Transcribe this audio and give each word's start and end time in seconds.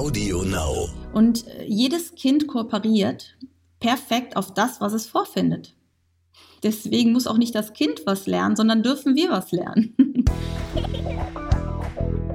Audio 0.00 0.42
Now. 0.44 0.88
Und 1.12 1.46
äh, 1.46 1.66
jedes 1.66 2.14
Kind 2.14 2.46
kooperiert 2.46 3.36
perfekt 3.80 4.34
auf 4.34 4.54
das, 4.54 4.80
was 4.80 4.94
es 4.94 5.04
vorfindet. 5.04 5.74
Deswegen 6.62 7.12
muss 7.12 7.26
auch 7.26 7.36
nicht 7.36 7.54
das 7.54 7.74
Kind 7.74 8.06
was 8.06 8.26
lernen, 8.26 8.56
sondern 8.56 8.82
dürfen 8.82 9.14
wir 9.14 9.30
was 9.30 9.52
lernen. 9.52 9.94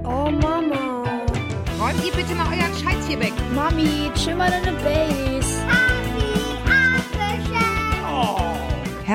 Oh 0.08 0.30
Mama. 0.30 1.04
Räumt 1.80 2.06
ihr 2.06 2.12
bitte 2.12 2.36
mal 2.36 2.48
euren 2.48 2.74
Scheiß 2.76 3.08
hier 3.08 3.20
weg. 3.20 3.34
Mami, 3.56 4.12
chill 4.14 4.36
mal 4.36 4.52
deine 4.52 4.78
Base. 4.78 5.45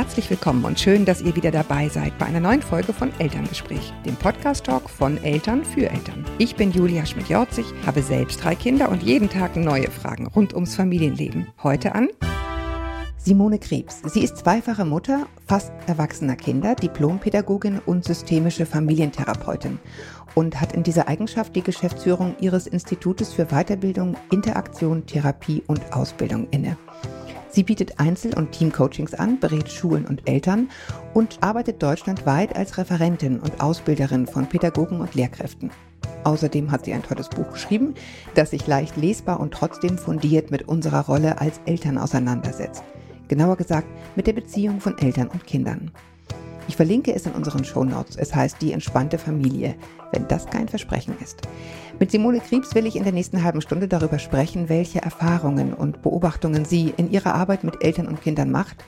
Herzlich 0.01 0.31
willkommen 0.31 0.65
und 0.65 0.81
schön, 0.81 1.05
dass 1.05 1.21
ihr 1.21 1.37
wieder 1.37 1.51
dabei 1.51 1.91
seid 1.91 2.17
bei 2.17 2.25
einer 2.25 2.41
neuen 2.41 2.63
Folge 2.63 2.95
von 2.95 3.13
Elterngespräch, 3.19 3.93
dem 4.07 4.17
Podcast-Talk 4.17 4.89
von 4.89 5.23
Eltern 5.23 5.63
für 5.63 5.91
Eltern. 5.91 6.25
Ich 6.39 6.57
bin 6.57 6.73
Julia 6.73 7.05
Schmidt-Jorzig, 7.05 7.67
habe 7.85 8.01
selbst 8.01 8.43
drei 8.43 8.55
Kinder 8.55 8.89
und 8.89 9.03
jeden 9.03 9.29
Tag 9.29 9.57
neue 9.57 9.91
Fragen 9.91 10.27
rund 10.29 10.55
ums 10.55 10.75
Familienleben. 10.75 11.49
Heute 11.63 11.95
an 11.95 12.09
Simone 13.19 13.59
Krebs. 13.59 14.01
Sie 14.07 14.25
ist 14.25 14.39
zweifache 14.39 14.87
Mutter 14.87 15.27
fast 15.47 15.71
erwachsener 15.87 16.37
Kinder, 16.37 16.75
Diplompädagogin 16.77 17.79
und 17.85 18.07
systemische 18.07 18.65
Familientherapeutin 18.65 19.79
und 20.35 20.63
hat 20.63 20.73
in 20.73 20.83
dieser 20.83 21.09
Eigenschaft 21.09 21.55
die 21.55 21.63
Geschäftsführung 21.63 22.37
ihres 22.41 22.67
Institutes 22.67 23.35
für 23.35 23.49
Weiterbildung, 23.49 24.17
Interaktion, 24.31 25.05
Therapie 25.05 25.63
und 25.67 25.93
Ausbildung 25.93 26.49
inne. 26.53 26.79
Sie 27.51 27.65
bietet 27.65 27.99
Einzel- 27.99 28.35
und 28.35 28.53
Teamcoachings 28.53 29.15
an, 29.15 29.41
berät 29.41 29.69
Schulen 29.69 30.07
und 30.07 30.29
Eltern 30.29 30.71
und 31.15 31.39
arbeitet 31.43 31.83
deutschlandweit 31.83 32.55
als 32.55 32.79
Referentin 32.79 33.41
und 33.41 33.61
Ausbilderin 33.61 34.29
von 34.29 34.47
Pädagogen 34.47 35.01
und 35.01 35.15
Lehrkräften. 35.17 35.71
Außerdem 36.23 36.71
hat 36.71 36.85
sie 36.85 36.93
ein 36.93 37.03
tolles 37.03 37.29
Buch 37.29 37.51
geschrieben, 37.53 37.95
das 38.35 38.51
sich 38.51 38.67
leicht 38.67 38.97
lesbar 38.97 39.41
und 39.41 39.53
trotzdem 39.53 39.99
fundiert 39.99 40.51
mit 40.51 40.69
unserer 40.69 41.07
Rolle 41.07 41.41
als 41.41 41.61
Eltern 41.67 41.99
auseinandersetzt. 41.99 42.85
Genauer 43.27 43.57
gesagt 43.57 43.89
mit 44.17 44.27
der 44.27 44.33
Beziehung 44.33 44.81
von 44.81 44.97
Eltern 44.99 45.29
und 45.29 45.47
Kindern. 45.47 45.91
Ich 46.69 46.77
verlinke 46.77 47.13
es 47.13 47.27
in 47.27 47.33
unseren 47.33 47.65
Shownotes. 47.65 48.17
Es 48.17 48.33
heißt 48.33 48.59
Die 48.61 48.73
entspannte 48.73 49.19
Familie, 49.19 49.75
wenn 50.13 50.29
das 50.29 50.47
kein 50.47 50.69
Versprechen 50.69 51.17
ist. 51.21 51.43
Mit 52.01 52.11
Simone 52.11 52.41
Kriebs 52.41 52.75
will 52.75 52.87
ich 52.87 52.97
in 52.97 53.03
der 53.03 53.13
nächsten 53.13 53.45
halben 53.45 53.61
Stunde 53.61 53.87
darüber 53.87 54.19
sprechen, 54.19 54.71
welche 54.71 55.03
Erfahrungen 55.03 55.75
und 55.75 56.01
Beobachtungen 56.01 56.65
sie 56.65 56.95
in 56.97 57.11
ihrer 57.11 57.35
Arbeit 57.35 57.63
mit 57.63 57.85
Eltern 57.85 58.09
und 58.09 58.23
Kindern 58.23 58.51
macht 58.51 58.83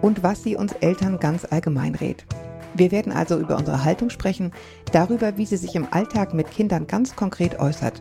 und 0.00 0.22
was 0.22 0.44
sie 0.44 0.54
uns 0.54 0.70
Eltern 0.74 1.18
ganz 1.18 1.44
allgemein 1.44 1.96
rät. 1.96 2.24
Wir 2.74 2.92
werden 2.92 3.12
also 3.12 3.36
über 3.40 3.56
unsere 3.56 3.82
Haltung 3.82 4.10
sprechen, 4.10 4.52
darüber, 4.92 5.36
wie 5.36 5.44
sie 5.44 5.56
sich 5.56 5.74
im 5.74 5.88
Alltag 5.90 6.34
mit 6.34 6.52
Kindern 6.52 6.86
ganz 6.86 7.16
konkret 7.16 7.58
äußert 7.58 8.00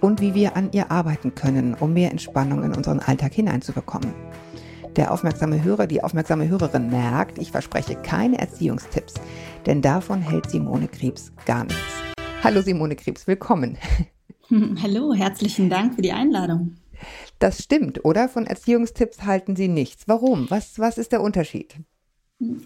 und 0.00 0.22
wie 0.22 0.34
wir 0.34 0.56
an 0.56 0.70
ihr 0.72 0.90
arbeiten 0.90 1.34
können, 1.34 1.74
um 1.78 1.92
mehr 1.92 2.10
Entspannung 2.10 2.64
in 2.64 2.74
unseren 2.74 3.00
Alltag 3.00 3.34
hineinzubekommen. 3.34 4.14
Der 4.96 5.12
aufmerksame 5.12 5.62
Hörer, 5.62 5.86
die 5.86 6.02
aufmerksame 6.02 6.48
Hörerin 6.48 6.88
merkt, 6.88 7.36
ich 7.36 7.52
verspreche 7.52 7.94
keine 7.96 8.38
Erziehungstipps, 8.38 9.14
denn 9.66 9.82
davon 9.82 10.22
hält 10.22 10.48
Simone 10.48 10.88
Krebs 10.88 11.30
gar 11.44 11.64
nichts. 11.64 11.97
Hallo 12.42 12.62
Simone 12.62 12.94
Krebs, 12.94 13.26
willkommen. 13.26 13.76
Hallo, 14.82 15.12
herzlichen 15.12 15.68
Dank 15.68 15.94
für 15.94 16.02
die 16.02 16.12
Einladung. 16.12 16.76
Das 17.38 17.62
stimmt, 17.62 18.04
oder? 18.04 18.28
Von 18.28 18.46
Erziehungstipps 18.46 19.24
halten 19.24 19.56
Sie 19.56 19.68
nichts. 19.68 20.04
Warum? 20.06 20.48
Was, 20.48 20.78
was 20.78 20.98
ist 20.98 21.12
der 21.12 21.20
Unterschied? 21.20 21.74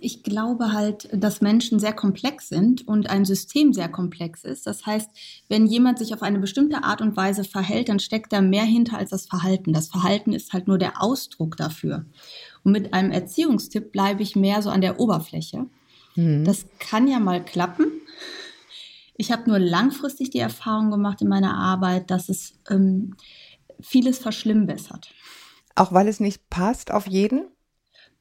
Ich 0.01 0.23
glaube 0.23 0.73
halt, 0.73 1.09
dass 1.15 1.41
Menschen 1.41 1.81
sehr 1.81 1.95
komplex 1.95 2.51
sind 2.51 2.87
und 2.87 3.09
ein 3.09 3.25
System 3.25 3.73
sehr 3.73 3.89
komplex 3.89 4.45
ist. 4.45 4.67
Das 4.67 4.85
heißt, 4.85 5.11
wenn 5.49 5.67
jemand 5.67 5.99
sich 5.99 6.13
auf 6.13 6.23
eine 6.23 6.39
bestimmte 6.39 6.85
Art 6.85 7.01
und 7.01 7.17
Weise 7.17 7.43
verhält, 7.43 7.89
dann 7.89 7.99
steckt 7.99 8.35
da 8.35 8.43
mehr 8.43 8.65
hinter 8.65 8.99
als 8.99 9.11
das 9.11 9.25
Verhalten. 9.25 9.73
Das 9.73 9.89
Verhalten 9.89 10.35
ist 10.35 10.53
halt 10.53 10.69
nur 10.69 10.77
der 10.77 11.03
Ausdruck 11.03 11.57
dafür. 11.57 12.05
Und 12.63 12.73
mit 12.73 12.93
einem 12.93 13.11
Erziehungstipp 13.11 13.91
bleibe 13.93 14.23
ich 14.23 14.37
mehr 14.37 14.61
so 14.61 14.69
an 14.69 14.83
der 14.83 15.01
Oberfläche. 15.01 15.65
Mhm. 16.17 16.45
Das 16.45 16.67
kann 16.79 17.09
ja 17.09 17.19
mal 17.19 17.43
klappen. 17.43 17.87
Ich 19.17 19.31
habe 19.31 19.49
nur 19.49 19.59
langfristig 19.59 20.31
die 20.31 20.39
Erfahrung 20.39 20.91
gemacht 20.91 21.23
in 21.23 21.29
meiner 21.29 21.55
Arbeit, 21.55 22.11
dass 22.11 22.29
es 22.29 22.55
ähm, 22.71 23.15
vieles 23.81 24.19
verschlimmbessert. 24.19 25.13
Auch 25.75 25.93
weil 25.93 26.09
es 26.09 26.21
nicht 26.21 26.49
passt 26.51 26.91
auf 26.91 27.07
jeden? 27.07 27.47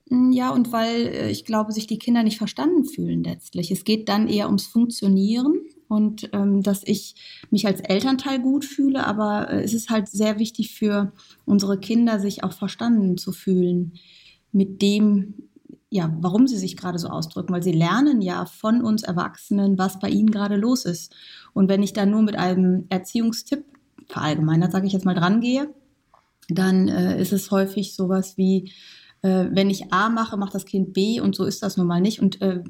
Hm, 0.10 0.32
ja, 0.32 0.50
und 0.52 0.72
weil 0.72 1.08
äh, 1.08 1.32
ich 1.32 1.46
glaube, 1.46 1.72
sich 1.72 1.88
die 1.88 2.00
Kinder 2.00 2.24
nicht 2.24 2.38
verstanden 2.38 2.86
fühlen 2.86 3.24
letztlich. 3.24 3.72
Es 3.72 3.84
geht 3.84 4.10
dann 4.10 4.28
eher 4.28 4.48
ums 4.48 4.68
Funktionieren 4.68 5.62
und 5.88 6.30
ähm, 6.34 6.64
dass 6.64 6.84
ich 6.86 7.16
mich 7.50 7.66
als 7.66 7.82
Elternteil 7.82 8.40
gut 8.40 8.66
fühle, 8.66 9.06
aber 9.06 9.50
äh, 9.50 9.64
es 9.64 9.74
ist 9.74 9.90
halt 9.90 10.08
sehr 10.08 10.40
wichtig 10.40 10.74
für 10.74 11.14
unsere 11.46 11.80
Kinder, 11.80 12.20
sich 12.20 12.44
auch 12.44 12.54
verstanden 12.54 13.18
zu 13.18 13.32
fühlen 13.32 13.94
mit 14.52 14.82
dem, 14.82 15.50
ja, 15.94 16.10
warum 16.22 16.48
sie 16.48 16.58
sich 16.58 16.78
gerade 16.78 16.98
so 16.98 17.10
ausdrücken, 17.10 17.54
weil 17.54 17.62
sie 17.64 17.74
lernen 17.74 18.22
ja 18.22 18.46
von 18.46 18.82
uns 18.82 19.04
Erwachsenen, 19.04 19.78
was 19.78 20.00
bei 20.00 20.10
ihnen 20.10 20.32
gerade 20.32 20.56
los 20.56 20.86
ist. 20.86 21.14
Und 21.54 21.68
wenn 21.68 21.84
ich 21.84 21.92
da 21.92 22.06
nur 22.06 22.22
mit 22.22 22.38
einem 22.38 22.86
Erziehungstipp 22.88 23.66
verallgemeinert, 24.08 24.72
sage 24.72 24.88
ich 24.88 24.94
jetzt 24.94 25.04
mal, 25.04 25.16
dran 25.16 25.42
gehe, 25.42 25.70
dann 26.48 26.88
äh, 26.88 27.22
ist 27.22 27.34
es 27.34 27.52
häufig 27.52 27.94
sowas 27.94 28.38
wie, 28.38 28.72
äh, 29.22 29.48
wenn 29.52 29.70
ich 29.70 29.92
A 29.92 30.08
mache, 30.08 30.38
macht 30.38 30.56
das 30.56 30.66
Kind 30.66 30.94
B 30.94 31.20
und 31.20 31.36
so 31.36 31.44
ist 31.44 31.62
das 31.62 31.76
nun 31.76 31.88
mal 31.88 32.00
nicht. 32.00 32.22
Und 32.22 32.42
äh, 32.42 32.64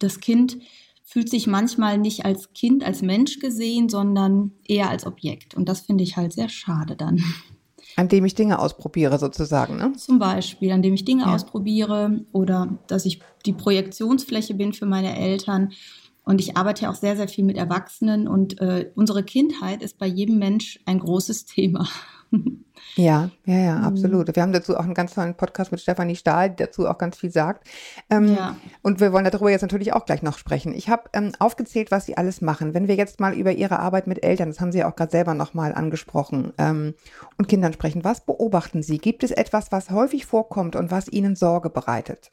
das 0.00 0.18
Kind 0.18 0.58
fühlt 1.04 1.30
sich 1.30 1.46
manchmal 1.46 1.96
nicht 1.96 2.24
als 2.24 2.52
Kind, 2.54 2.84
als 2.84 3.02
Mensch 3.02 3.38
gesehen, 3.38 3.88
sondern 3.88 4.50
eher 4.66 4.90
als 4.90 5.06
Objekt. 5.06 5.54
Und 5.54 5.68
das 5.68 5.82
finde 5.82 6.02
ich 6.02 6.16
halt 6.16 6.32
sehr 6.32 6.48
schade 6.48 6.96
dann. 6.96 7.22
An 7.96 8.08
dem 8.08 8.24
ich 8.24 8.34
Dinge 8.34 8.58
ausprobiere, 8.58 9.18
sozusagen, 9.18 9.76
ne? 9.76 9.92
Zum 9.96 10.18
Beispiel, 10.18 10.72
an 10.72 10.82
dem 10.82 10.94
ich 10.94 11.04
Dinge 11.04 11.22
ja. 11.22 11.34
ausprobiere 11.34 12.24
oder 12.32 12.78
dass 12.86 13.04
ich 13.04 13.20
die 13.46 13.52
Projektionsfläche 13.52 14.54
bin 14.54 14.72
für 14.72 14.86
meine 14.86 15.16
Eltern. 15.16 15.72
Und 16.24 16.40
ich 16.40 16.56
arbeite 16.56 16.82
ja 16.82 16.90
auch 16.90 16.94
sehr, 16.94 17.16
sehr 17.16 17.28
viel 17.28 17.44
mit 17.44 17.56
Erwachsenen 17.56 18.26
und 18.26 18.60
äh, 18.60 18.90
unsere 18.94 19.22
Kindheit 19.22 19.82
ist 19.82 19.98
bei 19.98 20.06
jedem 20.06 20.38
Mensch 20.38 20.80
ein 20.86 20.98
großes 20.98 21.44
Thema. 21.46 21.88
Ja, 22.96 23.30
ja, 23.44 23.58
ja, 23.58 23.78
mhm. 23.78 23.84
absolut. 23.84 24.34
Wir 24.34 24.42
haben 24.42 24.52
dazu 24.52 24.76
auch 24.76 24.84
einen 24.84 24.94
ganz 24.94 25.14
tollen 25.14 25.36
Podcast 25.36 25.72
mit 25.72 25.80
Stefanie 25.80 26.16
Stahl, 26.16 26.50
die 26.50 26.56
dazu 26.56 26.86
auch 26.86 26.98
ganz 26.98 27.16
viel 27.16 27.30
sagt. 27.30 27.66
Ähm, 28.10 28.34
ja. 28.34 28.56
Und 28.82 29.00
wir 29.00 29.12
wollen 29.12 29.24
darüber 29.24 29.50
jetzt 29.50 29.62
natürlich 29.62 29.92
auch 29.92 30.04
gleich 30.04 30.22
noch 30.22 30.38
sprechen. 30.38 30.74
Ich 30.74 30.88
habe 30.88 31.04
ähm, 31.12 31.32
aufgezählt, 31.38 31.90
was 31.90 32.06
Sie 32.06 32.16
alles 32.16 32.40
machen. 32.40 32.74
Wenn 32.74 32.86
wir 32.88 32.94
jetzt 32.94 33.20
mal 33.20 33.34
über 33.34 33.52
Ihre 33.52 33.78
Arbeit 33.78 34.06
mit 34.06 34.22
Eltern, 34.22 34.48
das 34.48 34.60
haben 34.60 34.70
Sie 34.70 34.78
ja 34.78 34.90
auch 34.90 34.96
gerade 34.96 35.10
selber 35.10 35.34
nochmal 35.34 35.74
angesprochen, 35.74 36.52
ähm, 36.58 36.94
und 37.36 37.48
Kindern 37.48 37.72
sprechen, 37.72 38.04
was 38.04 38.24
beobachten 38.24 38.82
Sie? 38.82 38.98
Gibt 38.98 39.24
es 39.24 39.30
etwas, 39.30 39.72
was 39.72 39.90
häufig 39.90 40.26
vorkommt 40.26 40.76
und 40.76 40.90
was 40.90 41.08
Ihnen 41.08 41.36
Sorge 41.36 41.70
bereitet? 41.70 42.30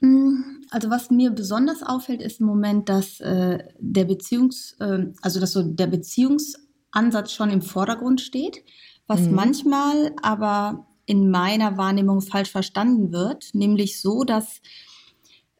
Mm, 0.00 0.62
also 0.70 0.90
was 0.90 1.10
mir 1.10 1.30
besonders 1.30 1.82
auffällt, 1.82 2.20
ist 2.20 2.40
im 2.40 2.46
Moment, 2.46 2.88
dass 2.88 3.20
äh, 3.20 3.58
der 3.78 4.04
Beziehungs, 4.04 4.76
äh, 4.80 5.06
also 5.22 5.40
dass 5.40 5.52
so 5.52 5.62
der 5.62 5.86
Beziehungs 5.86 6.56
Ansatz 6.92 7.32
schon 7.32 7.50
im 7.50 7.62
Vordergrund 7.62 8.20
steht, 8.20 8.62
was 9.06 9.22
mhm. 9.22 9.34
manchmal 9.34 10.12
aber 10.22 10.86
in 11.06 11.30
meiner 11.30 11.76
Wahrnehmung 11.76 12.20
falsch 12.20 12.50
verstanden 12.50 13.12
wird, 13.12 13.50
nämlich 13.54 14.00
so, 14.00 14.24
dass 14.24 14.60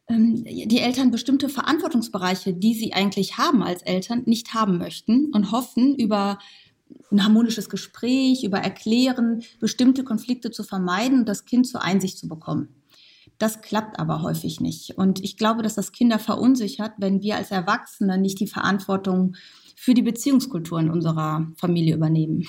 ähm, 0.07 0.43
die 0.45 0.79
Eltern 0.79 1.11
bestimmte 1.11 1.49
Verantwortungsbereiche, 1.49 2.53
die 2.53 2.73
sie 2.73 2.93
eigentlich 2.93 3.37
haben 3.37 3.61
als 3.61 3.81
Eltern, 3.81 4.23
nicht 4.25 4.53
haben 4.53 4.77
möchten 4.77 5.31
und 5.33 5.51
hoffen, 5.51 5.95
über 5.95 6.39
ein 7.11 7.23
harmonisches 7.23 7.69
Gespräch, 7.69 8.43
über 8.43 8.59
Erklären, 8.59 9.43
bestimmte 9.59 10.03
Konflikte 10.03 10.51
zu 10.51 10.63
vermeiden 10.63 11.19
und 11.19 11.29
das 11.29 11.45
Kind 11.45 11.67
zur 11.67 11.83
Einsicht 11.83 12.17
zu 12.17 12.27
bekommen. 12.27 12.69
Das 13.37 13.61
klappt 13.61 13.99
aber 13.99 14.21
häufig 14.21 14.61
nicht. 14.61 14.97
Und 14.97 15.23
ich 15.23 15.37
glaube, 15.37 15.63
dass 15.63 15.75
das 15.75 15.91
Kinder 15.91 16.19
verunsichert, 16.19 16.93
wenn 16.97 17.21
wir 17.21 17.35
als 17.35 17.51
Erwachsene 17.51 18.17
nicht 18.17 18.39
die 18.39 18.47
Verantwortung 18.47 19.35
für 19.83 19.93
die 19.93 20.01
Beziehungskultur 20.01 20.79
in 20.79 20.89
unserer 20.89 21.45
Familie 21.57 21.95
übernehmen. 21.95 22.47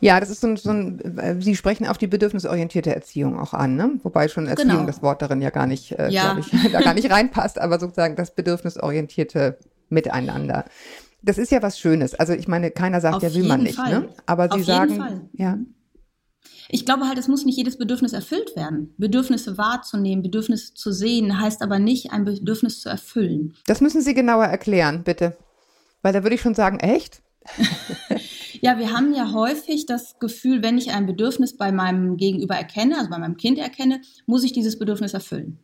Ja, 0.00 0.20
das 0.20 0.28
ist 0.28 0.42
so 0.42 0.48
ein, 0.48 0.56
so 0.58 0.68
ein, 0.68 1.00
äh, 1.16 1.40
Sie 1.40 1.56
sprechen 1.56 1.86
auf 1.86 1.96
die 1.96 2.06
bedürfnisorientierte 2.06 2.94
Erziehung 2.94 3.38
auch 3.38 3.54
an, 3.54 3.74
ne? 3.76 3.98
Wobei 4.02 4.28
schon 4.28 4.46
Erziehung 4.46 4.70
genau. 4.70 4.86
das 4.86 5.00
Wort 5.00 5.22
darin 5.22 5.40
ja 5.40 5.48
gar 5.48 5.66
nicht, 5.66 5.92
äh, 5.92 6.10
ja. 6.10 6.34
glaube 6.34 6.40
ich, 6.40 6.72
da 6.72 6.82
gar 6.82 6.92
nicht 6.92 7.10
reinpasst, 7.10 7.58
aber 7.58 7.80
sozusagen 7.80 8.16
das 8.16 8.34
bedürfnisorientierte 8.34 9.58
Miteinander. 9.88 10.66
Das 11.22 11.38
ist 11.38 11.50
ja 11.50 11.62
was 11.62 11.78
Schönes. 11.78 12.14
Also 12.14 12.34
ich 12.34 12.48
meine, 12.48 12.70
keiner 12.70 13.00
sagt 13.00 13.16
auf 13.16 13.22
ja, 13.22 13.32
will 13.32 13.44
man 13.44 13.62
nicht, 13.62 13.76
Fall. 13.76 14.00
ne? 14.00 14.08
Aber 14.26 14.50
Sie 14.52 14.60
auf 14.60 14.64
sagen, 14.66 14.96
Fall. 14.96 15.22
ja. 15.32 15.58
Ich 16.68 16.84
glaube 16.84 17.08
halt, 17.08 17.16
es 17.16 17.28
muss 17.28 17.46
nicht 17.46 17.56
jedes 17.56 17.78
Bedürfnis 17.78 18.12
erfüllt 18.12 18.54
werden. 18.56 18.92
Bedürfnisse 18.98 19.56
wahrzunehmen, 19.56 20.22
Bedürfnisse 20.22 20.74
zu 20.74 20.92
sehen, 20.92 21.40
heißt 21.40 21.62
aber 21.62 21.78
nicht, 21.78 22.12
ein 22.12 22.26
Bedürfnis 22.26 22.82
zu 22.82 22.90
erfüllen. 22.90 23.54
Das 23.66 23.80
müssen 23.80 24.02
Sie 24.02 24.12
genauer 24.12 24.44
erklären, 24.44 25.02
bitte. 25.02 25.34
Weil 26.04 26.12
da 26.12 26.22
würde 26.22 26.34
ich 26.34 26.42
schon 26.42 26.54
sagen, 26.54 26.80
echt? 26.80 27.22
ja, 28.60 28.78
wir 28.78 28.92
haben 28.92 29.14
ja 29.14 29.32
häufig 29.32 29.86
das 29.86 30.18
Gefühl, 30.18 30.62
wenn 30.62 30.76
ich 30.76 30.92
ein 30.92 31.06
Bedürfnis 31.06 31.56
bei 31.56 31.72
meinem 31.72 32.18
Gegenüber 32.18 32.54
erkenne, 32.54 32.98
also 32.98 33.08
bei 33.08 33.18
meinem 33.18 33.38
Kind 33.38 33.58
erkenne, 33.58 34.02
muss 34.26 34.44
ich 34.44 34.52
dieses 34.52 34.78
Bedürfnis 34.78 35.14
erfüllen. 35.14 35.58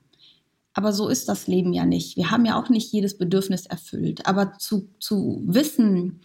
Aber 0.73 0.95
so 0.95 1.11
ist 1.11 1.29
das 1.29 1.47
Leben 1.47 1.75
ja 1.75 1.85
nicht. 1.85 2.17
Wir 2.17 2.31
haben 2.31 2.47
ja 2.47 2.59
auch 2.59 2.71
nicht 2.71 2.91
jedes 2.91 3.19
Bedürfnis 3.19 3.67
erfüllt. 3.67 4.25
Aber 4.25 4.55
zu, 4.55 4.89
zu 4.99 5.43
wissen, 5.45 6.23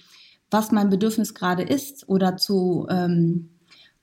was 0.50 0.71
mein 0.71 0.89
Bedürfnis 0.89 1.33
gerade 1.33 1.63
ist 1.63 2.07
oder 2.07 2.38
zu 2.38 2.88
ähm, 2.89 3.50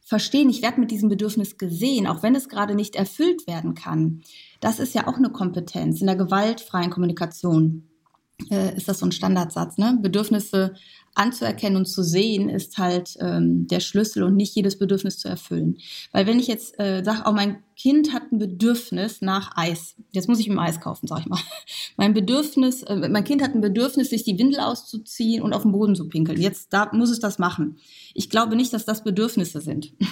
verstehen, 0.02 0.50
ich 0.50 0.60
werde 0.60 0.78
mit 0.78 0.90
diesem 0.90 1.08
Bedürfnis 1.08 1.56
gesehen, 1.56 2.06
auch 2.06 2.22
wenn 2.22 2.34
es 2.34 2.50
gerade 2.50 2.74
nicht 2.74 2.96
erfüllt 2.96 3.46
werden 3.46 3.74
kann. 3.74 4.20
Das 4.60 4.78
ist 4.78 4.94
ja 4.94 5.08
auch 5.08 5.16
eine 5.16 5.30
Kompetenz 5.30 6.02
in 6.02 6.06
der 6.06 6.16
gewaltfreien 6.16 6.90
Kommunikation. 6.90 7.88
Äh, 8.50 8.76
ist 8.76 8.88
das 8.88 8.98
so 8.98 9.06
ein 9.06 9.12
Standardsatz, 9.12 9.78
ne? 9.78 9.98
Bedürfnisse 10.00 10.74
anzuerkennen 11.14 11.76
und 11.76 11.86
zu 11.86 12.02
sehen, 12.02 12.48
ist 12.48 12.78
halt 12.78 13.16
ähm, 13.20 13.66
der 13.66 13.80
Schlüssel 13.80 14.22
und 14.22 14.34
nicht 14.34 14.54
jedes 14.54 14.78
Bedürfnis 14.78 15.18
zu 15.18 15.28
erfüllen. 15.28 15.76
Weil 16.10 16.26
wenn 16.26 16.38
ich 16.38 16.46
jetzt 16.46 16.78
äh, 16.80 17.02
sage, 17.04 17.24
oh, 17.26 17.32
mein 17.32 17.62
Kind 17.76 18.14
hat 18.14 18.32
ein 18.32 18.38
Bedürfnis 18.38 19.20
nach 19.20 19.56
Eis, 19.56 19.94
jetzt 20.12 20.28
muss 20.28 20.40
ich 20.40 20.46
ihm 20.46 20.58
Eis 20.58 20.80
kaufen, 20.80 21.06
sag 21.06 21.20
ich 21.20 21.26
mal. 21.26 21.40
Mein 21.98 22.14
Bedürfnis, 22.14 22.82
äh, 22.84 23.08
mein 23.10 23.24
Kind 23.24 23.42
hat 23.42 23.54
ein 23.54 23.60
Bedürfnis, 23.60 24.08
sich 24.08 24.24
die 24.24 24.38
Windel 24.38 24.60
auszuziehen 24.60 25.42
und 25.42 25.52
auf 25.52 25.62
den 25.62 25.72
Boden 25.72 25.94
zu 25.94 26.08
pinkeln. 26.08 26.40
Jetzt 26.40 26.72
da 26.72 26.88
muss 26.92 27.10
es 27.10 27.20
das 27.20 27.38
machen. 27.38 27.76
Ich 28.14 28.30
glaube 28.30 28.56
nicht, 28.56 28.72
dass 28.72 28.86
das 28.86 29.04
Bedürfnisse 29.04 29.60
sind. 29.60 29.92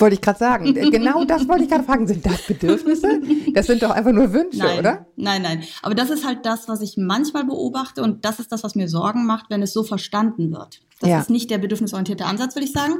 Wollte 0.00 0.14
ich 0.14 0.20
gerade 0.20 0.38
sagen. 0.38 0.74
Genau 0.74 1.24
das 1.24 1.46
wollte 1.46 1.64
ich 1.64 1.70
gerade 1.70 1.84
fragen. 1.84 2.06
Sind 2.06 2.24
das 2.24 2.42
Bedürfnisse? 2.46 3.20
Das 3.52 3.66
sind 3.66 3.82
doch 3.82 3.90
einfach 3.90 4.12
nur 4.12 4.32
Wünsche, 4.32 4.58
nein, 4.58 4.78
oder? 4.78 5.06
Nein, 5.16 5.42
nein. 5.42 5.64
Aber 5.82 5.94
das 5.94 6.10
ist 6.10 6.26
halt 6.26 6.46
das, 6.46 6.68
was 6.68 6.80
ich 6.80 6.96
manchmal 6.96 7.44
beobachte 7.44 8.02
und 8.02 8.24
das 8.24 8.40
ist 8.40 8.50
das, 8.50 8.64
was 8.64 8.74
mir 8.74 8.88
Sorgen 8.88 9.26
macht, 9.26 9.50
wenn 9.50 9.62
es 9.62 9.72
so 9.72 9.82
verstanden 9.82 10.52
wird. 10.52 10.80
Das 11.00 11.10
ja. 11.10 11.20
ist 11.20 11.30
nicht 11.30 11.50
der 11.50 11.58
bedürfnisorientierte 11.58 12.24
Ansatz, 12.24 12.54
würde 12.54 12.66
ich 12.66 12.72
sagen. 12.72 12.94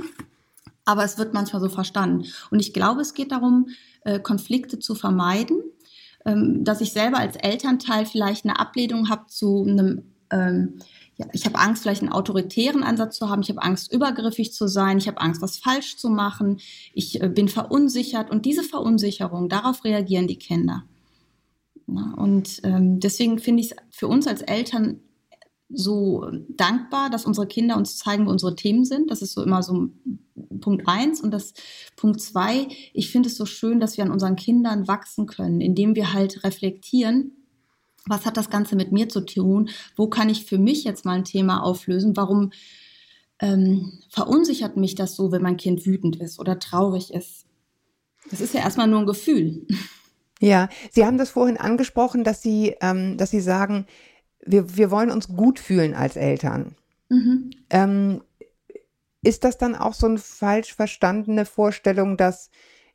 Aber 0.84 1.04
es 1.04 1.18
wird 1.18 1.34
manchmal 1.34 1.62
so 1.62 1.68
verstanden. 1.68 2.26
Und 2.50 2.60
ich 2.60 2.72
glaube, 2.72 3.00
es 3.00 3.14
geht 3.14 3.32
darum, 3.32 3.68
äh, 4.04 4.18
Konflikte 4.18 4.78
zu 4.78 4.94
vermeiden, 4.94 5.62
ähm, 6.26 6.64
dass 6.64 6.80
ich 6.80 6.92
selber 6.92 7.18
als 7.18 7.36
Elternteil 7.36 8.06
vielleicht 8.06 8.44
eine 8.44 8.58
Ablehnung 8.58 9.08
habe 9.08 9.26
zu 9.28 9.64
einem 9.66 10.02
ähm, 10.30 10.80
ja, 11.20 11.26
ich 11.32 11.44
habe 11.44 11.58
Angst, 11.58 11.82
vielleicht 11.82 12.00
einen 12.00 12.12
autoritären 12.12 12.82
Ansatz 12.82 13.18
zu 13.18 13.28
haben. 13.28 13.42
Ich 13.42 13.50
habe 13.50 13.62
Angst, 13.62 13.92
übergriffig 13.92 14.54
zu 14.54 14.68
sein. 14.68 14.96
Ich 14.96 15.06
habe 15.06 15.20
Angst, 15.20 15.42
was 15.42 15.58
falsch 15.58 15.98
zu 15.98 16.08
machen. 16.08 16.60
Ich 16.94 17.20
äh, 17.20 17.28
bin 17.28 17.48
verunsichert. 17.48 18.30
Und 18.30 18.46
diese 18.46 18.62
Verunsicherung, 18.62 19.50
darauf 19.50 19.84
reagieren 19.84 20.28
die 20.28 20.38
Kinder. 20.38 20.84
Ja, 21.86 22.14
und 22.16 22.60
ähm, 22.62 23.00
deswegen 23.00 23.38
finde 23.38 23.62
ich 23.62 23.72
es 23.72 23.76
für 23.90 24.08
uns 24.08 24.26
als 24.26 24.40
Eltern 24.40 25.00
so 25.68 26.26
dankbar, 26.48 27.10
dass 27.10 27.26
unsere 27.26 27.46
Kinder 27.46 27.76
uns 27.76 27.98
zeigen, 27.98 28.26
wo 28.26 28.30
unsere 28.30 28.56
Themen 28.56 28.86
sind. 28.86 29.10
Das 29.10 29.20
ist 29.20 29.34
so 29.34 29.42
immer 29.42 29.62
so 29.62 29.90
Punkt 30.62 30.88
eins. 30.88 31.20
Und 31.20 31.32
das 31.32 31.52
Punkt 31.96 32.22
zwei, 32.22 32.66
ich 32.94 33.10
finde 33.10 33.28
es 33.28 33.36
so 33.36 33.44
schön, 33.44 33.78
dass 33.78 33.98
wir 33.98 34.04
an 34.04 34.10
unseren 34.10 34.36
Kindern 34.36 34.88
wachsen 34.88 35.26
können, 35.26 35.60
indem 35.60 35.94
wir 35.94 36.14
halt 36.14 36.44
reflektieren, 36.44 37.39
was 38.06 38.26
hat 38.26 38.36
das 38.36 38.50
Ganze 38.50 38.76
mit 38.76 38.92
mir 38.92 39.08
zu 39.08 39.20
tun? 39.20 39.70
Wo 39.96 40.08
kann 40.08 40.28
ich 40.28 40.46
für 40.46 40.58
mich 40.58 40.84
jetzt 40.84 41.04
mal 41.04 41.16
ein 41.16 41.24
Thema 41.24 41.62
auflösen? 41.62 42.16
Warum 42.16 42.52
ähm, 43.40 44.00
verunsichert 44.10 44.76
mich 44.76 44.94
das 44.94 45.16
so, 45.16 45.32
wenn 45.32 45.42
mein 45.42 45.56
Kind 45.56 45.86
wütend 45.86 46.16
ist 46.16 46.38
oder 46.38 46.58
traurig 46.58 47.12
ist? 47.12 47.46
Das 48.30 48.40
ist 48.40 48.54
ja 48.54 48.60
erstmal 48.60 48.86
nur 48.86 49.00
ein 49.00 49.06
Gefühl. 49.06 49.66
Ja, 50.40 50.68
Sie 50.90 51.04
haben 51.04 51.18
das 51.18 51.30
vorhin 51.30 51.58
angesprochen, 51.58 52.24
dass 52.24 52.40
Sie, 52.40 52.74
ähm, 52.80 53.18
dass 53.18 53.30
Sie 53.30 53.40
sagen, 53.40 53.86
wir, 54.44 54.76
wir 54.76 54.90
wollen 54.90 55.10
uns 55.10 55.28
gut 55.28 55.58
fühlen 55.58 55.94
als 55.94 56.16
Eltern. 56.16 56.74
Mhm. 57.10 57.50
Ähm, 57.68 58.22
ist 59.22 59.44
das 59.44 59.58
dann 59.58 59.74
auch 59.74 59.92
so 59.92 60.06
eine 60.06 60.18
falsch 60.18 60.74
verstandene 60.74 61.44
Vorstellung, 61.44 62.16
dass 62.16 62.50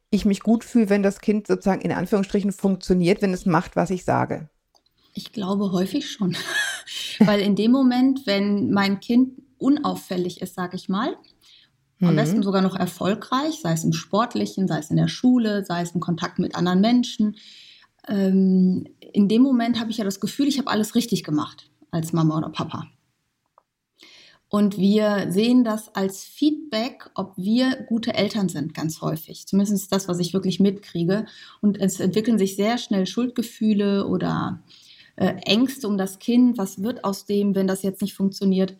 ich 0.10 0.26
mich 0.26 0.40
gut 0.40 0.64
fühle, 0.64 0.90
wenn 0.90 1.04
das 1.04 1.20
Kind 1.20 1.46
sozusagen 1.46 1.82
in 1.82 1.92
Anführungsstrichen 1.92 2.52
funktioniert, 2.52 3.22
wenn 3.22 3.34
es 3.34 3.46
macht, 3.46 3.76
was 3.76 3.92
ich 3.92 4.06
sage? 4.06 4.50
Ich 5.16 5.32
glaube 5.32 5.72
häufig 5.72 6.12
schon. 6.12 6.38
Weil 7.20 7.40
in 7.40 7.56
dem 7.56 7.72
Moment, 7.72 8.28
wenn 8.28 8.70
mein 8.70 9.00
Kind 9.00 9.42
unauffällig 9.58 10.42
ist, 10.42 10.54
sage 10.54 10.76
ich 10.76 10.90
mal, 10.90 11.16
mhm. 12.00 12.10
am 12.10 12.16
besten 12.18 12.44
sogar 12.44 12.62
noch 12.62 12.76
erfolgreich, 12.76 13.62
sei 13.62 13.72
es 13.72 13.86
im 13.86 13.94
Sportlichen, 13.94 14.68
sei 14.68 14.78
es 14.80 14.92
in 14.92 14.98
der 14.98 15.08
Schule, 15.08 15.66
sei 15.66 15.82
es 15.82 15.92
im 15.92 16.02
Kontakt 16.02 16.38
mit 16.38 16.56
anderen 16.56 16.82
Menschen, 16.82 17.38
ähm, 18.08 18.88
in 19.00 19.28
dem 19.30 19.42
Moment 19.42 19.80
habe 19.80 19.90
ich 19.90 19.98
ja 19.98 20.04
das 20.04 20.20
Gefühl, 20.20 20.48
ich 20.48 20.60
habe 20.60 20.70
alles 20.70 20.96
richtig 20.96 21.24
gemacht 21.24 21.70
als 21.92 22.14
Mama 22.14 22.38
oder 22.38 22.50
Papa. 22.50 22.88
Und 24.50 24.78
wir 24.78 25.32
sehen 25.32 25.64
das 25.64 25.94
als 25.96 26.24
Feedback, 26.24 27.10
ob 27.16 27.34
wir 27.36 27.84
gute 27.88 28.14
Eltern 28.14 28.48
sind, 28.48 28.74
ganz 28.74 29.02
häufig. 29.02 29.48
Zumindest 29.48 29.92
das, 29.92 30.08
was 30.08 30.20
ich 30.20 30.34
wirklich 30.34 30.60
mitkriege. 30.60 31.26
Und 31.62 31.80
es 31.80 32.00
entwickeln 32.00 32.38
sich 32.38 32.56
sehr 32.56 32.78
schnell 32.78 33.08
Schuldgefühle 33.08 34.06
oder 34.06 34.62
äh, 35.16 35.36
Ängste 35.46 35.88
um 35.88 35.98
das 35.98 36.20
Kind, 36.20 36.58
was 36.58 36.82
wird 36.82 37.04
aus 37.04 37.26
dem, 37.26 37.56
wenn 37.56 37.68
das 37.68 37.84
jetzt 37.84 38.02
nicht 38.02 38.14
funktioniert. 38.14 38.76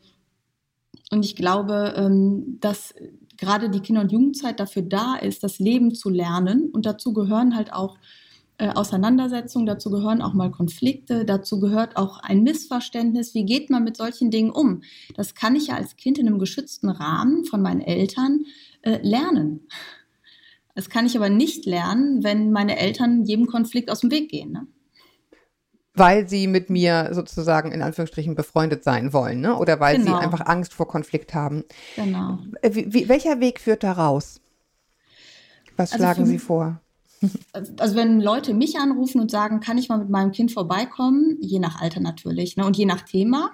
Und 1.12 1.24
ich 1.24 1.36
glaube, 1.36 1.94
ähm, 1.98 2.58
dass 2.60 2.94
gerade 3.38 3.70
die 3.70 3.80
Kinder- 3.80 4.02
und 4.02 4.12
Jugendzeit 4.12 4.60
dafür 4.60 4.82
da 4.82 5.16
ist, 5.16 5.44
das 5.44 5.60
Leben 5.60 5.94
zu 5.94 6.10
lernen. 6.10 6.70
Und 6.72 6.86
dazu 6.86 7.14
gehören 7.14 7.56
halt 7.56 7.74
auch 7.74 7.98
äh, 8.58 8.70
Auseinandersetzungen, 8.70 9.66
dazu 9.66 9.92
gehören 9.92 10.22
auch 10.22 10.34
mal 10.34 10.50
Konflikte, 10.50 11.26
dazu 11.26 11.60
gehört 11.60 11.98
auch 11.98 12.20
ein 12.20 12.44
Missverständnis. 12.44 13.34
Wie 13.34 13.46
geht 13.46 13.70
man 13.70 13.84
mit 13.84 13.98
solchen 13.98 14.32
Dingen 14.32 14.52
um? 14.52 14.82
Das 15.16 15.36
kann 15.36 15.56
ich 15.56 15.68
ja 15.68 15.76
als 15.76 15.98
Kind 15.98 16.18
in 16.18 16.28
einem 16.28 16.40
geschützten 16.40 16.90
Rahmen 16.90 17.44
von 17.44 17.62
meinen 17.62 17.82
Eltern 17.82 18.46
äh, 18.82 19.00
lernen. 19.02 19.68
Das 20.74 20.90
kann 20.90 21.06
ich 21.06 21.18
aber 21.18 21.30
nicht 21.30 21.66
lernen, 21.66 22.24
wenn 22.24 22.52
meine 22.52 22.78
Eltern 22.78 23.26
jedem 23.26 23.48
Konflikt 23.48 23.90
aus 23.90 24.02
dem 24.02 24.12
Weg 24.12 24.30
gehen. 24.30 24.52
Ne? 24.52 24.68
Weil 25.96 26.28
sie 26.28 26.48
mit 26.48 26.70
mir 26.70 27.10
sozusagen 27.14 27.72
in 27.72 27.82
Anführungsstrichen 27.82 28.36
befreundet 28.36 28.84
sein 28.84 29.14
wollen, 29.14 29.42
ne? 29.42 29.56
Oder 29.56 29.80
weil 29.80 29.98
genau. 29.98 30.18
sie 30.18 30.24
einfach 30.24 30.46
Angst 30.46 30.74
vor 30.74 30.88
Konflikt 30.88 31.34
haben. 31.34 31.64
Genau. 31.96 32.40
Äh, 32.62 32.76
wie, 32.76 32.94
wie, 32.94 33.10
welcher 33.10 33.40
Weg 33.40 33.60
führt 33.60 33.84
da 33.84 33.94
raus? 33.94 34.42
Was 35.78 35.94
also 35.94 36.04
schlagen 36.04 36.26
Sie 36.26 36.40
vor? 36.40 36.82
Also 37.80 37.96
wenn 37.96 38.22
Leute 38.22 38.54
mich 38.54 38.78
anrufen 38.78 39.20
und 39.20 39.32
sagen, 39.32 39.60
kann 39.60 39.80
ich 39.80 39.90
mal 39.90 39.98
mit 39.98 40.10
meinem 40.10 40.32
Kind 40.32 40.52
vorbeikommen, 40.52 41.38
je 41.40 41.58
nach 41.58 41.82
Alter 41.82 42.00
natürlich, 42.00 42.56
ne? 42.56 42.66
Und 42.66 42.78
je 42.78 42.86
nach 42.86 43.02
Thema, 43.02 43.52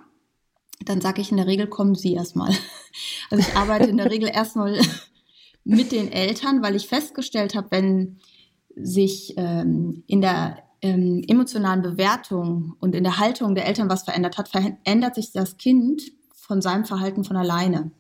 dann 0.84 1.00
sage 1.00 1.22
ich 1.22 1.32
in 1.32 1.38
der 1.38 1.48
Regel, 1.48 1.68
kommen 1.68 1.96
Sie 1.96 2.14
erstmal. 2.14 2.54
Also 3.30 3.48
ich 3.48 3.56
arbeite 3.56 3.90
in 3.90 3.96
der 3.96 4.12
Regel 4.12 4.30
erstmal 4.34 4.78
mit 5.64 5.94
den 5.94 6.12
Eltern, 6.12 6.62
weil 6.62 6.76
ich 6.76 6.90
festgestellt 6.90 7.56
habe, 7.56 7.68
wenn 7.70 8.18
sich 8.76 9.36
ähm, 9.38 10.04
in 10.08 10.20
der 10.20 10.58
ähm, 10.82 11.24
emotionalen 11.28 11.82
Bewertung 11.82 12.76
und 12.80 12.96
in 12.96 13.04
der 13.04 13.20
Haltung 13.20 13.56
der 13.56 13.68
Eltern 13.68 13.90
was 13.90 14.04
verändert 14.04 14.38
hat, 14.38 14.50
verändert 14.50 15.16
sich 15.16 15.32
das 15.32 15.58
Kind 15.58 16.02
von 16.34 16.62
seinem 16.62 16.86
Verhalten 16.86 17.24
von 17.24 17.38
alleine. 17.38 17.92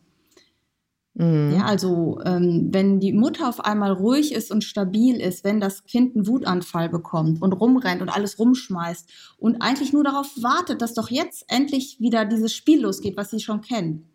Mhm. 1.14 1.56
Ja, 1.58 1.66
also 1.66 2.20
ähm, 2.24 2.70
wenn 2.72 3.00
die 3.00 3.12
Mutter 3.12 3.50
auf 3.50 3.60
einmal 3.60 3.92
ruhig 3.92 4.34
ist 4.34 4.50
und 4.52 4.64
stabil 4.64 5.20
ist, 5.20 5.44
wenn 5.44 5.60
das 5.60 5.84
Kind 5.84 6.16
einen 6.16 6.26
Wutanfall 6.26 6.90
bekommt 6.90 7.42
und 7.42 7.54
rumrennt 7.54 8.02
und 8.02 8.10
alles 8.10 8.40
rumschmeißt 8.40 9.36
und 9.38 9.62
eigentlich 9.62 9.92
nur 9.92 10.04
darauf 10.04 10.28
wartet, 10.42 10.82
dass 10.82 10.94
doch 10.94 11.10
jetzt 11.10 11.44
endlich 11.50 12.00
wieder 12.00 12.26
dieses 12.26 12.54
Spiel 12.54 12.82
losgeht, 12.82 13.18
was 13.18 13.30
sie 13.30 13.42
schon 13.42 13.62
kennen, 13.62 14.10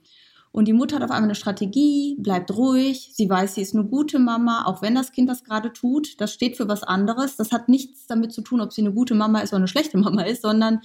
und 0.53 0.69
die 0.69 0.73
Mutter 0.73 0.97
hat 0.97 1.03
auf 1.03 1.11
einmal 1.11 1.25
eine 1.25 1.35
Strategie, 1.35 2.17
bleibt 2.19 2.57
ruhig, 2.57 3.11
sie 3.12 3.29
weiß, 3.29 3.57
sie 3.57 3.62
ist 3.62 3.75
eine 3.75 3.85
gute 3.85 4.19
Mama, 4.19 4.65
auch 4.65 4.81
wenn 4.81 4.95
das 4.95 5.12
Kind 5.12 5.29
das 5.29 5.45
gerade 5.45 5.73
tut. 5.73 6.19
Das 6.21 6.33
steht 6.33 6.57
für 6.57 6.67
was 6.67 6.83
anderes. 6.83 7.37
Das 7.37 7.53
hat 7.53 7.69
nichts 7.69 8.07
damit 8.07 8.33
zu 8.33 8.41
tun, 8.41 8.62
ob 8.62 8.73
sie 8.73 8.81
eine 8.81 8.93
gute 8.93 9.15
Mama 9.15 9.41
ist 9.41 9.50
oder 9.50 9.59
eine 9.59 9.69
schlechte 9.69 9.99
Mama 9.99 10.23
ist, 10.23 10.43
sondern 10.43 10.81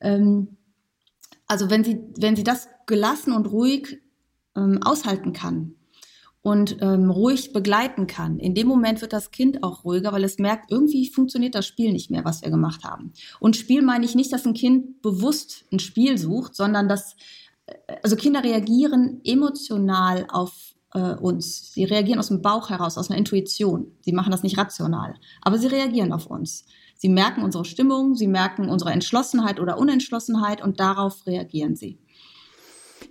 ähm, 0.00 0.56
also 1.46 1.70
wenn 1.70 1.82
sie, 1.82 2.00
wenn 2.18 2.36
sie 2.36 2.44
das 2.44 2.68
gelassen 2.86 3.32
und 3.32 3.46
ruhig 3.46 4.00
ähm, 4.56 4.80
aushalten 4.82 5.32
kann 5.32 5.74
und 6.42 6.76
ähm, 6.80 7.10
ruhig 7.10 7.52
begleiten 7.52 8.06
kann, 8.06 8.38
in 8.38 8.54
dem 8.54 8.68
Moment 8.68 9.00
wird 9.00 9.12
das 9.12 9.30
Kind 9.30 9.62
auch 9.62 9.84
ruhiger, 9.84 10.12
weil 10.12 10.24
es 10.24 10.38
merkt, 10.38 10.70
irgendwie 10.70 11.08
funktioniert 11.08 11.54
das 11.54 11.66
Spiel 11.66 11.92
nicht 11.92 12.10
mehr, 12.10 12.24
was 12.24 12.42
wir 12.42 12.50
gemacht 12.50 12.84
haben. 12.84 13.12
Und 13.40 13.56
Spiel 13.56 13.82
meine 13.82 14.04
ich 14.04 14.14
nicht, 14.14 14.32
dass 14.32 14.46
ein 14.46 14.54
Kind 14.54 15.02
bewusst 15.02 15.64
ein 15.72 15.78
Spiel 15.78 16.18
sucht, 16.18 16.54
sondern 16.54 16.88
dass 16.88 17.16
also 18.02 18.16
Kinder 18.16 18.42
reagieren 18.42 19.20
emotional 19.24 20.26
auf 20.30 20.74
äh, 20.94 21.14
uns. 21.14 21.72
Sie 21.72 21.84
reagieren 21.84 22.18
aus 22.18 22.28
dem 22.28 22.42
Bauch 22.42 22.70
heraus, 22.70 22.98
aus 22.98 23.10
einer 23.10 23.18
Intuition. 23.18 23.92
Sie 24.00 24.12
machen 24.12 24.32
das 24.32 24.42
nicht 24.42 24.58
rational, 24.58 25.14
aber 25.42 25.58
sie 25.58 25.68
reagieren 25.68 26.12
auf 26.12 26.26
uns. 26.26 26.64
Sie 26.96 27.08
merken 27.08 27.42
unsere 27.42 27.64
Stimmung, 27.64 28.14
sie 28.14 28.26
merken 28.26 28.68
unsere 28.68 28.90
Entschlossenheit 28.90 29.60
oder 29.60 29.78
Unentschlossenheit 29.78 30.62
und 30.62 30.80
darauf 30.80 31.26
reagieren 31.26 31.76
sie. 31.76 31.98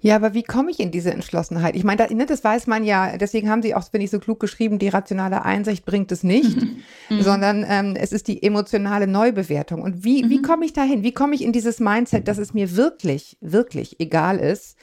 Ja, 0.02 0.16
aber 0.16 0.34
wie 0.34 0.44
komme 0.44 0.72
ich 0.72 0.80
in 0.80 0.92
diese 0.92 1.12
Entschlossenheit? 1.12 1.76
Ich 1.76 1.84
meine, 1.84 2.08
ne, 2.14 2.26
das 2.26 2.44
weiß 2.44 2.68
man 2.68 2.84
ja, 2.84 3.18
deswegen 3.18 3.50
haben 3.50 3.62
Sie 3.62 3.76
auch, 3.76 3.88
bin 3.90 4.02
ich 4.02 4.12
so 4.12 4.20
klug 4.20 4.40
geschrieben, 4.40 4.80
die 4.80 4.88
rationale 4.88 5.44
Einsicht 5.44 5.86
bringt 5.86 6.12
es 6.12 6.24
nicht, 6.24 6.58
mhm. 6.62 6.82
sondern 7.22 7.66
ähm, 7.68 7.96
es 7.96 8.12
ist 8.12 8.28
die 8.28 8.44
emotionale 8.44 9.08
Neubewertung. 9.08 9.82
Und 9.82 10.04
wie, 10.04 10.24
mhm. 10.24 10.30
wie 10.30 10.42
komme 10.42 10.66
ich 10.66 10.74
dahin? 10.74 11.04
Wie 11.04 11.14
komme 11.14 11.36
ich 11.36 11.44
in 11.44 11.52
dieses 11.52 11.80
Mindset, 11.80 12.28
dass 12.28 12.38
es 12.38 12.54
mir 12.54 12.76
wirklich, 12.76 13.38
wirklich 13.42 14.00
egal 14.00 14.38
ist, 14.38 14.78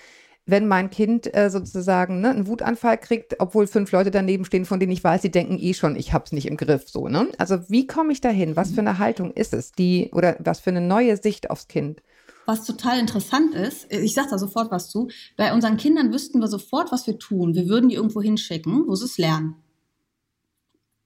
wenn 0.47 0.69
mein 0.69 0.91
Kind 0.91 1.35
äh, 1.35 1.51
sozusagen 1.51 2.21
ne, 2.21 2.31
einen 2.31 2.47
Wutanfall 2.47 2.99
kriegt, 2.99 3.41
obwohl 3.41 3.67
fünf 3.67 3.91
Leute 3.91 4.13
daneben 4.13 4.45
stehen, 4.45 4.65
von 4.65 4.79
denen 4.79 4.93
ich 4.93 5.03
weiß, 5.03 5.23
sie 5.23 5.31
denken 5.31 5.59
eh 5.59 5.75
schon, 5.75 5.97
ich 5.97 6.13
hab's 6.13 6.31
nicht 6.31 6.47
im 6.47 6.57
Griff, 6.57 6.89
so, 6.89 7.09
ne? 7.09 7.29
Also 7.37 7.69
wie 7.69 7.87
komme 7.89 8.13
ich 8.13 8.21
dahin? 8.21 8.55
Was 8.55 8.71
für 8.71 8.81
eine 8.81 8.99
Haltung 8.99 9.33
ist 9.33 9.53
es, 9.53 9.73
die, 9.73 10.11
oder 10.13 10.37
was 10.39 10.61
für 10.61 10.71
eine 10.71 10.81
neue 10.81 11.17
Sicht 11.17 11.51
aufs 11.51 11.67
Kind? 11.67 12.01
Was 12.47 12.65
total 12.65 12.99
interessant 12.99 13.55
ist, 13.55 13.93
ich 13.93 14.15
sage 14.15 14.29
da 14.31 14.38
sofort 14.38 14.71
was 14.71 14.88
zu, 14.88 15.09
bei 15.37 15.53
unseren 15.53 15.76
Kindern 15.76 16.12
wüssten 16.12 16.41
wir 16.41 16.49
sofort, 16.49 16.93
was 16.93 17.07
wir 17.07 17.19
tun. 17.19 17.55
Wir 17.55 17.69
würden 17.69 17.88
die 17.88 17.97
irgendwo 17.97 18.23
hinschicken, 18.23 18.87
wo 18.87 18.95
sie 18.95 19.05
es 19.05 19.19
lernen. 19.19 19.57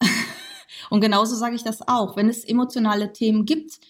Und 0.91 1.01
genauso 1.01 1.35
sage 1.35 1.57
ich 1.57 1.65
das 1.65 1.87
auch. 1.89 2.17
Wenn 2.17 2.29
es 2.29 2.45
emotionale 2.45 3.13
Themen 3.13 3.47
gibt, 3.47 3.81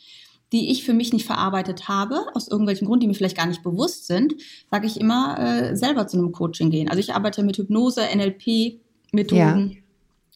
die 0.53 0.71
ich 0.71 0.85
für 0.85 0.95
mich 0.95 1.13
nicht 1.13 1.27
verarbeitet 1.27 1.89
habe, 1.89 2.27
aus 2.35 2.49
irgendwelchen 2.49 2.87
Gründen, 2.87 3.01
die 3.03 3.07
mir 3.09 3.15
vielleicht 3.15 3.37
gar 3.37 3.47
nicht 3.47 3.63
bewusst 3.63 4.07
sind, 4.07 4.35
sage 4.71 4.87
ich 4.87 5.01
immer, 5.01 5.39
äh, 5.39 5.77
selber 5.77 6.07
zu 6.07 6.19
einem 6.19 6.33
Coaching 6.33 6.71
gehen. 6.71 6.89
Also 6.89 7.01
ich 7.01 7.15
arbeite 7.15 7.43
mit 7.43 7.57
Hypnose, 7.57 8.03
NLP-Methoden. 8.15 9.71
Ja. 9.71 9.77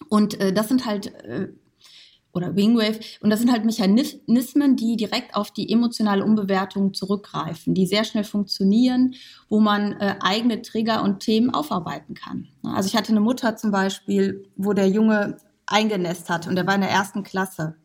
Und 0.09 0.41
äh, 0.41 0.53
das 0.53 0.69
sind 0.69 0.87
halt 0.87 1.15
äh, 1.25 1.49
oder 2.35 2.57
Wingwave. 2.57 3.01
Und 3.21 3.31
das 3.31 3.41
sind 3.41 3.51
halt 3.51 3.65
Mechanismen, 3.65 4.77
die 4.77 4.97
direkt 4.97 5.35
auf 5.35 5.51
die 5.51 5.73
emotionale 5.73 6.25
Umbewertung 6.25 6.93
zurückgreifen, 6.93 7.75
die 7.75 7.87
sehr 7.87 8.05
schnell 8.05 8.25
funktionieren, 8.25 9.15
wo 9.49 9.61
man 9.61 9.93
äh, 9.93 10.17
eigene 10.21 10.61
Trigger 10.63 11.03
und 11.03 11.21
Themen 11.21 11.51
aufarbeiten 11.51 12.15
kann. 12.15 12.49
Also 12.63 12.89
ich 12.89 12.97
hatte 12.97 13.11
eine 13.11 13.21
Mutter 13.21 13.57
zum 13.57 13.71
Beispiel, 13.71 14.45
wo 14.57 14.73
der 14.73 14.89
Junge 14.89 15.37
eingenässt 15.67 16.29
hat 16.29 16.47
und 16.47 16.57
der 16.57 16.67
war 16.67 16.75
in 16.75 16.83
der 16.83 16.91
ersten 16.91 17.23
Klasse. 17.23 17.77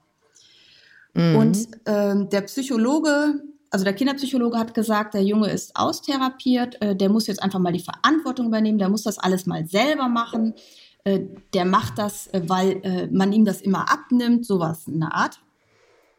Mhm. 1.14 1.36
Und 1.36 1.58
äh, 1.86 2.26
der 2.28 2.42
Psychologe, 2.42 3.42
also 3.72 3.86
der 3.86 3.94
Kinderpsychologe 3.94 4.58
hat 4.58 4.74
gesagt, 4.74 5.14
der 5.14 5.24
Junge 5.24 5.50
ist 5.50 5.76
austherapiert, 5.76 6.82
äh, 6.82 6.96
der 6.96 7.10
muss 7.10 7.28
jetzt 7.28 7.42
einfach 7.42 7.60
mal 7.60 7.74
die 7.74 7.84
Verantwortung 7.84 8.48
übernehmen, 8.48 8.80
der 8.80 8.90
muss 8.90 9.04
das 9.04 9.20
alles 9.20 9.46
mal 9.46 9.66
selber 9.68 10.08
machen 10.08 10.56
äh, 11.04 11.22
der 11.54 11.66
macht 11.66 11.98
das, 11.98 12.28
äh, 12.28 12.42
weil 12.48 12.82
äh, 12.84 13.08
man 13.12 13.32
ihm 13.32 13.46
das 13.46 13.62
immer 13.62 13.92
abnimmt, 13.92 14.46
sowas 14.46 14.88
in 14.88 15.00
der 15.00 15.14
Art. 15.14 15.40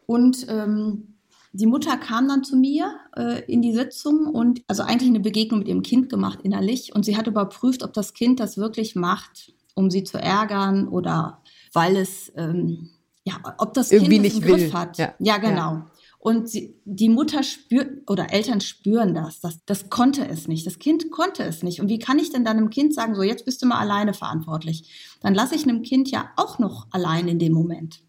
Und 0.05 0.45
ähm, 0.49 1.15
die 1.53 1.65
Mutter 1.65 1.97
kam 1.97 2.27
dann 2.27 2.43
zu 2.43 2.55
mir 2.55 2.95
äh, 3.15 3.43
in 3.51 3.61
die 3.61 3.73
Sitzung 3.73 4.27
und 4.27 4.61
also 4.67 4.83
eigentlich 4.83 5.09
eine 5.09 5.19
Begegnung 5.19 5.59
mit 5.59 5.67
ihrem 5.67 5.83
Kind 5.83 6.09
gemacht 6.09 6.39
innerlich 6.43 6.95
und 6.95 7.03
sie 7.03 7.17
hat 7.17 7.27
überprüft, 7.27 7.83
ob 7.83 7.93
das 7.93 8.13
Kind 8.13 8.39
das 8.39 8.57
wirklich 8.57 8.95
macht, 8.95 9.53
um 9.75 9.91
sie 9.91 10.03
zu 10.03 10.17
ärgern 10.17 10.87
oder 10.87 11.41
weil 11.73 11.97
es 11.97 12.31
ähm, 12.35 12.89
ja, 13.23 13.33
ob 13.57 13.73
das 13.73 13.91
Irgendwie 13.91 14.19
Kind 14.19 14.25
das 14.25 14.33
im 14.33 14.41
Griff 14.41 14.61
will. 14.61 14.73
hat. 14.73 14.97
Ja, 14.97 15.13
ja 15.19 15.37
genau. 15.37 15.73
Ja. 15.73 15.90
Und 16.23 16.47
sie, 16.47 16.79
die 16.85 17.09
Mutter 17.09 17.41
spürt 17.41 18.07
oder 18.07 18.31
Eltern 18.31 18.61
spüren 18.61 19.15
das, 19.15 19.39
das. 19.39 19.57
Das 19.65 19.89
konnte 19.89 20.23
es 20.27 20.47
nicht. 20.47 20.67
Das 20.67 20.77
Kind 20.77 21.09
konnte 21.09 21.41
es 21.41 21.63
nicht. 21.63 21.81
Und 21.81 21.89
wie 21.89 21.97
kann 21.97 22.19
ich 22.19 22.31
denn 22.31 22.45
dann 22.45 22.57
einem 22.57 22.69
Kind 22.69 22.93
sagen, 22.93 23.15
so 23.15 23.23
jetzt 23.23 23.43
bist 23.43 23.63
du 23.63 23.65
mal 23.65 23.79
alleine 23.79 24.13
verantwortlich? 24.13 25.17
Dann 25.21 25.33
lasse 25.33 25.55
ich 25.55 25.63
einem 25.63 25.81
Kind 25.81 26.11
ja 26.11 26.29
auch 26.35 26.59
noch 26.59 26.85
allein 26.91 27.27
in 27.27 27.39
dem 27.39 27.53
Moment. 27.53 28.03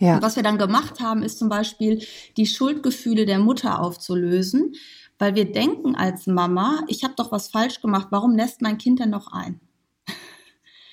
Ja. 0.00 0.16
Und 0.16 0.22
was 0.22 0.34
wir 0.34 0.42
dann 0.42 0.58
gemacht 0.58 0.98
haben, 0.98 1.22
ist 1.22 1.38
zum 1.38 1.48
Beispiel 1.48 2.04
die 2.36 2.46
Schuldgefühle 2.46 3.26
der 3.26 3.38
Mutter 3.38 3.80
aufzulösen, 3.80 4.74
weil 5.20 5.36
wir 5.36 5.52
denken 5.52 5.94
als 5.94 6.26
Mama, 6.26 6.82
ich 6.88 7.04
habe 7.04 7.14
doch 7.16 7.30
was 7.30 7.46
falsch 7.46 7.80
gemacht, 7.80 8.08
warum 8.10 8.34
lässt 8.34 8.60
mein 8.60 8.76
Kind 8.78 8.98
denn 8.98 9.10
noch 9.10 9.30
ein? 9.32 9.60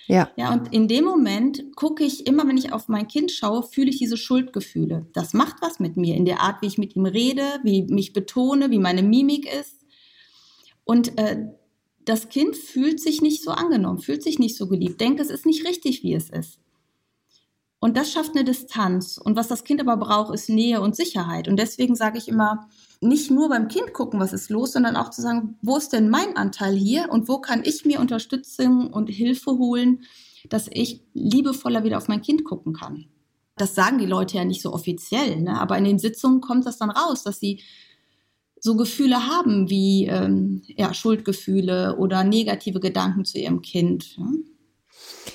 Ja. 0.10 0.32
Ja, 0.38 0.52
und 0.52 0.74
in 0.74 0.88
dem 0.88 1.06
Moment 1.06 1.76
gucke 1.76 2.04
ich 2.04 2.26
immer, 2.26 2.48
wenn 2.48 2.58
ich 2.58 2.74
auf 2.74 2.88
mein 2.88 3.08
Kind 3.08 3.32
schaue, 3.32 3.62
fühle 3.62 3.92
ich 3.92 4.00
diese 4.00 4.18
Schuldgefühle. 4.18 5.06
Das 5.14 5.36
macht 5.36 5.58
was 5.62 5.80
mit 5.80 5.98
mir 5.98 6.16
in 6.16 6.26
der 6.26 6.42
Art, 6.42 6.64
wie 6.64 6.66
ich 6.66 6.80
mit 6.80 6.96
ihm 6.96 7.06
rede, 7.06 7.44
wie 7.64 7.84
ich 7.84 7.90
mich 7.92 8.12
betone, 8.12 8.72
wie 8.72 8.80
meine 8.80 9.04
Mimik 9.04 9.48
ist. 9.54 9.86
Und 10.84 11.16
äh, 11.20 11.46
das 12.06 12.30
Kind 12.30 12.58
fühlt 12.58 13.00
sich 13.00 13.22
nicht 13.22 13.44
so 13.44 13.52
angenommen, 13.52 14.00
fühlt 14.00 14.24
sich 14.24 14.40
nicht 14.40 14.58
so 14.58 14.68
geliebt, 14.68 15.00
denkt, 15.00 15.20
es 15.20 15.30
ist 15.30 15.46
nicht 15.46 15.64
richtig, 15.68 16.02
wie 16.02 16.16
es 16.16 16.32
ist. 16.32 16.60
Und 17.80 17.96
das 17.96 18.12
schafft 18.12 18.36
eine 18.36 18.44
Distanz. 18.44 19.20
Und 19.20 19.36
was 19.36 19.48
das 19.48 19.64
Kind 19.64 19.80
aber 19.80 19.96
braucht, 19.96 20.34
ist 20.34 20.50
Nähe 20.50 20.82
und 20.82 20.96
Sicherheit. 20.96 21.48
Und 21.48 21.58
deswegen 21.58 21.96
sage 21.96 22.18
ich 22.18 22.28
immer, 22.28 22.68
nicht 23.02 23.32
nur 23.32 23.50
beim 23.50 23.68
Kind 23.70 23.94
gucken, 23.94 24.20
was 24.20 24.34
ist 24.34 24.50
los, 24.50 24.74
sondern 24.74 24.96
auch 24.96 25.10
zu 25.10 25.22
sagen, 25.22 25.58
wo 25.62 25.78
ist 25.78 25.94
denn 25.94 26.10
mein 26.10 26.36
Anteil 26.36 26.76
hier 26.76 27.10
und 27.10 27.28
wo 27.28 27.40
kann 27.40 27.62
ich 27.64 27.86
mir 27.86 28.00
Unterstützung 28.00 28.92
und 28.92 29.08
Hilfe 29.08 29.52
holen, 29.52 30.04
dass 30.50 30.68
ich 30.72 31.02
liebevoller 31.14 31.84
wieder 31.84 31.98
auf 31.98 32.08
mein 32.08 32.22
Kind 32.22 32.44
gucken 32.44 32.74
kann. 32.74 33.06
Das 33.56 33.76
sagen 33.76 34.00
die 34.00 34.06
Leute 34.06 34.38
ja 34.38 34.46
nicht 34.46 34.62
so 34.62 34.74
offiziell, 34.74 35.42
ne? 35.42 35.60
aber 35.60 35.78
in 35.78 35.84
den 35.84 36.00
Sitzungen 36.00 36.42
kommt 36.42 36.66
das 36.66 36.78
dann 36.78 36.90
raus, 36.90 37.24
dass 37.24 37.40
sie 37.40 37.62
so 38.62 38.76
Gefühle 38.76 39.28
haben 39.28 39.70
wie 39.70 40.06
ähm, 40.08 40.62
ja, 40.68 40.94
Schuldgefühle 40.94 41.98
oder 41.98 42.24
negative 42.24 42.80
Gedanken 42.82 43.24
zu 43.24 43.38
ihrem 43.38 43.62
Kind. 43.62 44.18
Ne? 44.18 44.44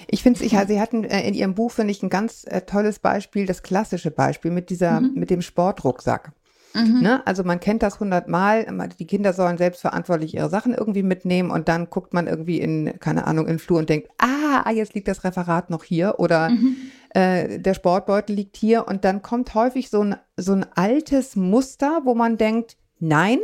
Ich 0.09 0.23
finde 0.23 0.44
es, 0.44 0.52
ja, 0.52 0.66
Sie 0.66 0.80
hatten 0.80 1.04
äh, 1.04 1.26
in 1.26 1.35
Ihrem 1.35 1.54
Buch, 1.54 1.71
finde 1.71 1.92
ich, 1.92 2.02
ein 2.02 2.11
ganz 2.11 2.44
äh, 2.47 2.62
tolles 2.62 2.99
Beispiel, 2.99 3.47
das 3.47 3.62
klassische 3.62 4.11
Beispiel 4.11 4.50
mit 4.50 4.68
dieser, 4.68 5.00
mhm. 5.00 5.14
mit 5.14 5.30
dem 5.30 5.40
Sportrucksack. 5.40 6.33
Mhm. 6.75 7.00
Ne? 7.00 7.26
Also 7.26 7.45
man 7.45 7.61
kennt 7.61 7.83
das 7.83 8.00
hundertmal, 8.00 8.66
die 8.99 9.07
Kinder 9.07 9.33
sollen 9.33 9.59
selbstverantwortlich 9.59 10.35
ihre 10.35 10.49
Sachen 10.49 10.75
irgendwie 10.75 11.02
mitnehmen 11.02 11.50
und 11.50 11.69
dann 11.69 11.88
guckt 11.88 12.12
man 12.12 12.26
irgendwie 12.26 12.61
in, 12.61 12.99
keine 12.99 13.26
Ahnung, 13.26 13.47
in 13.47 13.54
den 13.54 13.59
Flur 13.59 13.78
und 13.78 13.88
denkt, 13.88 14.09
ah, 14.19 14.62
ah, 14.64 14.71
jetzt 14.71 14.95
liegt 14.95 15.09
das 15.09 15.25
Referat 15.25 15.71
noch 15.71 15.85
hier 15.85 16.16
oder 16.19 16.50
mhm. 16.50 16.76
äh, 17.11 17.59
der 17.59 17.75
Sportbeutel 17.75 18.35
liegt 18.35 18.57
hier 18.57 18.88
und 18.88 19.04
dann 19.04 19.23
kommt 19.23 19.54
häufig 19.54 19.90
so 19.90 20.02
ein, 20.02 20.16
so 20.37 20.52
ein 20.52 20.66
altes 20.75 21.37
Muster, 21.37 22.02
wo 22.04 22.14
man 22.14 22.37
denkt, 22.37 22.76
nein, 22.99 23.38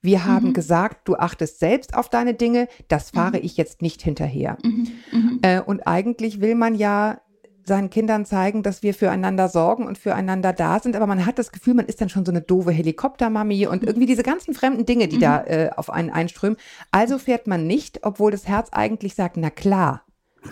wir 0.00 0.24
haben 0.24 0.48
mhm. 0.48 0.52
gesagt, 0.52 1.08
du 1.08 1.16
achtest 1.16 1.60
selbst 1.60 1.94
auf 1.94 2.08
deine 2.08 2.34
Dinge, 2.34 2.68
das 2.88 3.10
fahre 3.10 3.38
mhm. 3.38 3.44
ich 3.44 3.56
jetzt 3.56 3.82
nicht 3.82 4.02
hinterher. 4.02 4.58
Mhm. 4.64 4.88
mhm. 5.12 5.38
Äh, 5.42 5.60
und 5.60 5.86
eigentlich 5.86 6.40
will 6.40 6.54
man 6.54 6.74
ja 6.74 7.20
seinen 7.64 7.90
Kindern 7.90 8.24
zeigen, 8.24 8.62
dass 8.62 8.82
wir 8.82 8.94
füreinander 8.94 9.48
sorgen 9.48 9.86
und 9.86 9.98
füreinander 9.98 10.52
da 10.52 10.80
sind. 10.80 10.96
Aber 10.96 11.06
man 11.06 11.26
hat 11.26 11.38
das 11.38 11.52
Gefühl, 11.52 11.74
man 11.74 11.86
ist 11.86 12.00
dann 12.00 12.08
schon 12.08 12.24
so 12.24 12.32
eine 12.32 12.40
doofe 12.40 12.70
Helikoptermami 12.70 13.66
und 13.66 13.84
irgendwie 13.84 14.06
diese 14.06 14.22
ganzen 14.22 14.54
fremden 14.54 14.86
Dinge, 14.86 15.08
die 15.08 15.16
mhm. 15.16 15.20
da 15.20 15.44
äh, 15.44 15.70
auf 15.76 15.90
einen 15.90 16.10
einströmen. 16.10 16.56
Also 16.90 17.18
fährt 17.18 17.46
man 17.46 17.66
nicht, 17.66 18.04
obwohl 18.04 18.30
das 18.30 18.48
Herz 18.48 18.68
eigentlich 18.72 19.14
sagt, 19.14 19.36
na 19.36 19.50
klar, 19.50 20.02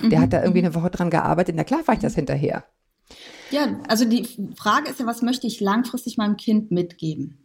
der 0.02 0.18
mhm. 0.18 0.22
hat 0.22 0.32
da 0.32 0.42
irgendwie 0.42 0.64
eine 0.64 0.74
Woche 0.74 0.90
dran 0.90 1.10
gearbeitet, 1.10 1.54
na 1.56 1.64
klar 1.64 1.82
fahre 1.82 1.96
ich 1.96 2.02
das 2.02 2.14
hinterher. 2.14 2.64
Ja, 3.50 3.80
also 3.88 4.04
die 4.04 4.28
Frage 4.56 4.90
ist 4.90 5.00
ja, 5.00 5.06
was 5.06 5.22
möchte 5.22 5.46
ich 5.46 5.60
langfristig 5.60 6.16
meinem 6.16 6.36
Kind 6.36 6.70
mitgeben? 6.70 7.38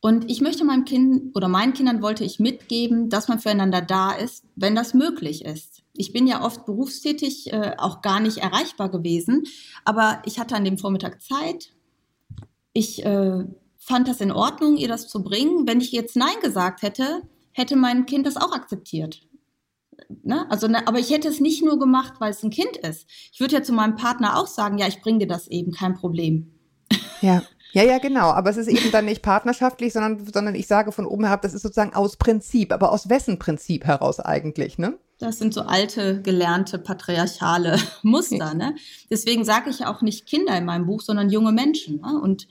Und 0.00 0.30
ich 0.30 0.40
möchte 0.40 0.64
meinem 0.64 0.84
Kind 0.84 1.34
oder 1.34 1.48
meinen 1.48 1.72
Kindern 1.72 2.02
wollte 2.02 2.24
ich 2.24 2.38
mitgeben, 2.38 3.08
dass 3.08 3.28
man 3.28 3.40
füreinander 3.40 3.80
da 3.80 4.12
ist, 4.12 4.44
wenn 4.54 4.74
das 4.74 4.94
möglich 4.94 5.44
ist. 5.44 5.82
Ich 5.98 6.12
bin 6.12 6.28
ja 6.28 6.44
oft 6.44 6.64
berufstätig, 6.64 7.52
äh, 7.52 7.74
auch 7.76 8.02
gar 8.02 8.20
nicht 8.20 8.38
erreichbar 8.38 8.88
gewesen, 8.88 9.44
aber 9.84 10.22
ich 10.24 10.38
hatte 10.38 10.54
an 10.54 10.64
dem 10.64 10.78
Vormittag 10.78 11.20
Zeit. 11.20 11.74
Ich 12.72 13.04
äh, 13.04 13.44
fand 13.76 14.06
das 14.06 14.20
in 14.20 14.30
Ordnung, 14.30 14.76
ihr 14.76 14.86
das 14.86 15.08
zu 15.08 15.24
bringen. 15.24 15.66
Wenn 15.66 15.80
ich 15.80 15.90
jetzt 15.90 16.14
Nein 16.14 16.36
gesagt 16.40 16.82
hätte, 16.82 17.22
hätte 17.50 17.74
mein 17.74 18.06
Kind 18.06 18.26
das 18.26 18.36
auch 18.36 18.52
akzeptiert. 18.52 19.22
Ne? 20.22 20.48
Also, 20.48 20.68
ne, 20.68 20.86
aber 20.86 21.00
ich 21.00 21.10
hätte 21.10 21.26
es 21.26 21.40
nicht 21.40 21.64
nur 21.64 21.80
gemacht, 21.80 22.14
weil 22.20 22.30
es 22.30 22.44
ein 22.44 22.50
Kind 22.50 22.76
ist. 22.76 23.08
Ich 23.32 23.40
würde 23.40 23.56
ja 23.56 23.62
zu 23.64 23.72
meinem 23.72 23.96
Partner 23.96 24.38
auch 24.38 24.46
sagen, 24.46 24.78
ja, 24.78 24.86
ich 24.86 25.00
bringe 25.00 25.18
dir 25.18 25.26
das 25.26 25.48
eben, 25.48 25.72
kein 25.72 25.94
Problem. 25.94 26.52
Ja. 27.20 27.42
Ja, 27.72 27.82
ja, 27.82 27.98
genau. 27.98 28.30
Aber 28.30 28.48
es 28.48 28.56
ist 28.56 28.68
eben 28.68 28.90
dann 28.92 29.04
nicht 29.04 29.20
partnerschaftlich, 29.20 29.92
sondern, 29.92 30.24
sondern 30.32 30.54
ich 30.54 30.66
sage 30.66 30.92
von 30.92 31.04
oben 31.04 31.24
herab, 31.24 31.42
das 31.42 31.52
ist 31.52 31.62
sozusagen 31.62 31.94
aus 31.94 32.16
Prinzip. 32.16 32.72
Aber 32.72 32.92
aus 32.92 33.10
wessen 33.10 33.38
Prinzip 33.38 33.84
heraus 33.84 34.20
eigentlich, 34.20 34.78
ne? 34.78 34.96
Das 35.18 35.38
sind 35.38 35.52
so 35.52 35.62
alte, 35.62 36.22
gelernte, 36.22 36.78
patriarchale 36.78 37.78
Muster. 38.02 38.54
Ne? 38.54 38.76
Deswegen 39.10 39.44
sage 39.44 39.70
ich 39.70 39.80
ja 39.80 39.92
auch 39.92 40.00
nicht 40.00 40.26
Kinder 40.26 40.56
in 40.56 40.64
meinem 40.64 40.86
Buch, 40.86 41.00
sondern 41.00 41.30
junge 41.30 41.52
Menschen. 41.52 42.00
Ne? 42.00 42.20
Und 42.20 42.46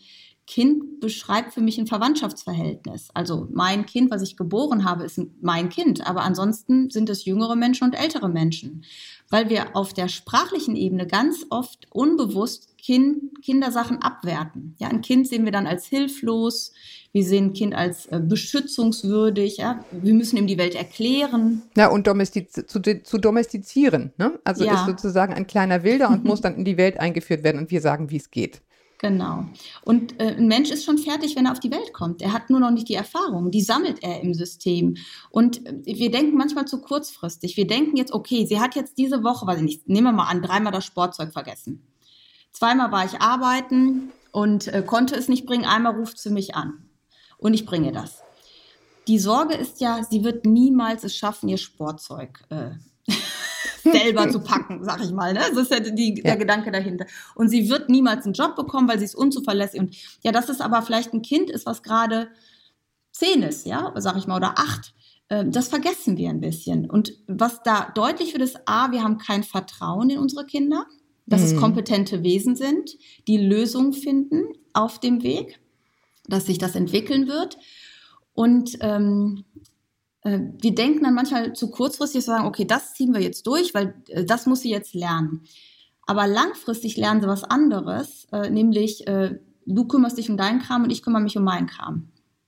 Kind 0.47 1.01
beschreibt 1.01 1.53
für 1.53 1.61
mich 1.61 1.77
ein 1.77 1.87
Verwandtschaftsverhältnis. 1.87 3.09
Also 3.13 3.47
mein 3.51 3.85
Kind, 3.85 4.09
was 4.11 4.21
ich 4.21 4.37
geboren 4.37 4.85
habe, 4.85 5.03
ist 5.03 5.19
mein 5.41 5.67
Kind. 5.67 6.07
Aber 6.07 6.21
ansonsten 6.21 6.89
sind 6.89 7.09
es 7.09 7.25
jüngere 7.25 7.57
Menschen 7.57 7.83
und 7.83 7.93
ältere 7.93 8.29
Menschen. 8.29 8.85
Weil 9.29 9.49
wir 9.49 9.75
auf 9.75 9.93
der 9.93 10.07
sprachlichen 10.07 10.77
Ebene 10.77 11.05
ganz 11.05 11.45
oft 11.49 11.87
unbewusst 11.91 12.66
kind, 12.77 13.41
Kindersachen 13.43 14.01
abwerten. 14.01 14.75
Ja, 14.79 14.87
ein 14.87 15.01
Kind 15.01 15.27
sehen 15.27 15.45
wir 15.45 15.51
dann 15.51 15.67
als 15.67 15.85
hilflos. 15.85 16.73
Wir 17.11 17.23
sehen 17.23 17.45
ein 17.45 17.53
Kind 17.53 17.75
als 17.75 18.05
äh, 18.07 18.19
beschützungswürdig. 18.19 19.57
Ja? 19.57 19.83
Wir 19.91 20.13
müssen 20.13 20.37
ihm 20.37 20.47
die 20.47 20.57
Welt 20.57 20.75
erklären. 20.75 21.63
Ja, 21.75 21.87
und 21.87 22.07
domestiz 22.07 22.53
zu, 22.53 22.81
zu 22.81 23.17
domestizieren. 23.17 24.13
Ne? 24.17 24.39
Also 24.43 24.65
ja. 24.65 24.75
ist 24.75 24.85
sozusagen 24.85 25.33
ein 25.33 25.47
kleiner 25.47 25.83
Wilder 25.83 26.09
und 26.09 26.23
muss 26.25 26.41
dann 26.41 26.55
in 26.55 26.65
die 26.65 26.77
Welt 26.77 26.99
eingeführt 26.99 27.43
werden 27.43 27.59
und 27.59 27.71
wir 27.71 27.81
sagen, 27.81 28.09
wie 28.09 28.17
es 28.17 28.31
geht. 28.31 28.61
Genau. 28.99 29.45
Und 29.83 30.19
äh, 30.19 30.35
ein 30.35 30.47
Mensch 30.47 30.71
ist 30.71 30.83
schon 30.83 30.97
fertig, 30.97 31.35
wenn 31.35 31.45
er 31.45 31.51
auf 31.51 31.59
die 31.59 31.71
Welt 31.71 31.93
kommt. 31.93 32.21
Er 32.21 32.33
hat 32.33 32.49
nur 32.49 32.59
noch 32.59 32.71
nicht 32.71 32.89
die 32.89 32.95
Erfahrung. 32.95 33.51
Die 33.51 33.61
sammelt 33.61 34.01
er 34.01 34.21
im 34.21 34.33
System. 34.33 34.95
Und 35.29 35.65
äh, 35.67 35.75
wir 35.85 36.09
denken 36.09 36.35
manchmal 36.35 36.65
zu 36.65 36.81
kurzfristig. 36.81 37.57
Wir 37.57 37.67
denken 37.67 37.95
jetzt, 37.95 38.11
okay, 38.11 38.45
sie 38.47 38.59
hat 38.59 38.75
jetzt 38.75 38.97
diese 38.97 39.23
Woche, 39.23 39.45
weiß 39.45 39.57
ich 39.57 39.63
nicht, 39.63 39.89
nehmen 39.89 40.07
wir 40.07 40.13
mal 40.13 40.29
an, 40.29 40.41
dreimal 40.41 40.71
das 40.71 40.85
Sportzeug 40.85 41.31
vergessen. 41.31 41.83
Zweimal 42.57 42.91
war 42.91 43.05
ich 43.05 43.21
arbeiten 43.21 44.11
und 44.31 44.67
äh, 44.69 44.81
konnte 44.81 45.13
es 45.13 45.27
nicht 45.27 45.45
bringen. 45.45 45.63
Einmal 45.63 45.93
ruft 45.95 46.17
sie 46.17 46.31
mich 46.31 46.55
an 46.55 46.89
und 47.37 47.53
ich 47.53 47.67
bringe 47.67 47.91
das. 47.91 48.23
Die 49.07 49.19
Sorge 49.19 49.53
ist 49.53 49.79
ja, 49.79 50.03
sie 50.03 50.23
wird 50.23 50.43
niemals 50.47 51.03
es 51.03 51.15
schaffen, 51.15 51.49
ihr 51.49 51.59
Sportzeug 51.59 52.39
äh, 52.49 52.71
selber 53.83 54.31
zu 54.31 54.39
packen, 54.39 54.83
sag 54.83 55.03
ich 55.03 55.11
mal. 55.11 55.33
Ne? 55.33 55.41
Das 55.47 55.55
ist 55.55 55.69
ja, 55.69 55.81
die, 55.81 56.15
ja, 56.15 56.23
der 56.23 56.37
Gedanke 56.37 56.71
dahinter. 56.71 57.05
Und 57.35 57.49
sie 57.49 57.69
wird 57.69 57.89
niemals 57.89 58.25
einen 58.25 58.33
Job 58.33 58.55
bekommen, 58.55 58.89
weil 58.89 58.97
sie 58.97 59.05
ist 59.05 59.13
unzuverlässig. 59.13 59.79
Und 59.79 59.95
ja, 60.23 60.31
dass 60.31 60.49
es 60.49 60.59
aber 60.59 60.81
vielleicht 60.81 61.13
ein 61.13 61.21
Kind 61.21 61.51
ist, 61.51 61.67
was 61.67 61.83
gerade 61.83 62.29
zehn 63.11 63.43
ist, 63.43 63.67
ja, 63.67 63.93
sag 63.97 64.17
ich 64.17 64.25
mal, 64.25 64.37
oder 64.37 64.57
acht. 64.57 64.95
Ähm, 65.29 65.51
das 65.51 65.67
vergessen 65.67 66.17
wir 66.17 66.31
ein 66.31 66.41
bisschen. 66.41 66.89
Und 66.89 67.13
was 67.27 67.61
da 67.61 67.91
deutlich 67.93 68.33
wird, 68.33 68.41
ist, 68.41 68.57
A, 68.65 68.89
wir 68.91 69.03
haben 69.03 69.19
kein 69.19 69.43
Vertrauen 69.43 70.09
in 70.09 70.17
unsere 70.17 70.47
Kinder, 70.47 70.87
dass 71.27 71.41
mhm. 71.41 71.47
es 71.47 71.55
kompetente 71.57 72.23
Wesen 72.23 72.55
sind, 72.55 72.91
die 73.27 73.37
Lösungen 73.37 73.93
finden 73.93 74.45
auf 74.73 74.99
dem 74.99 75.21
Weg, 75.21 75.59
dass 76.27 76.47
sich 76.47 76.57
das 76.57 76.75
entwickeln 76.75 77.27
wird. 77.27 77.57
Und 78.33 78.77
ähm, 78.81 79.43
äh, 80.23 80.39
wir 80.61 80.73
denken 80.73 81.03
dann 81.03 81.13
manchmal 81.13 81.53
zu 81.53 81.69
kurzfristig 81.69 82.21
zu 82.21 82.27
sagen, 82.27 82.45
okay, 82.45 82.65
das 82.65 82.93
ziehen 82.93 83.13
wir 83.13 83.21
jetzt 83.21 83.45
durch, 83.45 83.73
weil 83.73 83.93
äh, 84.07 84.25
das 84.25 84.45
muss 84.45 84.61
sie 84.61 84.71
jetzt 84.71 84.95
lernen. 84.95 85.41
Aber 86.05 86.25
langfristig 86.25 86.95
lernen 86.95 87.21
sie 87.21 87.27
was 87.27 87.43
anderes, 87.43 88.27
äh, 88.31 88.49
nämlich 88.49 89.05
äh, 89.07 89.37
du 89.65 89.85
kümmerst 89.85 90.17
dich 90.17 90.29
um 90.29 90.37
deinen 90.37 90.61
Kram 90.61 90.83
und 90.83 90.89
ich 90.89 91.03
kümmere 91.03 91.21
mich 91.21 91.37
um 91.37 91.43
meinen 91.43 91.67
Kram. 91.67 92.07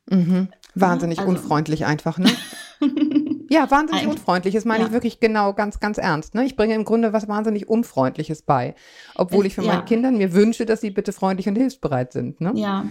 Mhm. 0.09 0.47
Wahnsinnig 0.75 1.19
also, 1.19 1.29
unfreundlich 1.29 1.85
einfach, 1.85 2.17
ne? 2.17 2.29
ja, 3.49 3.69
wahnsinnig 3.69 4.03
Eigentlich, 4.03 4.19
unfreundlich. 4.19 4.53
Das 4.53 4.65
meine 4.65 4.81
ja. 4.81 4.87
ich 4.87 4.93
wirklich 4.93 5.19
genau 5.19 5.53
ganz, 5.53 5.79
ganz 5.79 5.97
ernst. 5.97 6.35
Ne? 6.35 6.45
Ich 6.45 6.55
bringe 6.55 6.75
im 6.75 6.85
Grunde 6.85 7.13
was 7.13 7.27
wahnsinnig 7.27 7.67
Unfreundliches 7.67 8.43
bei. 8.43 8.75
Obwohl 9.15 9.45
ich 9.45 9.55
für 9.55 9.63
ja. 9.63 9.73
meine 9.73 9.85
Kinder 9.85 10.11
mir 10.11 10.33
wünsche, 10.33 10.65
dass 10.65 10.81
sie 10.81 10.91
bitte 10.91 11.13
freundlich 11.13 11.47
und 11.47 11.55
hilfsbereit 11.55 12.13
sind. 12.13 12.39
Ne? 12.41 12.53
Ja. 12.55 12.85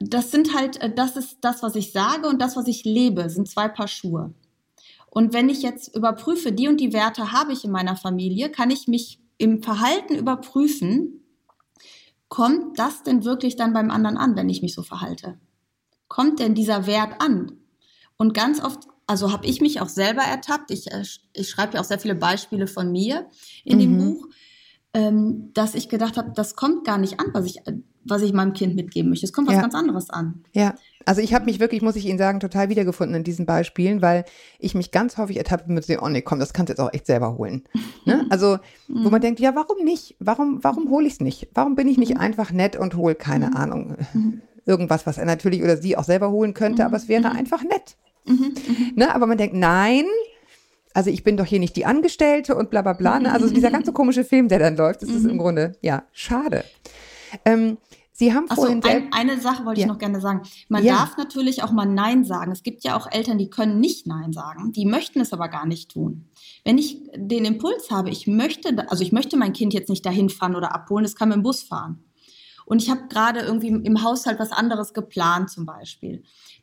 Das 0.00 0.30
sind 0.30 0.54
halt, 0.54 0.80
äh, 0.80 0.92
das 0.92 1.16
ist 1.16 1.38
das, 1.42 1.62
was 1.62 1.74
ich 1.74 1.92
sage 1.92 2.28
und 2.28 2.40
das, 2.40 2.56
was 2.56 2.66
ich 2.66 2.84
lebe, 2.84 3.30
sind 3.30 3.48
zwei 3.48 3.68
Paar 3.68 3.88
Schuhe. 3.88 4.34
Und 5.08 5.32
wenn 5.32 5.48
ich 5.48 5.62
jetzt 5.62 5.94
überprüfe, 5.94 6.52
die 6.52 6.68
und 6.68 6.80
die 6.80 6.92
Werte 6.92 7.32
habe 7.32 7.52
ich 7.52 7.64
in 7.64 7.70
meiner 7.70 7.96
Familie, 7.96 8.50
kann 8.50 8.70
ich 8.70 8.88
mich 8.88 9.20
im 9.36 9.62
Verhalten 9.62 10.14
überprüfen, 10.14 11.22
kommt 12.28 12.78
das 12.78 13.02
denn 13.02 13.24
wirklich 13.24 13.56
dann 13.56 13.74
beim 13.74 13.90
anderen 13.90 14.16
an, 14.16 14.36
wenn 14.36 14.48
ich 14.48 14.62
mich 14.62 14.74
so 14.74 14.82
verhalte? 14.82 15.38
Kommt 16.08 16.40
denn 16.40 16.54
dieser 16.54 16.86
Wert 16.86 17.20
an? 17.20 17.58
Und 18.16 18.32
ganz 18.32 18.62
oft, 18.62 18.88
also 19.12 19.30
habe 19.30 19.44
ich 19.44 19.60
mich 19.60 19.82
auch 19.82 19.90
selber 19.90 20.22
ertappt, 20.22 20.70
ich, 20.70 20.90
äh, 20.90 21.02
ich 21.34 21.50
schreibe 21.50 21.74
ja 21.74 21.80
auch 21.80 21.84
sehr 21.84 21.98
viele 21.98 22.14
Beispiele 22.14 22.66
von 22.66 22.90
mir 22.90 23.26
in 23.62 23.76
mhm. 23.76 23.80
dem 23.80 23.98
Buch, 23.98 24.26
ähm, 24.94 25.50
dass 25.52 25.74
ich 25.74 25.90
gedacht 25.90 26.16
habe, 26.16 26.32
das 26.34 26.56
kommt 26.56 26.86
gar 26.86 26.96
nicht 26.96 27.20
an, 27.20 27.26
was 27.34 27.44
ich, 27.44 27.60
was 28.06 28.22
ich 28.22 28.32
meinem 28.32 28.54
Kind 28.54 28.74
mitgeben 28.74 29.10
möchte. 29.10 29.26
Es 29.26 29.34
kommt 29.34 29.48
was 29.48 29.56
ja. 29.56 29.60
ganz 29.60 29.74
anderes 29.74 30.08
an. 30.08 30.44
Ja, 30.54 30.76
also 31.04 31.20
ich 31.20 31.34
habe 31.34 31.44
mich 31.44 31.60
wirklich, 31.60 31.82
muss 31.82 31.96
ich 31.96 32.06
Ihnen 32.06 32.16
sagen, 32.16 32.40
total 32.40 32.70
wiedergefunden 32.70 33.14
in 33.16 33.22
diesen 33.22 33.44
Beispielen, 33.44 34.00
weil 34.00 34.24
ich 34.58 34.74
mich 34.74 34.92
ganz 34.92 35.18
häufig 35.18 35.36
ertappe 35.36 35.70
mit 35.70 35.84
so, 35.84 35.92
oh 36.00 36.08
nee, 36.08 36.22
komm, 36.22 36.38
das 36.38 36.54
kannst 36.54 36.70
du 36.70 36.72
jetzt 36.72 36.80
auch 36.80 36.94
echt 36.94 37.04
selber 37.04 37.36
holen. 37.36 37.64
ne? 38.06 38.26
Also, 38.30 38.60
wo 38.88 39.10
man 39.10 39.20
denkt, 39.20 39.40
ja, 39.40 39.54
warum 39.54 39.84
nicht? 39.84 40.16
Warum, 40.20 40.64
warum 40.64 40.88
hole 40.88 41.06
ich 41.06 41.14
es 41.14 41.20
nicht? 41.20 41.48
Warum 41.52 41.74
bin 41.74 41.86
ich 41.86 41.98
nicht 41.98 42.14
mhm. 42.14 42.20
einfach 42.20 42.50
nett 42.50 42.76
und 42.76 42.96
hole, 42.96 43.14
keine 43.14 43.48
mhm. 43.48 43.56
Ahnung, 43.56 43.96
irgendwas, 44.64 45.04
was 45.04 45.18
er 45.18 45.26
natürlich 45.26 45.62
oder 45.62 45.76
sie 45.76 45.98
auch 45.98 46.04
selber 46.04 46.30
holen 46.30 46.54
könnte, 46.54 46.86
aber 46.86 46.96
es 46.96 47.08
wäre 47.08 47.28
mhm. 47.28 47.36
einfach 47.36 47.62
nett. 47.62 47.98
Ne? 48.94 49.14
Aber 49.14 49.26
man 49.26 49.38
denkt, 49.38 49.54
nein, 49.54 50.04
also 50.94 51.10
ich 51.10 51.24
bin 51.24 51.36
doch 51.36 51.46
hier 51.46 51.58
nicht 51.58 51.76
die 51.76 51.86
Angestellte 51.86 52.54
und 52.54 52.70
bla 52.70 52.82
bla 52.82 52.92
bla. 52.92 53.18
Ne? 53.18 53.32
Also 53.32 53.48
dieser 53.48 53.70
ganze 53.70 53.92
komische 53.92 54.24
Film, 54.24 54.48
der 54.48 54.58
dann 54.58 54.76
läuft, 54.76 55.02
das 55.02 55.10
ist 55.10 55.24
im 55.24 55.38
Grunde, 55.38 55.76
ja, 55.80 56.04
schade. 56.12 56.64
Ähm, 57.44 57.78
Sie 58.14 58.32
haben 58.32 58.46
vorhin 58.46 58.84
ein, 58.84 59.12
eine 59.12 59.40
Sache 59.40 59.64
wollte 59.64 59.80
ja. 59.80 59.86
ich 59.86 59.92
noch 59.92 59.98
gerne 59.98 60.20
sagen. 60.20 60.42
Man 60.68 60.84
ja. 60.84 60.96
darf 60.96 61.16
natürlich 61.16 61.62
auch 61.64 61.72
mal 61.72 61.86
Nein 61.86 62.24
sagen. 62.24 62.52
Es 62.52 62.62
gibt 62.62 62.84
ja 62.84 62.94
auch 62.96 63.10
Eltern, 63.10 63.38
die 63.38 63.48
können 63.48 63.80
nicht 63.80 64.06
Nein 64.06 64.32
sagen, 64.32 64.70
die 64.70 64.84
möchten 64.84 65.20
es 65.20 65.32
aber 65.32 65.48
gar 65.48 65.66
nicht 65.66 65.90
tun. 65.90 66.28
Wenn 66.62 66.76
ich 66.76 66.98
den 67.16 67.46
Impuls 67.46 67.90
habe, 67.90 68.10
ich 68.10 68.26
möchte, 68.26 68.86
also 68.88 69.02
ich 69.02 69.12
möchte 69.12 69.36
mein 69.36 69.54
Kind 69.54 69.72
jetzt 69.72 69.88
nicht 69.88 70.04
dahin 70.04 70.28
fahren 70.28 70.54
oder 70.54 70.74
abholen, 70.74 71.04
es 71.04 71.16
kann 71.16 71.30
mit 71.30 71.36
dem 71.36 71.42
Bus 71.42 71.62
fahren. 71.62 72.04
Und 72.72 72.82
ich 72.82 72.88
habe 72.88 73.02
gerade 73.10 73.40
irgendwie 73.40 73.68
im 73.68 74.02
Haushalt 74.02 74.38
was 74.38 74.50
anderes 74.50 74.94
geplant 74.94 75.50
zum 75.50 75.66
Beispiel 75.66 76.22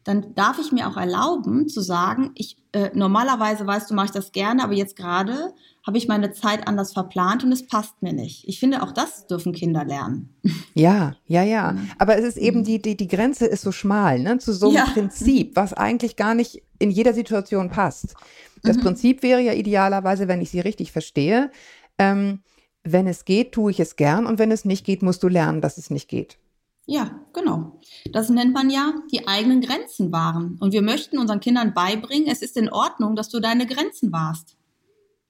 dann 0.10 0.34
darf 0.34 0.58
ich 0.60 0.72
mir 0.72 0.88
auch 0.88 0.98
erlauben 0.98 1.68
zu 1.68 1.82
sagen, 1.82 2.32
ich 2.36 2.58
äh, 2.72 2.90
normalerweise 2.94 3.68
weißt 3.68 3.90
du, 3.90 3.94
mache 3.94 4.08
ich 4.08 4.12
das 4.12 4.32
gerne, 4.32 4.64
aber 4.64 4.74
jetzt 4.74 4.96
gerade 4.96 5.54
habe 5.86 5.98
ich 5.98 6.08
meine 6.08 6.32
Zeit 6.32 6.68
anders 6.68 6.94
verplant 6.94 7.44
und 7.44 7.52
es 7.52 7.68
passt 7.68 8.02
mir 8.02 8.14
nicht. 8.14 8.48
Ich 8.48 8.60
finde, 8.60 8.82
auch 8.82 8.92
das 8.92 9.28
dürfen 9.28 9.54
Kinder 9.54 9.86
lernen. 9.86 10.36
Ja, 10.74 11.16
ja, 11.26 11.44
ja. 11.44 11.76
Aber 11.98 12.18
es 12.18 12.26
ist 12.26 12.38
eben 12.38 12.64
die, 12.64 12.82
die, 12.82 12.96
die 12.96 13.08
Grenze 13.08 13.46
ist 13.46 13.62
so 13.64 13.72
schmal, 13.72 14.20
ne, 14.20 14.38
zu 14.38 14.54
so 14.54 14.68
einem 14.68 14.78
ja. 14.78 14.86
Prinzip, 14.86 15.52
was 15.56 15.74
eigentlich 15.74 16.16
gar 16.16 16.36
nicht 16.36 16.62
in 16.80 16.92
jeder 16.92 17.14
Situation 17.14 17.70
passt. 17.70 18.16
Das 18.64 18.78
mhm. 18.78 18.82
Prinzip 18.82 19.24
wäre 19.24 19.42
ja 19.42 19.54
idealerweise, 19.54 20.28
wenn 20.28 20.42
ich 20.42 20.52
sie 20.52 20.60
richtig 20.60 20.92
verstehe, 20.92 21.52
ähm, 21.98 22.42
wenn 22.84 23.08
es 23.08 23.26
geht, 23.26 23.52
tue 23.52 23.72
ich 23.72 23.80
es 23.80 23.96
gern 23.96 24.26
und 24.26 24.40
wenn 24.40 24.52
es 24.52 24.66
nicht 24.66 24.86
geht, 24.86 25.02
musst 25.02 25.24
du 25.24 25.28
lernen, 25.28 25.62
dass 25.62 25.78
es 25.78 25.90
nicht 25.90 26.08
geht. 26.08 26.38
Ja, 26.86 27.20
genau. 27.34 27.80
Das 28.12 28.30
nennt 28.30 28.54
man 28.54 28.72
ja 28.72 28.96
die 29.12 29.28
eigenen 29.28 29.62
Grenzen 29.62 30.12
wahren. 30.12 30.58
Und 30.60 30.74
wir 30.74 30.82
möchten 30.82 31.20
unseren 31.20 31.40
Kindern 31.40 31.74
beibringen, 31.74 32.28
es 32.28 32.42
ist 32.42 32.58
in 32.58 32.70
Ordnung, 32.70 33.16
dass 33.16 33.30
du 33.30 33.40
deine 33.40 33.68
Grenzen 33.68 34.12
wahrst. 34.12 34.58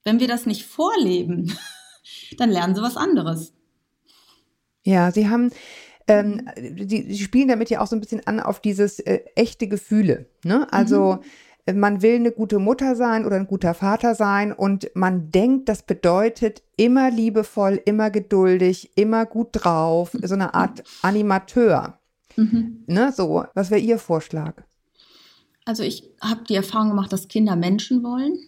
Wenn 0.02 0.20
wir 0.20 0.28
das 0.28 0.46
nicht 0.46 0.64
vorleben, 0.64 1.54
dann 2.38 2.50
lernen 2.50 2.74
sie 2.74 2.80
was 2.80 2.96
anderes. 2.96 3.52
Ja, 4.84 5.10
sie 5.10 5.28
haben, 5.28 5.50
ähm, 6.06 6.48
die, 6.56 7.12
sie 7.12 7.22
spielen 7.22 7.48
damit 7.48 7.68
ja 7.68 7.80
auch 7.80 7.86
so 7.86 7.94
ein 7.94 8.00
bisschen 8.00 8.26
an 8.26 8.40
auf 8.40 8.60
dieses 8.60 8.98
äh, 8.98 9.20
echte 9.34 9.68
Gefühle. 9.68 10.30
Ne? 10.44 10.66
Also 10.72 11.18
mhm 11.20 11.24
man 11.72 12.02
will 12.02 12.16
eine 12.16 12.32
gute 12.32 12.58
Mutter 12.58 12.96
sein 12.96 13.24
oder 13.26 13.36
ein 13.36 13.46
guter 13.46 13.74
Vater 13.74 14.14
sein 14.14 14.52
und 14.52 14.90
man 14.94 15.30
denkt, 15.30 15.68
das 15.68 15.82
bedeutet 15.82 16.62
immer 16.76 17.10
liebevoll, 17.10 17.80
immer 17.84 18.10
geduldig, 18.10 18.90
immer 18.96 19.26
gut 19.26 19.48
drauf, 19.52 20.16
so 20.22 20.34
eine 20.34 20.54
Art 20.54 20.82
Animateur. 21.02 21.98
Mhm. 22.36 22.84
Ne, 22.86 23.12
so, 23.12 23.44
was 23.54 23.70
wäre 23.70 23.80
Ihr 23.80 23.98
Vorschlag? 23.98 24.62
Also 25.64 25.82
ich 25.82 26.08
habe 26.20 26.44
die 26.48 26.54
Erfahrung 26.54 26.90
gemacht, 26.90 27.12
dass 27.12 27.28
Kinder 27.28 27.56
Menschen 27.56 28.02
wollen. 28.02 28.38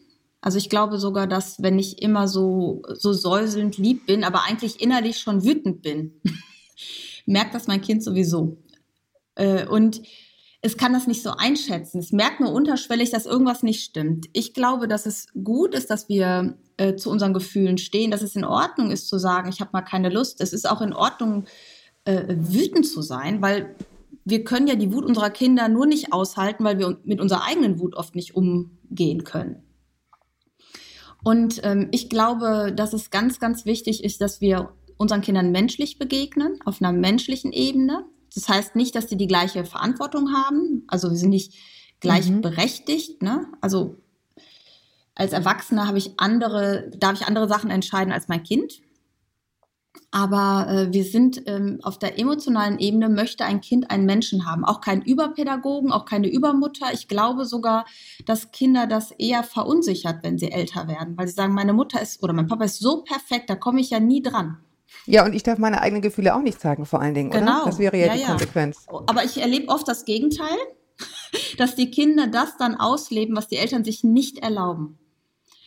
Also 0.40 0.58
ich 0.58 0.68
glaube 0.68 0.98
sogar, 0.98 1.26
dass 1.26 1.62
wenn 1.62 1.78
ich 1.78 2.02
immer 2.02 2.26
so, 2.26 2.82
so 2.94 3.12
säuselnd 3.12 3.78
lieb 3.78 4.06
bin, 4.06 4.24
aber 4.24 4.44
eigentlich 4.44 4.80
innerlich 4.80 5.18
schon 5.18 5.44
wütend 5.44 5.82
bin, 5.82 6.20
merkt 7.26 7.54
das 7.54 7.68
mein 7.68 7.80
Kind 7.80 8.02
sowieso. 8.02 8.58
Äh, 9.36 9.66
und 9.66 10.02
es 10.64 10.76
kann 10.76 10.92
das 10.92 11.08
nicht 11.08 11.22
so 11.22 11.30
einschätzen. 11.30 11.98
Es 11.98 12.12
merkt 12.12 12.38
nur 12.38 12.52
unterschwellig, 12.52 13.10
dass 13.10 13.26
irgendwas 13.26 13.64
nicht 13.64 13.82
stimmt. 13.82 14.26
Ich 14.32 14.54
glaube, 14.54 14.86
dass 14.86 15.06
es 15.06 15.26
gut 15.42 15.74
ist, 15.74 15.90
dass 15.90 16.08
wir 16.08 16.56
äh, 16.76 16.94
zu 16.94 17.10
unseren 17.10 17.34
Gefühlen 17.34 17.78
stehen, 17.78 18.12
dass 18.12 18.22
es 18.22 18.36
in 18.36 18.44
Ordnung 18.44 18.92
ist 18.92 19.08
zu 19.08 19.18
sagen, 19.18 19.48
ich 19.48 19.60
habe 19.60 19.70
mal 19.72 19.82
keine 19.82 20.08
Lust. 20.08 20.40
Es 20.40 20.52
ist 20.52 20.70
auch 20.70 20.80
in 20.80 20.92
Ordnung, 20.92 21.46
äh, 22.04 22.22
wütend 22.28 22.86
zu 22.86 23.02
sein, 23.02 23.42
weil 23.42 23.74
wir 24.24 24.44
können 24.44 24.68
ja 24.68 24.76
die 24.76 24.92
Wut 24.92 25.04
unserer 25.04 25.30
Kinder 25.30 25.68
nur 25.68 25.86
nicht 25.86 26.12
aushalten, 26.12 26.64
weil 26.64 26.78
wir 26.78 26.96
mit 27.04 27.20
unserer 27.20 27.44
eigenen 27.44 27.80
Wut 27.80 27.96
oft 27.96 28.14
nicht 28.14 28.36
umgehen 28.36 29.24
können. 29.24 29.64
Und 31.24 31.60
ähm, 31.64 31.88
ich 31.90 32.08
glaube, 32.08 32.72
dass 32.74 32.92
es 32.92 33.10
ganz, 33.10 33.40
ganz 33.40 33.64
wichtig 33.64 34.04
ist, 34.04 34.20
dass 34.20 34.40
wir 34.40 34.72
unseren 34.96 35.22
Kindern 35.22 35.50
menschlich 35.50 35.98
begegnen, 35.98 36.58
auf 36.64 36.80
einer 36.80 36.92
menschlichen 36.92 37.52
Ebene, 37.52 38.04
das 38.34 38.48
heißt 38.48 38.76
nicht, 38.76 38.94
dass 38.94 39.06
die 39.06 39.16
die 39.16 39.26
gleiche 39.26 39.64
Verantwortung 39.64 40.32
haben. 40.32 40.84
Also 40.88 41.10
wir 41.10 41.16
sind 41.16 41.30
nicht 41.30 41.54
gleichberechtigt. 42.00 43.22
Mhm. 43.22 43.28
Ne? 43.28 43.46
Also 43.60 43.96
als 45.14 45.32
Erwachsener 45.32 45.86
habe 45.86 45.98
ich 45.98 46.18
andere, 46.18 46.90
darf 46.96 47.20
ich 47.20 47.26
andere 47.26 47.48
Sachen 47.48 47.70
entscheiden 47.70 48.12
als 48.12 48.28
mein 48.28 48.42
Kind. 48.42 48.80
Aber 50.10 50.66
äh, 50.68 50.92
wir 50.92 51.04
sind 51.04 51.42
ähm, 51.46 51.78
auf 51.82 51.98
der 51.98 52.18
emotionalen 52.18 52.78
Ebene, 52.78 53.08
möchte 53.08 53.44
ein 53.44 53.62
Kind 53.62 53.90
einen 53.90 54.04
Menschen 54.04 54.46
haben. 54.46 54.64
Auch 54.64 54.80
keinen 54.80 55.02
Überpädagogen, 55.02 55.90
auch 55.90 56.04
keine 56.04 56.28
Übermutter. 56.28 56.92
Ich 56.92 57.08
glaube 57.08 57.46
sogar, 57.46 57.86
dass 58.26 58.52
Kinder 58.52 58.86
das 58.86 59.10
eher 59.12 59.42
verunsichert, 59.42 60.22
wenn 60.22 60.38
sie 60.38 60.50
älter 60.50 60.86
werden, 60.86 61.16
weil 61.16 61.28
sie 61.28 61.34
sagen, 61.34 61.54
meine 61.54 61.72
Mutter 61.72 62.00
ist 62.00 62.22
oder 62.22 62.34
mein 62.34 62.46
Papa 62.46 62.64
ist 62.64 62.78
so 62.78 63.02
perfekt, 63.02 63.48
da 63.48 63.56
komme 63.56 63.80
ich 63.80 63.90
ja 63.90 64.00
nie 64.00 64.22
dran. 64.22 64.58
Ja, 65.06 65.24
und 65.24 65.34
ich 65.34 65.42
darf 65.42 65.58
meine 65.58 65.80
eigenen 65.80 66.02
Gefühle 66.02 66.34
auch 66.34 66.42
nicht 66.42 66.60
zeigen, 66.60 66.86
vor 66.86 67.00
allen 67.00 67.14
Dingen, 67.14 67.30
genau. 67.30 67.62
oder? 67.62 67.66
Das 67.66 67.78
wäre 67.78 67.96
ja, 67.96 68.06
ja 68.06 68.14
die 68.14 68.20
ja. 68.20 68.26
Konsequenz. 68.28 68.86
Aber 68.88 69.24
ich 69.24 69.40
erlebe 69.40 69.68
oft 69.68 69.86
das 69.88 70.04
Gegenteil, 70.04 70.56
dass 71.58 71.74
die 71.74 71.90
Kinder 71.90 72.26
das 72.26 72.56
dann 72.56 72.76
ausleben, 72.76 73.36
was 73.36 73.48
die 73.48 73.56
Eltern 73.56 73.84
sich 73.84 74.04
nicht 74.04 74.38
erlauben. 74.38 74.98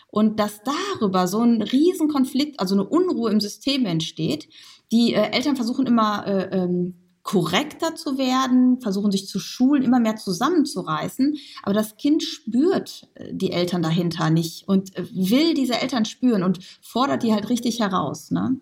Und 0.07 0.39
dass 0.39 0.61
darüber 0.63 1.27
so 1.27 1.41
ein 1.41 1.61
Riesenkonflikt, 1.61 2.59
also 2.59 2.75
eine 2.75 2.87
Unruhe 2.87 3.31
im 3.31 3.41
System 3.41 3.85
entsteht. 3.85 4.47
Die 4.91 5.13
äh, 5.13 5.31
Eltern 5.31 5.57
versuchen 5.57 5.85
immer 5.85 6.25
äh, 6.25 6.57
ähm, 6.57 7.05
korrekter 7.25 7.95
zu 7.95 8.17
werden, 8.19 8.79
versuchen 8.79 9.11
sich 9.11 9.27
zu 9.27 9.39
schulen, 9.39 9.83
immer 9.83 9.99
mehr 9.99 10.15
zusammenzureißen. 10.15 11.35
Aber 11.63 11.73
das 11.73 11.97
Kind 11.97 12.23
spürt 12.23 13.09
äh, 13.15 13.33
die 13.33 13.51
Eltern 13.51 13.81
dahinter 13.81 14.29
nicht 14.29 14.67
und 14.69 14.95
äh, 14.95 15.03
will 15.11 15.53
diese 15.55 15.81
Eltern 15.81 16.05
spüren 16.05 16.43
und 16.43 16.59
fordert 16.81 17.23
die 17.23 17.33
halt 17.33 17.49
richtig 17.49 17.81
heraus. 17.81 18.31
Ne? 18.31 18.57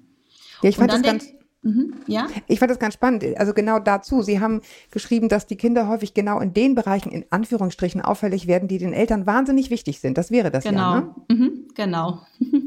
Ja, 0.64 0.70
ich 0.70 0.78
fand 0.78 0.92
das 0.92 1.02
ganz. 1.02 1.26
Mhm, 1.62 1.94
ja? 2.08 2.28
Ich 2.48 2.60
fand 2.60 2.72
das 2.72 2.80
ganz 2.80 2.94
spannend. 2.94 3.24
Also 3.38 3.54
genau 3.54 3.80
dazu. 3.80 4.22
Sie 4.22 4.40
haben 4.40 4.62
geschrieben, 4.92 5.30
dass 5.30 5.48
die 5.48 5.56
Kinder 5.56 5.88
häufig 5.88 6.14
genau 6.14 6.40
in 6.40 6.54
den 6.54 6.76
Bereichen 6.76 7.12
in 7.12 7.26
Anführungsstrichen 7.30 8.02
auffällig 8.02 8.48
werden, 8.48 8.68
die 8.68 8.80
den 8.80 8.92
Eltern 8.92 9.26
wahnsinnig 9.26 9.70
wichtig 9.70 10.00
sind. 10.00 10.18
Das 10.18 10.30
wäre 10.30 10.52
das 10.52 10.66
genau. 10.66 10.80
ja. 10.80 11.02
Ne? 11.02 11.36
Mhm, 11.36 11.68
genau. 11.76 12.22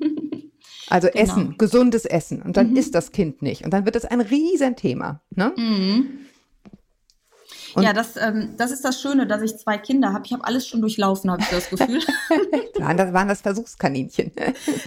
Also 0.89 1.09
genau. 1.09 1.21
Essen, 1.21 1.55
gesundes 1.59 2.05
Essen. 2.05 2.43
Und 2.43 2.57
dann 2.57 2.71
mhm. 2.71 2.77
isst 2.77 2.95
das 2.95 3.11
Kind 3.11 3.43
nicht. 3.43 3.65
Und 3.65 3.73
dann 3.73 3.85
wird 3.87 3.97
es 3.97 4.05
ein 4.05 4.21
Riesenthema. 4.21 5.21
Ne? 5.35 5.53
Mhm. 5.57 6.07
Und 7.77 7.83
ja, 7.83 7.93
das, 7.93 8.17
ähm, 8.17 8.55
das 8.57 8.71
ist 8.71 8.87
das 8.87 8.99
Schöne, 9.03 9.27
dass 9.27 9.43
ich 9.43 9.59
zwei 9.59 9.77
Kinder 9.77 10.15
habe. 10.15 10.25
Ich 10.25 10.33
habe 10.33 10.45
alles 10.45 10.67
schon 10.67 10.81
durchlaufen, 10.81 11.31
habe 11.31 11.43
ich 11.43 11.49
das 11.49 11.69
Gefühl. 11.69 12.01
Nein, 12.79 12.97
das 12.97 13.13
waren 13.13 13.29
das 13.29 13.43
Versuchskaninchen. 13.43 14.33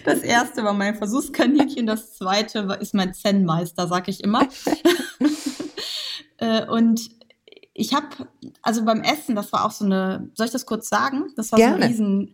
Das 0.06 0.21
erste 0.21 0.63
war 0.63 0.73
mein 0.73 0.95
Versuchskaninchen, 0.95 1.86
das 1.86 2.15
zweite 2.15 2.78
ist 2.82 2.95
mein 2.95 3.13
Zen-Meister, 3.13 3.88
sag 3.88 4.08
ich 4.08 4.23
immer. 4.23 4.47
Äh, 6.41 6.65
und 6.67 7.02
ich 7.73 7.93
habe, 7.93 8.08
also 8.62 8.86
beim 8.86 9.02
Essen, 9.02 9.36
das 9.36 9.52
war 9.52 9.65
auch 9.65 9.71
so 9.71 9.84
eine, 9.84 10.30
soll 10.36 10.45
ich 10.45 10.54
das 10.54 10.65
kurz 10.65 10.88
sagen? 10.88 11.34
Das 11.36 11.52
war 11.52 11.60
so 11.60 11.65
Gerne. 11.65 11.84
ein 11.84 11.91
riesen. 11.91 12.34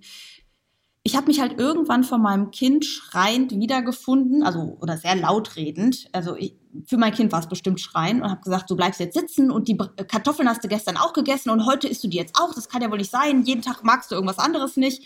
Ich 1.08 1.16
habe 1.16 1.28
mich 1.28 1.40
halt 1.40 1.60
irgendwann 1.60 2.04
von 2.04 2.20
meinem 2.20 2.50
Kind 2.50 2.84
schreiend 2.84 3.52
wiedergefunden, 3.52 4.42
also 4.42 4.76
oder 4.82 4.98
sehr 4.98 5.16
laut 5.16 5.56
redend. 5.56 6.08
Also 6.14 6.36
ich, 6.36 6.56
für 6.88 6.98
mein 6.98 7.14
Kind 7.14 7.32
war 7.32 7.42
es 7.42 7.48
bestimmt 7.48 7.80
schreien 7.80 8.24
und 8.24 8.32
habe 8.32 8.42
gesagt, 8.42 8.72
du 8.72 8.76
bleibst 8.76 9.00
jetzt 9.00 9.14
sitzen 9.16 9.52
und 9.52 9.68
die 9.68 9.76
Br- 9.76 9.94
Kartoffeln 10.08 10.50
hast 10.50 10.64
du 10.64 10.68
gestern 10.68 10.98
auch 10.98 11.14
gegessen 11.14 11.52
und 11.52 11.68
heute 11.68 11.88
isst 11.88 12.04
du 12.04 12.08
die 12.08 12.18
jetzt 12.18 12.36
auch. 12.42 12.56
Das 12.56 12.70
kann 12.70 12.82
ja 12.82 12.90
wohl 12.90 12.98
nicht 12.98 13.12
sein. 13.12 13.44
Jeden 13.44 13.62
Tag 13.62 13.84
magst 13.84 14.10
du 14.10 14.16
irgendwas 14.16 14.40
anderes 14.40 14.78
nicht. 14.78 15.04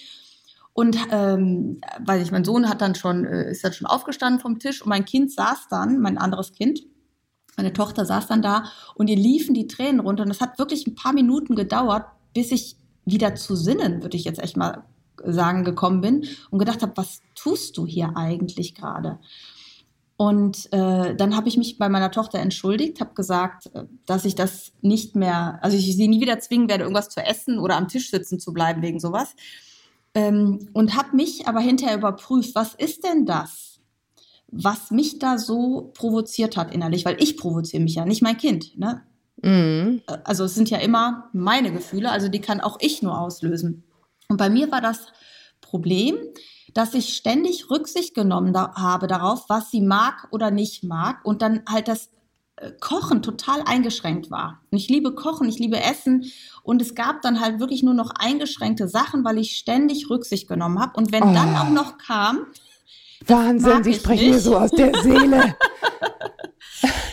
Und 0.72 0.98
ähm, 1.12 1.82
weil 2.00 2.22
ich, 2.22 2.32
mein 2.32 2.46
Sohn 2.46 2.70
hat 2.70 2.80
dann 2.80 2.96
schon, 2.96 3.26
äh, 3.26 3.52
ist 3.52 3.66
dann 3.66 3.74
schon 3.74 3.86
aufgestanden 3.86 4.40
vom 4.40 4.58
Tisch 4.58 4.82
und 4.82 4.88
mein 4.88 5.04
Kind 5.04 5.34
saß 5.34 5.68
dann, 5.70 6.00
mein 6.00 6.18
anderes 6.18 6.54
Kind, 6.54 6.80
meine 7.58 7.74
Tochter 7.74 8.06
saß 8.06 8.28
dann 8.28 8.42
da 8.42 8.72
und 8.96 9.10
ihr 9.10 9.18
liefen 9.18 9.54
die 9.54 9.68
Tränen 9.68 10.00
runter. 10.00 10.24
Und 10.24 10.32
es 10.32 10.40
hat 10.40 10.60
wirklich 10.60 10.88
ein 10.88 10.96
paar 10.96 11.12
Minuten 11.12 11.56
gedauert, 11.56 12.06
bis 12.34 12.54
ich 12.54 12.78
wieder 13.04 13.36
zu 13.36 13.58
Sinnen, 13.58 14.02
würde 14.02 14.16
ich 14.16 14.24
jetzt 14.24 14.42
echt 14.42 14.56
mal 14.56 14.86
sagen, 15.26 15.64
gekommen 15.64 16.02
bin 16.02 16.26
und 16.50 16.60
gedacht 16.60 16.82
habe, 16.82 16.94
was 16.96 17.22
tust 17.36 17.78
du 17.78 17.86
hier 17.86 18.16
eigentlich 18.16 18.76
gerade? 18.76 19.20
Und 20.22 20.68
äh, 20.74 21.16
dann 21.16 21.34
habe 21.38 21.48
ich 21.48 21.56
mich 21.56 21.78
bei 21.78 21.88
meiner 21.88 22.12
Tochter 22.12 22.40
entschuldigt, 22.40 23.00
habe 23.00 23.14
gesagt, 23.14 23.74
äh, 23.74 23.86
dass 24.06 24.26
ich 24.26 24.36
das 24.36 24.74
nicht 24.82 25.16
mehr, 25.16 25.60
also 25.62 25.78
ich 25.78 25.96
sie 25.96 26.10
nie 26.10 26.20
wieder 26.20 26.40
zwingen 26.40 26.68
werde, 26.68 26.84
irgendwas 26.84 27.08
zu 27.08 27.26
essen 27.26 27.58
oder 27.58 27.78
am 27.78 27.88
Tisch 27.88 28.12
sitzen 28.12 28.38
zu 28.38 28.52
bleiben 28.52 28.82
wegen 28.82 29.00
sowas. 29.00 29.34
Ähm, 30.14 30.68
und 30.74 30.98
habe 30.98 31.16
mich 31.16 31.48
aber 31.48 31.62
hinterher 31.62 31.98
überprüft, 31.98 32.54
was 32.54 32.74
ist 32.74 33.06
denn 33.06 33.26
das, 33.26 33.80
was 34.52 34.92
mich 34.92 35.20
da 35.20 35.38
so 35.38 35.92
provoziert 35.94 36.58
hat 36.58 36.74
innerlich, 36.74 37.06
weil 37.06 37.16
ich 37.24 37.38
provoziere 37.38 37.82
mich 37.82 37.96
ja, 37.96 38.04
nicht 38.04 38.22
mein 38.22 38.36
Kind. 38.36 38.78
Ne? 38.78 39.02
Mhm. 39.42 40.02
Äh, 40.06 40.18
Also 40.26 40.44
es 40.44 40.54
sind 40.54 40.70
ja 40.70 40.80
immer 40.80 41.30
meine 41.32 41.72
Gefühle, 41.72 42.12
also 42.12 42.28
die 42.28 42.42
kann 42.42 42.60
auch 42.60 42.78
ich 42.82 43.02
nur 43.02 43.18
auslösen. 43.18 43.84
Und 44.30 44.38
bei 44.38 44.50
mir 44.50 44.72
war 44.72 44.80
das 44.80 45.08
Problem, 45.60 46.16
dass 46.76 46.94
ich 46.94 47.16
ständig 47.16 47.70
Rücksicht 47.72 48.14
genommen 48.14 48.54
da 48.54 48.74
habe 48.76 49.08
darauf, 49.08 49.46
was 49.50 49.72
sie 49.72 49.82
mag 49.82 50.28
oder 50.32 50.52
nicht 50.52 50.84
mag 50.84 51.26
und 51.26 51.42
dann 51.42 51.64
halt 51.68 51.88
das 51.88 52.10
äh, 52.58 52.72
Kochen 52.80 53.24
total 53.24 53.64
eingeschränkt 53.66 54.30
war. 54.30 54.62
Und 54.70 54.78
ich 54.78 54.88
liebe 54.88 55.16
Kochen, 55.16 55.50
ich 55.50 55.58
liebe 55.58 55.82
Essen 55.82 56.32
und 56.62 56.80
es 56.80 56.94
gab 56.94 57.24
dann 57.24 57.40
halt 57.42 57.60
wirklich 57.60 57.82
nur 57.82 57.96
noch 57.96 58.12
eingeschränkte 58.12 58.88
Sachen, 58.88 59.26
weil 59.26 59.40
ich 59.40 59.58
ständig 59.58 60.12
Rücksicht 60.12 60.48
genommen 60.48 60.80
habe. 60.80 60.96
Und 60.96 61.12
wenn 61.12 61.24
Oh. 61.24 61.34
dann 61.34 61.56
auch 61.58 61.70
noch 61.70 61.98
kam, 61.98 62.46
Wahnsinn, 63.26 63.84
Sie 63.84 63.96
sprechen 63.96 64.30
mir 64.30 64.40
so 64.40 64.56
aus 64.58 64.72
der 64.72 64.96
Seele. 65.02 65.56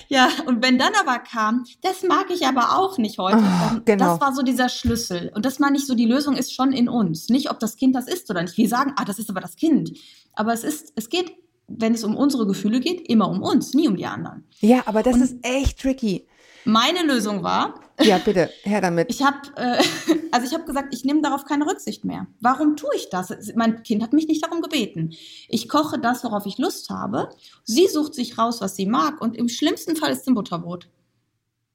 Ja, 0.09 0.29
und 0.47 0.62
wenn 0.62 0.79
dann 0.79 0.92
aber 1.01 1.19
kam, 1.19 1.64
das 1.83 2.03
mag 2.03 2.27
ich 2.31 2.47
aber 2.47 2.79
auch 2.79 2.99
nicht 2.99 3.19
heute, 3.19 3.38
dann, 3.38 3.83
genau. 3.85 4.05
das 4.05 4.21
war 4.21 4.35
so 4.35 4.42
dieser 4.42 4.69
Schlüssel. 4.69 5.33
Und 5.35 5.45
das 5.45 5.59
meine 5.59 5.77
ich 5.77 5.87
so, 5.87 5.95
die 5.95 6.07
Lösung 6.07 6.37
ist 6.37 6.55
schon 6.55 6.73
in 6.73 6.88
uns. 6.88 7.29
Nicht, 7.29 7.51
ob 7.51 7.59
das 7.59 7.77
Kind 7.77 7.95
das 7.95 8.07
ist 8.07 8.31
oder 8.31 8.42
nicht. 8.42 8.57
Wir 8.57 8.69
sagen, 8.69 8.92
ah, 8.97 9.05
das 9.05 9.19
ist 9.19 9.31
aber 9.31 9.40
das 9.40 9.57
Kind. 9.57 9.92
Aber 10.35 10.53
es 10.53 10.64
ist, 10.64 10.92
es 10.97 11.09
geht, 11.09 11.33
wenn 11.69 11.95
es 11.95 12.05
um 12.05 12.16
unsere 12.16 12.47
Gefühle 12.47 12.81
geht, 12.81 13.09
immer 13.09 13.29
um 13.29 13.42
uns, 13.42 13.75
nie 13.75 13.88
um 13.88 13.97
die 13.97 14.07
anderen. 14.07 14.45
Ja, 14.61 14.83
aber 14.87 15.03
das 15.03 15.16
ist 15.16 15.37
echt 15.42 15.81
tricky. 15.81 16.27
Meine 16.66 17.02
Lösung 17.05 17.42
war, 17.42 17.74
Ja, 18.00 18.18
bitte, 18.18 18.50
her 18.64 18.81
damit. 18.81 19.09
ich 19.09 19.22
habe, 19.22 19.38
äh, 19.57 19.83
also 20.33 20.46
ich 20.46 20.52
habe 20.52 20.64
gesagt, 20.64 20.92
ich 20.92 21.05
nehme 21.05 21.22
darauf 21.22 21.44
keine 21.44 21.66
Rücksicht 21.66 22.05
mehr. 22.05 22.26
Warum 22.40 22.76
tue 22.76 22.90
ich 22.96 23.09
das? 23.09 23.33
Mein 23.55 23.83
Kind 23.85 24.02
hat 24.02 24.12
mich 24.12 24.26
nicht 24.26 24.44
darum 24.44 24.61
gebeten. 24.61 25.14
Ich 25.48 25.68
koche 25.68 25.98
das, 25.98 26.24
worauf 26.24 26.44
ich 26.44 26.59
Lust 26.59 26.90
habe. 26.90 27.31
Sie 27.64 27.87
sucht 27.87 28.14
sich 28.14 28.37
raus, 28.37 28.61
was 28.61 28.74
sie 28.76 28.87
mag. 28.87 29.20
Und 29.20 29.37
im 29.37 29.48
schlimmsten 29.48 29.96
Fall 29.96 30.11
ist 30.11 30.22
es 30.22 30.26
ein 30.26 30.35
Butterbrot. 30.35 30.88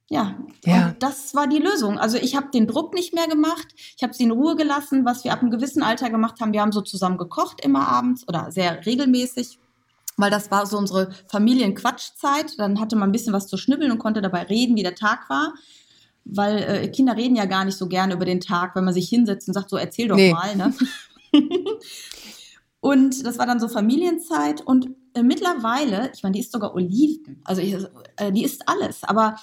Ja, 0.10 0.36
Ja. 0.66 0.88
und 0.90 1.02
das 1.02 1.34
war 1.36 1.48
die 1.48 1.60
Lösung. 1.60 1.98
Also 1.98 2.18
ich 2.18 2.36
habe 2.36 2.50
den 2.54 2.68
Druck 2.68 2.94
nicht 2.94 3.14
mehr 3.14 3.28
gemacht. 3.28 3.68
Ich 3.96 4.04
habe 4.04 4.14
sie 4.14 4.24
in 4.24 4.32
Ruhe 4.32 4.58
gelassen, 4.58 5.06
was 5.06 5.24
wir 5.24 5.32
ab 5.32 5.40
einem 5.42 5.52
gewissen 5.52 5.84
Alter 5.84 6.10
gemacht 6.10 6.42
haben. 6.42 6.52
Wir 6.52 6.60
haben 6.62 6.74
so 6.74 6.82
zusammen 6.82 7.18
gekocht 7.18 7.64
immer 7.64 7.88
abends 7.88 8.28
oder 8.28 8.52
sehr 8.52 8.86
regelmäßig, 8.86 9.58
weil 10.18 10.32
das 10.32 10.52
war 10.52 10.66
so 10.66 10.78
unsere 10.78 11.12
Familienquatschzeit. 11.30 12.58
Dann 12.60 12.80
hatte 12.80 12.96
man 12.96 13.10
ein 13.10 13.12
bisschen 13.12 13.34
was 13.34 13.48
zu 13.48 13.58
schnibbeln 13.58 13.92
und 13.92 14.00
konnte 14.00 14.22
dabei 14.22 14.44
reden, 14.44 14.76
wie 14.76 14.84
der 14.84 14.96
Tag 14.96 15.30
war. 15.30 15.54
Weil 16.24 16.58
äh, 16.58 16.88
Kinder 16.90 17.18
reden 17.18 17.36
ja 17.36 17.46
gar 17.46 17.66
nicht 17.66 17.78
so 17.78 17.88
gerne 17.88 18.14
über 18.14 18.26
den 18.26 18.42
Tag, 18.42 18.76
wenn 18.76 18.84
man 18.86 18.94
sich 18.94 19.10
hinsetzt 19.10 19.48
und 19.48 19.54
sagt, 19.54 19.70
so 19.70 19.78
erzähl 19.78 20.08
doch 20.08 20.16
Nee. 20.16 20.34
mal. 20.34 20.56
Ne? 20.56 20.74
und 22.80 23.26
das 23.26 23.38
war 23.38 23.46
dann 23.46 23.60
so 23.60 23.68
Familienzeit. 23.68 24.62
Und 24.62 24.90
äh, 25.14 25.24
mittlerweile, 25.24 26.12
ich 26.14 26.24
meine, 26.24 26.34
die 26.34 26.40
isst 26.40 26.52
sogar 26.52 26.74
Oliven. 26.74 27.42
Also 27.44 27.62
ich, 27.62 27.76
äh, 28.18 28.32
die 28.32 28.44
isst 28.44 28.68
alles. 28.68 29.04
Aber 29.04 29.36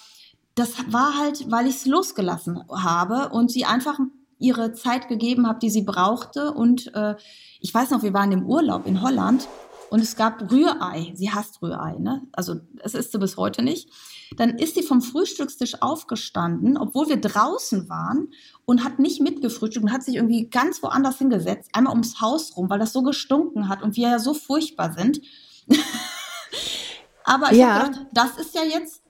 das 0.54 0.72
war 0.88 1.18
halt, 1.18 1.50
weil 1.50 1.66
ich 1.66 1.76
es 1.76 1.86
losgelassen 1.86 2.62
habe 2.70 3.28
und 3.30 3.50
sie 3.50 3.64
einfach 3.64 3.98
ihre 4.40 4.72
Zeit 4.72 5.08
gegeben 5.08 5.46
habe, 5.46 5.58
die 5.58 5.70
sie 5.70 5.82
brauchte. 5.82 6.52
Und 6.52 6.94
äh, 6.94 7.16
ich 7.60 7.72
weiß 7.72 7.90
noch, 7.90 8.02
wir 8.02 8.14
waren 8.14 8.32
im 8.32 8.46
Urlaub 8.46 8.86
in 8.86 9.02
Holland 9.02 9.48
und 9.90 10.00
es 10.00 10.16
gab 10.16 10.50
Rührei. 10.50 11.12
Sie 11.14 11.30
hasst 11.30 11.62
Rührei, 11.62 11.96
ne? 11.98 12.22
Also 12.32 12.56
es 12.82 12.94
isst 12.94 13.12
sie 13.12 13.18
bis 13.18 13.36
heute 13.36 13.62
nicht. 13.62 13.88
Dann 14.36 14.50
ist 14.58 14.74
sie 14.74 14.82
vom 14.82 15.00
Frühstückstisch 15.00 15.80
aufgestanden, 15.80 16.76
obwohl 16.76 17.08
wir 17.08 17.18
draußen 17.20 17.88
waren 17.88 18.28
und 18.66 18.84
hat 18.84 18.98
nicht 18.98 19.20
mitgefrühstückt 19.22 19.84
und 19.84 19.92
hat 19.92 20.02
sich 20.02 20.16
irgendwie 20.16 20.50
ganz 20.50 20.82
woanders 20.82 21.18
hingesetzt, 21.18 21.70
einmal 21.72 21.92
ums 21.94 22.20
Haus 22.20 22.56
rum, 22.56 22.68
weil 22.68 22.78
das 22.78 22.92
so 22.92 23.02
gestunken 23.02 23.68
hat 23.68 23.82
und 23.82 23.96
wir 23.96 24.08
ja 24.10 24.18
so 24.18 24.34
furchtbar 24.34 24.92
sind. 24.92 25.20
Aber 27.24 27.52
ich 27.52 27.58
Ja. 27.58 27.74
habe 27.74 27.90
gedacht, 27.90 28.06
das 28.12 28.38
ist 28.38 28.54
ja 28.54 28.62
jetzt 28.64 29.02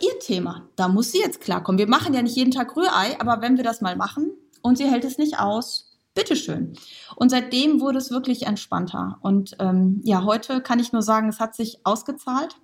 ihr 0.00 0.18
Thema. 0.20 0.68
Da 0.76 0.88
muss 0.88 1.12
sie 1.12 1.18
jetzt 1.18 1.40
klarkommen. 1.40 1.78
Wir 1.78 1.88
machen 1.88 2.14
ja 2.14 2.22
nicht 2.22 2.36
jeden 2.36 2.50
Tag 2.50 2.76
Rührei, 2.76 3.18
aber 3.20 3.40
wenn 3.40 3.56
wir 3.56 3.64
das 3.64 3.80
mal 3.80 3.96
machen 3.96 4.32
und 4.62 4.76
sie 4.78 4.86
hält 4.86 5.04
es 5.04 5.18
nicht 5.18 5.38
aus, 5.38 5.93
bitteschön. 6.14 6.74
Und 7.16 7.30
seitdem 7.30 7.80
wurde 7.80 7.98
es 7.98 8.10
wirklich 8.10 8.46
entspannter. 8.46 9.18
Und 9.20 9.56
ähm, 9.58 10.00
ja, 10.04 10.24
heute 10.24 10.60
kann 10.60 10.78
ich 10.78 10.92
nur 10.92 11.02
sagen, 11.02 11.28
es 11.28 11.40
hat 11.40 11.54
sich 11.54 11.80
ausgezahlt. 11.84 12.56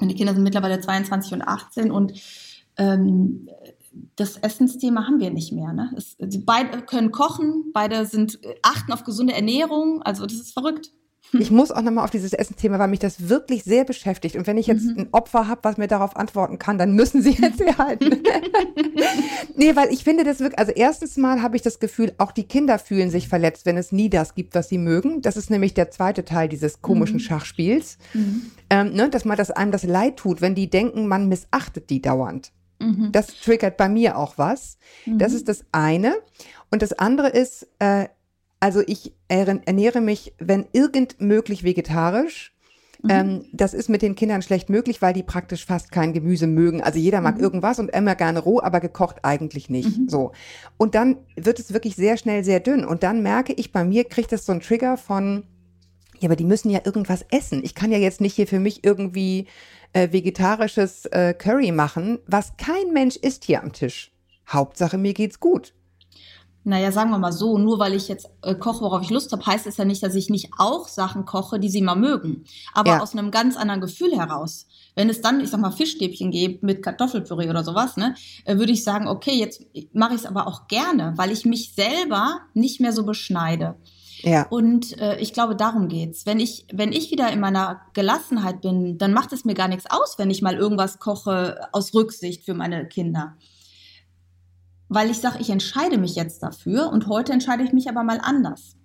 Und 0.00 0.08
die 0.08 0.14
Kinder 0.14 0.34
sind 0.34 0.44
mittlerweile 0.44 0.80
22 0.80 1.32
und 1.32 1.42
18 1.42 1.90
und 1.90 2.12
ähm, 2.76 3.48
das 4.16 4.36
Essensthema 4.36 5.06
haben 5.06 5.18
wir 5.18 5.30
nicht 5.30 5.52
mehr. 5.52 5.72
Ne? 5.72 5.92
Es, 5.96 6.16
beide 6.44 6.82
können 6.82 7.10
kochen, 7.10 7.72
beide 7.72 8.06
sind 8.06 8.42
äh, 8.44 8.54
achten 8.62 8.92
auf 8.92 9.04
gesunde 9.04 9.34
Ernährung. 9.34 10.02
Also 10.02 10.24
das 10.24 10.34
ist 10.34 10.52
verrückt. 10.52 10.92
Ich 11.32 11.50
muss 11.50 11.70
auch 11.70 11.82
nochmal 11.82 12.04
auf 12.04 12.10
dieses 12.10 12.32
Essensthema, 12.32 12.78
weil 12.78 12.88
mich 12.88 13.00
das 13.00 13.28
wirklich 13.28 13.62
sehr 13.64 13.84
beschäftigt. 13.84 14.36
Und 14.36 14.46
wenn 14.46 14.56
ich 14.56 14.66
jetzt 14.66 14.84
Mhm. 14.84 14.98
ein 14.98 15.08
Opfer 15.12 15.46
habe, 15.46 15.60
was 15.64 15.76
mir 15.76 15.86
darauf 15.86 16.16
antworten 16.16 16.58
kann, 16.58 16.78
dann 16.78 16.92
müssen 16.92 17.20
Sie 17.22 17.30
jetzt 17.42 17.60
herhalten. 17.60 18.22
nee, 19.56 19.74
weil 19.76 19.92
ich 19.92 20.04
finde 20.04 20.24
das 20.24 20.40
wirklich, 20.40 20.58
also 20.58 20.72
erstens 20.72 21.16
mal 21.16 21.42
habe 21.42 21.56
ich 21.56 21.62
das 21.62 21.78
Gefühl, 21.80 22.12
auch 22.18 22.32
die 22.32 22.44
Kinder 22.44 22.78
fühlen 22.78 23.10
sich 23.10 23.28
verletzt, 23.28 23.66
wenn 23.66 23.76
es 23.76 23.92
nie 23.92 24.08
das 24.10 24.34
gibt, 24.34 24.54
was 24.54 24.68
sie 24.68 24.78
mögen. 24.78 25.22
Das 25.22 25.36
ist 25.36 25.50
nämlich 25.50 25.74
der 25.74 25.90
zweite 25.90 26.24
Teil 26.24 26.48
dieses 26.48 26.80
komischen 26.82 27.16
Mhm. 27.16 27.20
Schachspiels. 27.20 27.98
Ähm, 28.70 28.92
ne, 28.92 29.08
dass 29.10 29.24
man 29.24 29.36
das 29.36 29.50
einem 29.50 29.72
das 29.72 29.82
leid 29.82 30.16
tut, 30.16 30.40
wenn 30.40 30.54
die 30.54 30.70
denken, 30.70 31.06
man 31.06 31.28
missachtet 31.28 31.90
die 31.90 32.02
dauernd. 32.02 32.52
Mhm. 32.80 33.10
Das 33.12 33.26
triggert 33.28 33.76
bei 33.76 33.88
mir 33.88 34.16
auch 34.16 34.38
was. 34.38 34.78
Das 35.06 35.32
Mhm. 35.32 35.36
ist 35.38 35.48
das 35.48 35.64
eine. 35.72 36.14
Und 36.70 36.82
das 36.82 36.92
andere 36.92 37.28
ist, 37.28 37.66
äh, 37.78 38.08
also 38.60 38.82
ich 38.86 39.14
ern- 39.28 39.62
ernähre 39.66 40.00
mich, 40.00 40.34
wenn 40.38 40.66
irgend 40.72 41.20
möglich, 41.20 41.64
vegetarisch. 41.64 42.54
Mhm. 43.02 43.10
Ähm, 43.10 43.44
das 43.52 43.74
ist 43.74 43.88
mit 43.88 44.02
den 44.02 44.16
Kindern 44.16 44.42
schlecht 44.42 44.70
möglich, 44.70 45.00
weil 45.00 45.12
die 45.12 45.22
praktisch 45.22 45.64
fast 45.64 45.92
kein 45.92 46.12
Gemüse 46.12 46.48
mögen. 46.48 46.82
Also 46.82 46.98
jeder 46.98 47.20
mag 47.20 47.36
Mhm. 47.36 47.42
irgendwas 47.42 47.78
und 47.78 47.90
immer 47.90 48.16
gerne 48.16 48.40
roh, 48.40 48.60
aber 48.60 48.80
gekocht 48.80 49.18
eigentlich 49.22 49.70
nicht. 49.70 49.96
Mhm. 49.96 50.08
So. 50.08 50.32
Und 50.78 50.96
dann 50.96 51.18
wird 51.36 51.60
es 51.60 51.72
wirklich 51.72 51.94
sehr 51.94 52.16
schnell 52.16 52.42
sehr 52.42 52.58
dünn. 52.58 52.84
Und 52.84 53.04
dann 53.04 53.22
merke 53.22 53.52
ich, 53.52 53.70
bei 53.70 53.84
mir 53.84 54.02
kriegt 54.04 54.32
das 54.32 54.44
so 54.44 54.50
einen 54.50 54.60
Trigger 54.62 54.96
von, 54.96 55.44
ja, 56.18 56.26
aber 56.28 56.34
die 56.34 56.44
müssen 56.44 56.70
ja 56.70 56.80
irgendwas 56.84 57.24
essen. 57.30 57.62
Ich 57.62 57.76
kann 57.76 57.92
ja 57.92 57.98
jetzt 57.98 58.20
nicht 58.20 58.34
hier 58.34 58.48
für 58.48 58.58
mich 58.58 58.82
irgendwie 58.84 59.46
äh, 59.92 60.10
vegetarisches 60.10 61.06
äh, 61.06 61.34
Curry 61.34 61.70
machen, 61.70 62.18
was 62.26 62.56
kein 62.56 62.92
Mensch 62.92 63.14
isst 63.14 63.44
hier 63.44 63.62
am 63.62 63.72
Tisch. 63.72 64.10
Hauptsache, 64.48 64.98
mir 64.98 65.14
geht's 65.14 65.38
gut. 65.38 65.72
Naja, 66.64 66.92
sagen 66.92 67.10
wir 67.10 67.18
mal 67.18 67.32
so, 67.32 67.56
nur 67.56 67.78
weil 67.78 67.94
ich 67.94 68.08
jetzt 68.08 68.28
äh, 68.42 68.54
koche, 68.54 68.82
worauf 68.82 69.02
ich 69.02 69.10
Lust 69.10 69.32
habe, 69.32 69.46
heißt 69.46 69.66
es 69.66 69.78
ja 69.78 69.84
nicht, 69.84 70.02
dass 70.02 70.14
ich 70.14 70.28
nicht 70.28 70.50
auch 70.58 70.86
Sachen 70.86 71.24
koche, 71.24 71.58
die 71.58 71.70
sie 71.70 71.80
mal 71.80 71.94
mögen. 71.96 72.44
Aber 72.74 72.90
Ja. 72.90 73.00
aus 73.00 73.12
einem 73.14 73.30
ganz 73.30 73.56
anderen 73.56 73.80
Gefühl 73.80 74.14
heraus. 74.14 74.66
Wenn 74.94 75.08
es 75.08 75.20
dann, 75.20 75.40
ich 75.40 75.50
sag 75.50 75.60
mal, 75.60 75.70
Fischstäbchen 75.70 76.30
gibt 76.30 76.62
mit 76.62 76.82
Kartoffelpüree 76.82 77.48
oder 77.48 77.64
sowas, 77.64 77.96
ne, 77.96 78.14
äh, 78.44 78.58
würde 78.58 78.72
ich 78.72 78.84
sagen, 78.84 79.06
okay, 79.08 79.32
jetzt 79.32 79.62
mache 79.92 80.14
ich 80.14 80.20
es 80.20 80.26
aber 80.26 80.46
auch 80.46 80.66
gerne, 80.68 81.14
weil 81.16 81.30
ich 81.30 81.44
mich 81.46 81.72
selber 81.74 82.40
nicht 82.54 82.80
mehr 82.80 82.92
so 82.92 83.04
beschneide. 83.04 83.76
Ja. 84.22 84.46
Und 84.50 84.98
äh, 84.98 85.16
ich 85.20 85.32
glaube, 85.32 85.54
darum 85.54 85.86
geht's. 85.88 86.26
Wenn 86.26 86.40
ich, 86.40 86.66
wenn 86.72 86.90
ich 86.92 87.10
wieder 87.12 87.30
in 87.30 87.38
meiner 87.40 87.80
Gelassenheit 87.94 88.60
bin, 88.60 88.98
dann 88.98 89.12
macht 89.12 89.32
es 89.32 89.44
mir 89.44 89.54
gar 89.54 89.68
nichts 89.68 89.86
aus, 89.88 90.18
wenn 90.18 90.28
ich 90.28 90.42
mal 90.42 90.56
irgendwas 90.56 90.98
koche 90.98 91.60
aus 91.72 91.94
Rücksicht 91.94 92.44
für 92.44 92.54
meine 92.54 92.88
Kinder. 92.88 93.36
Weil 94.88 95.10
ich 95.10 95.20
sage, 95.20 95.38
ich 95.40 95.50
entscheide 95.50 95.98
mich 95.98 96.14
jetzt 96.14 96.42
dafür 96.42 96.90
und 96.90 97.06
heute 97.08 97.32
entscheide 97.32 97.62
ich 97.62 97.72
mich 97.72 97.88
aber 97.88 98.02
mal 98.02 98.20
anders. 98.22 98.76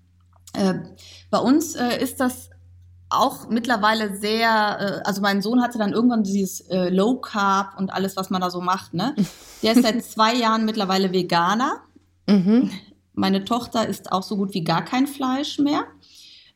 Äh, 0.54 0.76
bei 1.30 1.40
uns 1.40 1.76
äh, 1.76 2.02
ist 2.02 2.20
das 2.20 2.50
auch 3.10 3.50
mittlerweile 3.50 4.16
sehr, 4.18 5.02
äh, 5.04 5.08
also 5.08 5.22
mein 5.22 5.42
Sohn 5.42 5.62
hatte 5.62 5.78
dann 5.78 5.94
irgendwann 5.94 6.24
dieses 6.24 6.62
äh, 6.62 6.90
Low 6.90 7.18
Carb 7.18 7.78
und 7.78 7.94
alles, 7.94 8.18
was 8.18 8.30
man 8.30 8.42
da 8.42 8.50
so 8.50 8.62
macht. 8.62 8.94
Ne? 8.94 9.16
Der 9.62 9.74
ist 9.74 9.84
seit 9.84 10.04
zwei 10.04 10.36
Jahren 10.36 10.66
mittlerweile 10.66 11.12
Veganer. 11.12 11.82
Mhm. 12.28 12.72
Meine 13.14 13.46
Tochter 13.46 13.88
isst 13.88 14.12
auch 14.12 14.24
so 14.24 14.38
gut 14.38 14.54
wie 14.54 14.64
gar 14.64 14.84
kein 14.84 15.08
Fleisch 15.08 15.60
mehr. 15.60 15.84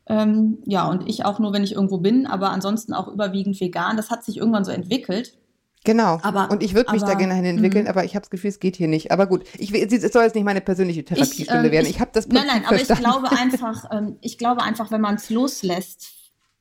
Ähm, 0.07 0.59
ja, 0.65 0.87
und 0.87 1.07
ich 1.07 1.25
auch 1.25 1.37
nur, 1.39 1.53
wenn 1.53 1.63
ich 1.63 1.73
irgendwo 1.73 1.97
bin, 1.97 2.27
aber 2.27 2.51
ansonsten 2.51 2.93
auch 2.93 3.07
überwiegend 3.07 3.59
vegan. 3.59 3.97
Das 3.97 4.09
hat 4.09 4.23
sich 4.23 4.37
irgendwann 4.37 4.65
so 4.65 4.71
entwickelt. 4.71 5.37
Genau. 5.87 6.19
Aber- 6.21 6.51
und 6.51 6.61
ich 6.61 6.73
würde 6.75 6.91
mich 6.91 7.01
aber- 7.01 7.13
da 7.13 7.17
gerne 7.17 7.33
hin 7.33 7.45
entwickeln, 7.45 7.85
Mhm. 7.85 7.89
aber 7.89 8.03
ich 8.03 8.13
habe 8.13 8.23
das 8.23 8.29
Gefühl, 8.29 8.49
es 8.49 8.59
geht 8.59 8.75
hier 8.75 8.89
nicht. 8.89 9.09
Aber 9.11 9.25
gut, 9.25 9.45
ich, 9.57 9.73
es 9.73 10.11
soll 10.11 10.23
jetzt 10.23 10.35
nicht 10.35 10.43
meine 10.43 10.59
persönliche 10.59 11.05
Therapiestunde 11.05 11.67
ähm, 11.67 11.71
werden. 11.71 11.87
Ich 11.87 12.01
habe 12.01 12.11
das 12.13 12.27
Nein, 12.27 12.43
nein, 12.45 12.63
Prinzip 12.63 12.91
aber 12.91 12.99
ich 12.99 13.05
glaube 13.05 13.31
einfach, 13.31 13.85
ähm, 13.91 14.17
ich 14.19 14.37
glaube 14.37 14.63
einfach, 14.63 14.91
wenn 14.91 14.99
man 14.99 15.15
es 15.15 15.29
loslässt, 15.29 16.09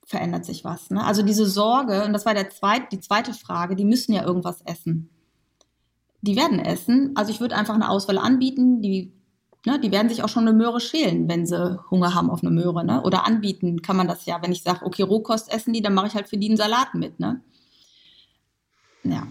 verändert 0.07 0.45
sich 0.45 0.65
was. 0.65 0.91
Ne? 0.91 1.05
Also 1.05 1.23
diese 1.23 1.45
Sorge, 1.45 2.05
und 2.05 2.13
das 2.13 2.25
war 2.25 2.35
der 2.35 2.51
zweit, 2.51 2.93
die 2.93 3.01
zweite 3.01 3.35
Frage, 3.35 3.75
die 3.75 3.85
müssen 3.85 4.13
ja 4.13 4.23
irgendwas 4.25 4.63
essen. 4.65 5.11
Die 6.21 6.37
werden 6.37 6.61
essen. 6.61 7.11
Also 7.17 7.33
ich 7.33 7.41
würde 7.41 7.57
einfach 7.57 7.75
eine 7.75 7.91
Auswahl 7.91 8.19
anbieten, 8.19 8.81
die, 8.81 9.13
ne, 9.67 9.81
die 9.81 9.91
werden 9.91 10.09
sich 10.09 10.23
auch 10.23 10.29
schon 10.29 10.47
eine 10.47 10.57
Möhre 10.57 10.79
schälen, 10.81 11.29
wenn 11.29 11.47
sie 11.47 11.81
Hunger 11.91 12.15
haben 12.15 12.31
auf 12.31 12.43
eine 12.45 12.53
Möhre. 12.53 12.85
Ne? 12.85 13.03
Oder 13.03 13.27
anbieten 13.27 13.83
kann 13.83 13.97
man 13.97 14.07
das 14.07 14.25
ja. 14.25 14.41
Wenn 14.41 14.53
ich 14.53 14.63
sage, 14.63 14.87
okay, 14.87 15.03
Rohkost 15.03 15.53
essen 15.53 15.73
die, 15.73 15.83
dann 15.83 15.95
mache 15.95 16.07
ich 16.07 16.15
halt 16.15 16.29
für 16.29 16.39
die 16.39 16.47
einen 16.47 16.57
Salat 16.57 16.95
mit. 16.95 17.19
Ne? 17.19 17.41
Ja, 19.11 19.27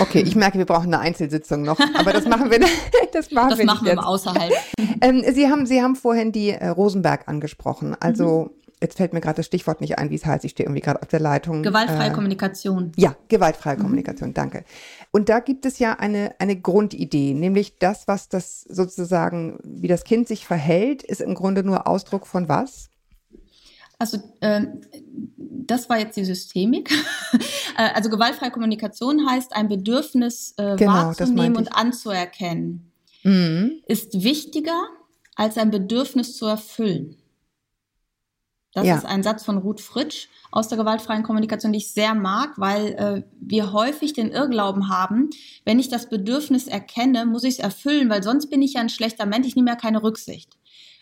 Okay, 0.00 0.20
ich 0.22 0.34
merke, 0.34 0.56
wir 0.56 0.64
brauchen 0.64 0.86
eine 0.94 1.00
Einzelsitzung 1.00 1.62
noch, 1.62 1.78
aber 1.98 2.14
das 2.14 2.24
machen 2.26 2.50
wir, 2.50 2.58
das 3.12 3.30
machen 3.30 3.50
das 3.50 3.58
wir 3.58 3.66
machen 3.66 3.86
wir 3.86 4.06
außerhalb. 4.06 4.52
Ähm, 5.00 5.22
Sie, 5.34 5.48
haben, 5.50 5.66
Sie 5.66 5.82
haben 5.82 5.96
vorhin 5.96 6.32
die 6.32 6.50
äh, 6.50 6.68
Rosenberg 6.68 7.28
angesprochen. 7.28 7.94
Also, 8.00 8.44
Mhm. 8.44 8.50
jetzt 8.80 8.96
fällt 8.96 9.12
mir 9.12 9.20
gerade 9.20 9.36
das 9.36 9.46
Stichwort 9.46 9.82
nicht 9.82 9.98
ein, 9.98 10.08
wie 10.08 10.14
es 10.14 10.24
heißt. 10.24 10.44
Ich 10.46 10.52
stehe 10.52 10.66
irgendwie 10.66 10.80
gerade 10.80 11.02
auf 11.02 11.08
der 11.08 11.20
Leitung. 11.20 11.62
Gewaltfreie 11.62 12.08
Äh, 12.10 12.12
Kommunikation. 12.14 12.92
Ja, 12.96 13.14
gewaltfreie 13.28 13.76
Mhm. 13.76 13.80
Kommunikation, 13.82 14.32
danke. 14.32 14.64
Und 15.10 15.28
da 15.28 15.40
gibt 15.40 15.66
es 15.66 15.78
ja 15.78 15.94
eine, 15.94 16.34
eine 16.38 16.56
Grundidee, 16.58 17.34
nämlich 17.34 17.78
das, 17.78 18.08
was 18.08 18.28
das 18.30 18.62
sozusagen, 18.62 19.58
wie 19.62 19.88
das 19.88 20.04
Kind 20.04 20.28
sich 20.28 20.46
verhält, 20.46 21.02
ist 21.02 21.20
im 21.20 21.34
Grunde 21.34 21.62
nur 21.62 21.86
Ausdruck 21.86 22.26
von 22.26 22.48
was? 22.48 22.88
Also 24.04 24.18
ähm, 24.42 24.82
das 25.38 25.88
war 25.88 25.98
jetzt 25.98 26.16
die 26.16 26.24
Systemik. 26.24 26.90
Äh, 27.76 27.90
also 27.92 28.08
gewaltfreie 28.08 28.52
Kommunikation 28.52 29.28
heißt, 29.28 29.52
ein 29.56 29.66
Bedürfnis 29.68 30.54
äh, 30.58 30.76
Genau, 30.76 30.92
wahrzunehmen 30.92 31.56
und 31.56 31.74
anzuerkennen, 31.74 32.92
Mhm. 33.24 33.80
ist 33.88 34.22
wichtiger 34.22 34.80
als 35.34 35.58
ein 35.58 35.72
Bedürfnis 35.72 36.36
zu 36.36 36.46
erfüllen. 36.46 37.16
Das 38.74 38.86
Ja. 38.86 38.96
ist 38.96 39.06
ein 39.06 39.24
Satz 39.24 39.44
von 39.44 39.58
Ruth 39.58 39.80
Fritsch 39.80 40.28
aus 40.52 40.68
der 40.68 40.78
gewaltfreien 40.78 41.24
Kommunikation, 41.24 41.72
die 41.72 41.78
ich 41.78 41.90
sehr 41.90 42.14
mag, 42.14 42.52
weil 42.58 42.86
äh, 42.92 43.22
wir 43.40 43.72
häufig 43.72 44.12
den 44.12 44.30
Irrglauben 44.30 44.88
haben, 44.88 45.30
wenn 45.64 45.80
ich 45.80 45.88
das 45.88 46.08
Bedürfnis 46.08 46.68
erkenne, 46.68 47.26
muss 47.26 47.42
ich 47.42 47.54
es 47.54 47.58
erfüllen, 47.58 48.08
weil 48.08 48.22
sonst 48.22 48.50
bin 48.50 48.62
ich 48.62 48.74
ja 48.74 48.82
ein 48.82 48.88
schlechter 48.88 49.26
Mensch, 49.26 49.48
ich 49.48 49.56
nehme 49.56 49.70
ja 49.70 49.76
keine 49.76 50.00
Rücksicht. 50.04 50.56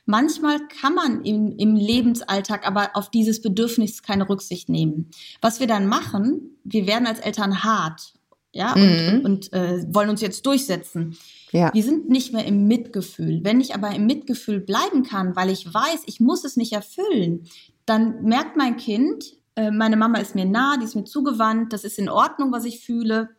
Manchmal 0.05 0.59
kann 0.81 0.95
man 0.95 1.25
im, 1.25 1.57
im 1.57 1.77
Lebensalltag 1.77 2.67
aber 2.67 2.91
auf 2.95 3.11
dieses 3.11 3.41
Bedürfnis 3.41 4.03
keine 4.03 4.29
Rücksicht 4.29 4.69
nehmen. 4.69 5.11
Was 5.41 5.61
wir 5.61 5.67
dann 5.67 5.87
machen, 5.87 6.59
wir 6.65 6.87
werden 6.87 7.07
als 7.07 7.21
Eltern 7.21 7.63
hart, 7.63 8.15
ja, 8.53 8.75
Mhm. 8.77 8.83
und, 9.21 9.25
und 9.25 9.53
äh, 9.53 9.85
wollen 9.95 10.11
uns 10.11 10.21
jetzt 10.21 10.45
durchsetzen. 10.45 11.17
Ja. 11.53 11.73
Wir 11.73 11.83
sind 11.83 12.09
nicht 12.09 12.33
mehr 12.33 12.45
im 12.45 12.67
Mitgefühl. 12.67 13.41
Wenn 13.45 13.61
ich 13.61 13.75
aber 13.75 13.95
im 13.95 14.07
Mitgefühl 14.07 14.61
bleiben 14.61 15.05
kann, 15.05 15.37
weil 15.37 15.51
ich 15.51 15.73
weiß, 15.73 16.01
ich 16.07 16.19
muss 16.21 16.45
es 16.45 16.57
nicht 16.57 16.73
erfüllen, 16.73 17.47
dann 17.87 18.23
merkt 18.25 18.57
mein 18.57 18.77
Kind, 18.77 19.25
äh, 19.55 19.71
meine 19.71 19.97
Mama 19.97 20.19
ist 20.19 20.35
mir 20.35 20.45
nah, 20.47 20.77
die 20.79 20.85
ist 20.85 20.97
mir 20.97 21.05
zugewandt, 21.05 21.73
das 21.73 21.85
ist 21.85 21.99
in 21.99 22.09
Ordnung, 22.09 22.53
was 22.53 22.65
ich 22.65 22.81
fühle, 22.81 23.31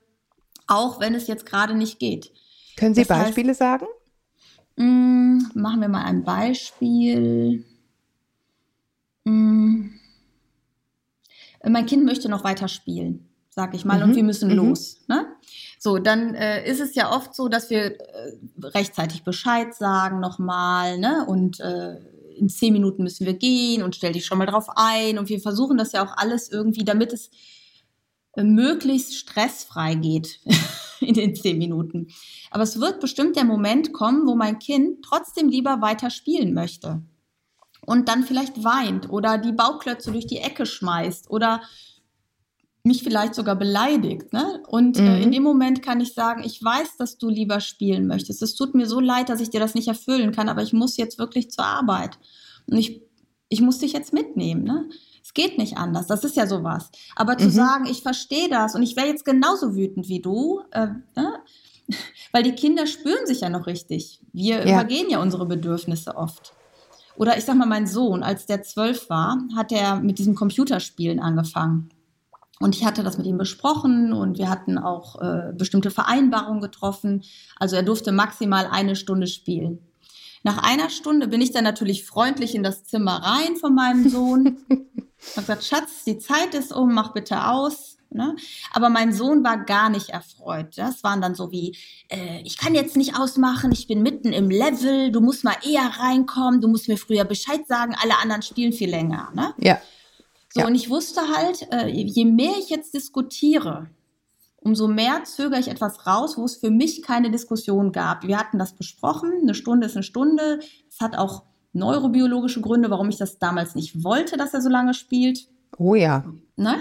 auch 0.67 0.99
wenn 0.99 1.13
es 1.13 1.28
jetzt 1.28 1.45
gerade 1.45 1.73
nicht 1.76 1.99
geht. 1.99 2.32
Können 2.78 2.95
Sie 2.95 3.04
Das 3.04 3.10
heißt- 3.17 3.23
Beispiele 3.26 3.54
sagen? 3.54 3.86
Mm, 4.75 5.39
machen 5.53 5.81
wir 5.81 5.89
mal 5.89 6.03
ein 6.03 6.23
Beispiel. 6.23 7.63
Äh, 11.63 11.69
Mein 11.69 11.86
Kind 11.86 12.05
möchte 12.05 12.29
noch 12.29 12.43
weiter 12.43 12.67
spielen, 12.67 13.29
sag 13.49 13.73
ich 13.73 13.86
mal, 13.86 13.97
Mhm, 13.97 14.03
und 14.03 14.15
wir 14.15 14.23
müssen 14.23 14.49
mhm. 14.51 14.57
los. 14.57 14.97
Ne? 15.07 15.25
So, 15.79 15.97
dann 15.97 16.36
äh, 16.36 16.69
ist 16.69 16.81
es 16.81 16.95
ja 16.95 17.12
oft 17.12 17.33
so, 17.33 17.47
dass 17.47 17.69
wir 17.69 17.99
äh, 17.99 18.33
rechtzeitig 18.62 19.23
Bescheid 19.23 19.73
sagen 19.73 20.19
nochmal, 20.19 20.97
ne? 20.97 21.25
Und 21.27 21.59
äh, 21.59 21.97
in 22.38 22.49
zehn 22.49 22.73
Minuten 22.73 23.03
müssen 23.03 23.25
wir 23.25 23.33
gehen 23.33 23.83
und 23.83 23.95
stell 23.95 24.13
dich 24.13 24.25
schon 24.25 24.39
mal 24.39 24.45
drauf 24.45 24.67
ein. 24.75 25.17
Und 25.17 25.29
wir 25.29 25.39
versuchen 25.39 25.77
das 25.77 25.91
ja 25.93 26.03
auch 26.05 26.17
alles 26.17 26.49
irgendwie, 26.49 26.83
damit 26.83 27.13
es 27.13 27.29
äh, 28.33 28.43
möglichst 28.43 29.15
stressfrei 29.15 29.95
geht 29.95 30.39
in 31.03 31.13
den 31.13 31.35
zehn 31.35 31.57
Minuten. 31.57 32.07
Aber 32.51 32.63
es 32.63 32.79
wird 32.79 32.99
bestimmt 32.99 33.35
der 33.35 33.45
Moment 33.45 33.93
kommen, 33.93 34.27
wo 34.27 34.35
mein 34.35 34.59
Kind 34.59 35.03
trotzdem 35.03 35.49
lieber 35.49 35.81
weiter 35.81 36.09
spielen 36.09 36.53
möchte. 36.53 37.01
Und 37.85 38.07
dann 38.07 38.23
vielleicht 38.23 38.63
weint 38.63 39.09
oder 39.09 39.37
die 39.37 39.51
Bauklötze 39.51 40.11
durch 40.11 40.25
die 40.25 40.37
Ecke 40.37 40.65
schmeißt 40.65 41.29
oder 41.29 41.61
mich 42.85 43.03
vielleicht 43.03 43.33
sogar 43.35 43.55
beleidigt. 43.55 44.33
Ne? 44.33 44.61
Und 44.67 44.97
äh, 44.97 45.01
Mhm. 45.17 45.21
in 45.23 45.31
dem 45.31 45.43
Moment 45.43 45.81
kann 45.81 46.01
ich 46.01 46.13
sagen, 46.13 46.43
ich 46.45 46.61
weiß, 46.61 46.97
dass 46.97 47.17
du 47.17 47.29
lieber 47.29 47.59
spielen 47.61 48.07
möchtest. 48.07 48.41
Es 48.41 48.55
tut 48.55 48.75
mir 48.75 48.87
so 48.87 48.99
leid, 48.99 49.29
dass 49.29 49.39
ich 49.41 49.49
dir 49.49 49.59
das 49.61 49.73
nicht 49.73 49.87
erfüllen 49.87 50.33
kann, 50.33 50.49
aber 50.49 50.63
ich 50.63 50.73
muss 50.73 50.97
jetzt 50.97 51.17
wirklich 51.17 51.49
zur 51.49 51.65
Arbeit. 51.65 52.17
Und 52.67 52.77
ich, 52.77 53.01
ich 53.49 53.61
muss 53.61 53.79
dich 53.79 53.93
jetzt 53.93 54.11
mitnehmen. 54.13 54.63
Ne? 54.63 54.89
Es 55.23 55.33
geht 55.33 55.57
nicht 55.57 55.77
anders. 55.77 56.07
Das 56.07 56.23
ist 56.25 56.36
ja 56.36 56.45
sowas. 56.47 56.89
Aber 57.15 57.38
zu 57.38 57.45
Mhm. 57.47 57.51
sagen, 57.51 57.86
ich 57.86 58.01
verstehe 58.01 58.49
das 58.49 58.75
und 58.75 58.83
ich 58.83 58.95
wäre 58.97 59.07
jetzt 59.07 59.23
genauso 59.25 59.73
wütend 59.75 60.09
wie 60.09 60.19
du, 60.21 60.62
äh, 60.71 60.88
ne? 61.15 61.39
weil 62.33 62.43
die 62.43 62.51
Kinder 62.53 62.86
spüren 62.88 63.25
sich 63.25 63.41
ja 63.41 63.49
noch 63.49 63.65
richtig. 63.65 64.19
Wir 64.33 64.65
Ja. 64.67 64.73
übergehen 64.81 65.09
ja 65.09 65.21
unsere 65.21 65.45
Bedürfnisse 65.45 66.15
oft. 66.17 66.53
Oder 67.15 67.38
ich 67.38 67.45
sag 67.45 67.55
mal, 67.55 67.67
mein 67.67 67.88
Sohn, 67.88 68.21
als 68.23 68.45
der 68.47 68.63
zwölf 68.63 69.09
war, 69.09 69.38
hat 69.55 69.71
er 69.71 69.95
mit 69.97 70.17
diesem 70.19 70.36
Computerspielen 70.36 71.19
angefangen. 71.19 71.89
Und 72.59 72.75
ich 72.75 72.86
hatte 72.86 73.03
das 73.03 73.17
mit 73.17 73.27
ihm 73.27 73.38
besprochen 73.38 74.13
und 74.13 74.38
wir 74.38 74.49
hatten 74.49 74.77
auch 74.77 75.21
äh, 75.21 75.53
bestimmte 75.53 75.91
Vereinbarungen 75.91 76.62
getroffen. 76.62 77.23
Also 77.59 77.75
er 77.75 77.83
durfte 77.83 78.12
maximal 78.12 78.67
eine 78.71 78.95
Stunde 78.95 79.27
spielen. 79.27 79.79
Nach 80.43 80.57
einer 80.57 80.89
Stunde 80.89 81.27
bin 81.27 81.41
ich 81.41 81.51
dann 81.51 81.63
natürlich 81.63 82.05
freundlich 82.05 82.55
in 82.55 82.63
das 82.63 82.83
Zimmer 82.83 83.21
rein 83.23 83.55
von 83.57 83.73
meinem 83.75 84.09
Sohn. 84.09 84.57
Hab 85.36 85.43
gesagt, 85.43 85.63
Schatz, 85.63 86.03
die 86.05 86.17
Zeit 86.19 86.53
ist 86.53 86.73
um, 86.73 86.93
mach 86.93 87.13
bitte 87.13 87.47
aus. 87.47 87.97
Ne? 88.09 88.36
Aber 88.71 88.89
mein 88.89 89.12
Sohn 89.12 89.43
war 89.43 89.57
gar 89.65 89.89
nicht 89.89 90.09
erfreut. 90.09 90.77
Das 90.77 91.03
waren 91.03 91.19
dann 91.19 91.33
so 91.33 91.51
wie, 91.51 91.75
äh, 92.09 92.41
ich 92.43 92.57
kann 92.57 92.75
jetzt 92.75 92.95
nicht 92.95 93.17
ausmachen, 93.17 93.71
ich 93.71 93.88
bin 93.88 94.03
mitten 94.03 94.31
im 94.33 94.51
Level, 94.51 95.12
du 95.12 95.19
musst 95.19 95.43
mal 95.43 95.55
eher 95.67 95.81
reinkommen, 95.99 96.62
du 96.62 96.67
musst 96.67 96.88
mir 96.88 96.97
früher 96.97 97.25
Bescheid 97.25 97.65
sagen, 97.67 97.95
alle 97.99 98.19
anderen 98.19 98.43
spielen 98.43 98.71
viel 98.71 98.89
länger. 98.91 99.31
Ne? 99.33 99.53
Ja. 99.57 99.81
So, 100.49 100.59
Ja. 100.62 100.67
und 100.67 100.75
ich 100.75 100.91
wusste 100.91 101.21
halt, 101.36 101.67
äh, 101.71 101.88
je 101.88 102.25
mehr 102.25 102.53
ich 102.59 102.69
jetzt 102.69 102.93
diskutiere, 102.93 103.89
umso 104.57 104.88
mehr 104.88 105.23
zögere 105.23 105.59
ich 105.59 105.67
etwas 105.67 106.05
raus, 106.05 106.38
wo 106.38 106.45
es 106.45 106.57
für 106.57 106.69
mich 106.69 107.01
keine 107.01 107.31
Diskussion 107.31 107.91
gab. 107.91 108.27
Wir 108.27 108.38
hatten 108.38 108.59
das 108.59 108.73
besprochen, 108.73 109.31
eine 109.41 109.55
Stunde 109.55 109.88
ist 109.88 109.95
eine 109.95 110.03
Stunde. 110.03 110.59
Es 110.88 110.99
hat 110.99 111.17
auch 111.17 111.43
neurobiologische 111.73 112.62
Gründe, 112.62 112.89
warum 112.89 113.09
ich 113.09 113.17
das 113.17 113.39
damals 113.39 113.75
nicht 113.75 114.03
wollte, 114.03 114.38
dass 114.38 114.53
er 114.53 114.62
so 114.62 114.69
lange 114.69 114.93
spielt. 114.93 115.47
Oh 115.79 115.95
ja. 115.95 116.23
Ne? 116.55 116.75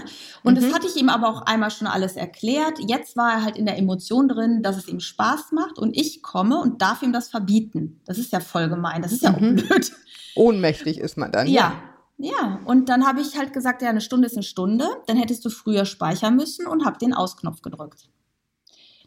Und 0.44 0.59
Mhm. 0.59 0.62
das 0.62 0.74
hatte 0.74 0.87
ich 0.87 0.96
ihm 0.96 1.09
aber 1.09 1.28
auch 1.31 1.42
einmal 1.42 1.70
schon 1.70 1.87
alles 1.87 2.14
erklärt. 2.16 2.78
Jetzt 2.87 3.16
war 3.16 3.33
er 3.33 3.42
halt 3.44 3.57
in 3.57 3.64
der 3.64 3.78
Emotion 3.78 4.28
drin, 4.28 4.62
dass 4.62 4.76
es 4.76 4.87
ihm 4.87 5.00
Spaß 5.00 5.52
macht 5.52 5.78
und 5.78 5.96
ich 5.96 6.22
komme 6.22 6.61
und 6.61 6.83
darf 6.83 7.02
ihm 7.02 7.12
das 7.12 7.28
verbieten. 7.31 8.00
Das 8.05 8.18
ist 8.18 8.33
ja 8.33 8.40
voll 8.40 8.68
gemein. 8.68 9.00
Das 9.00 9.12
ist 9.12 9.22
ja 9.22 9.33
auch 9.35 9.40
Mhm. 9.40 9.57
blöd. 9.57 9.92
Ohnmächtig 10.37 10.98
ist 10.98 11.16
man 11.16 11.33
dann. 11.33 11.46
Ja. 11.46 11.72
Ja, 12.18 12.61
und 12.66 12.88
dann 12.90 13.05
habe 13.07 13.20
ich 13.20 13.37
halt 13.37 13.52
gesagt, 13.52 13.83
ja, 13.83 13.88
eine 13.88 14.00
Stunde 14.02 14.26
ist 14.26 14.35
eine 14.37 14.44
Stunde, 14.44 14.87
dann 15.07 15.16
hättest 15.16 15.44
du 15.44 15.50
früher 15.50 15.85
speichern 15.87 16.37
müssen 16.37 16.66
und 16.66 16.85
habe 16.85 16.98
den 16.98 17.14
Ausknopf 17.14 17.62
gedrückt. 17.62 18.09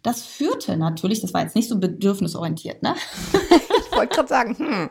Das 0.04 0.24
führte 0.24 0.76
natürlich, 0.76 1.22
das 1.22 1.34
war 1.34 1.42
jetzt 1.44 1.56
nicht 1.56 1.70
so 1.70 1.80
bedürfnisorientiert, 1.80 2.84
ne? 2.84 2.94
Ich 3.96 4.00
wollte 4.00 4.16
gerade 4.16 4.28
sagen, 4.28 4.58
hm. 4.58 4.90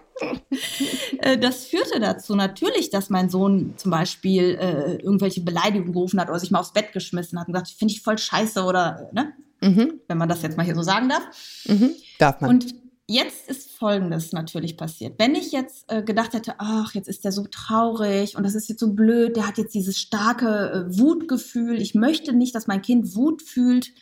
Äh, 1.19 1.39
Das 1.39 1.67
führte 1.67 2.01
dazu 2.01 2.35
natürlich, 2.35 2.89
dass 2.91 3.11
mein 3.11 3.29
Sohn 3.29 3.75
zum 3.77 3.91
Beispiel 3.91 4.57
äh, 4.59 4.95
irgendwelche 4.97 5.43
Beleidigungen 5.43 5.93
gerufen 5.93 6.21
hat 6.21 6.31
oder 6.31 6.39
sich 6.39 6.51
mal 6.51 6.61
aufs 6.61 6.73
Bett 6.73 6.93
geschmissen 6.93 7.39
hat 7.39 7.49
und 7.49 7.53
gesagt, 7.53 7.71
finde 7.71 7.93
ich 7.93 8.01
voll 8.01 8.17
scheiße 8.17 8.63
oder, 8.63 9.11
äh, 9.11 9.15
ne? 9.15 9.33
Mhm. 9.61 10.01
Wenn 10.09 10.19
man 10.19 10.29
das 10.29 10.43
jetzt 10.43 10.57
mal 10.57 10.65
hier 10.65 10.75
so 10.75 10.83
sagen 10.83 11.09
darf. 11.09 11.23
Mhm. 11.67 11.91
Darf 12.19 12.41
man. 12.41 12.51
Und 12.51 12.75
jetzt 13.07 13.49
ist 13.49 13.73
Folgendes 13.73 14.33
natürlich 14.33 14.77
passiert. 14.77 15.19
Wenn 15.19 15.35
ich 15.35 15.53
jetzt 15.53 15.85
äh, 15.93 16.03
gedacht 16.03 16.33
hätte, 16.33 16.55
ach, 16.59 16.95
jetzt 16.95 17.09
ist 17.09 17.25
der 17.25 17.33
so 17.33 17.45
traurig 17.51 18.37
und 18.37 18.45
das 18.45 18.55
ist 18.55 18.69
jetzt 18.69 18.81
so 18.81 18.93
blöd, 18.93 19.37
der 19.37 19.47
hat 19.47 19.59
jetzt 19.59 19.75
dieses 19.75 19.99
starke 19.99 20.87
äh, 20.89 20.99
Wutgefühl, 20.99 21.81
ich 21.81 21.95
möchte 21.95 22.33
nicht, 22.33 22.55
dass 22.55 22.67
mein 22.67 22.83
Kind 22.83 23.15
Wut 23.15 23.43
fühlt. 23.43 23.93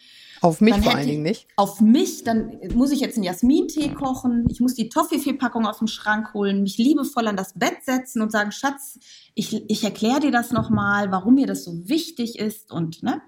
Auf 0.43 0.61
mich 0.61 0.75
Dann 0.75 0.83
vor 0.83 0.95
allen 0.97 1.07
Dingen 1.07 1.23
nicht. 1.23 1.47
Auf 1.57 1.81
mich, 1.81 2.25
dann 2.25 2.59
muss 2.75 2.91
ich 2.91 3.01
jetzt 3.01 3.17
einen 3.17 3.25
Jasmintee 3.25 3.95
kochen, 3.95 4.47
ich 4.51 4.61
muss 4.61 4.75
die 4.75 4.89
Toffifee-Packung 4.89 5.67
aus 5.67 5.79
dem 5.79 5.87
Schrank 5.87 6.35
holen, 6.35 6.63
mich 6.63 6.79
liebevoll 6.79 7.29
an 7.29 7.37
das 7.37 7.53
Bett 7.55 7.85
setzen 7.85 8.21
und 8.21 8.33
sagen, 8.33 8.51
Schatz, 8.51 8.99
ich, 9.35 9.71
ich 9.71 9.85
erkläre 9.85 10.19
dir 10.19 10.33
das 10.33 10.51
nochmal, 10.51 11.13
warum 11.13 11.37
mir 11.37 11.47
das 11.47 11.65
so 11.65 11.89
wichtig 11.89 12.39
ist 12.39 12.73
und, 12.73 13.03
ne? 13.05 13.23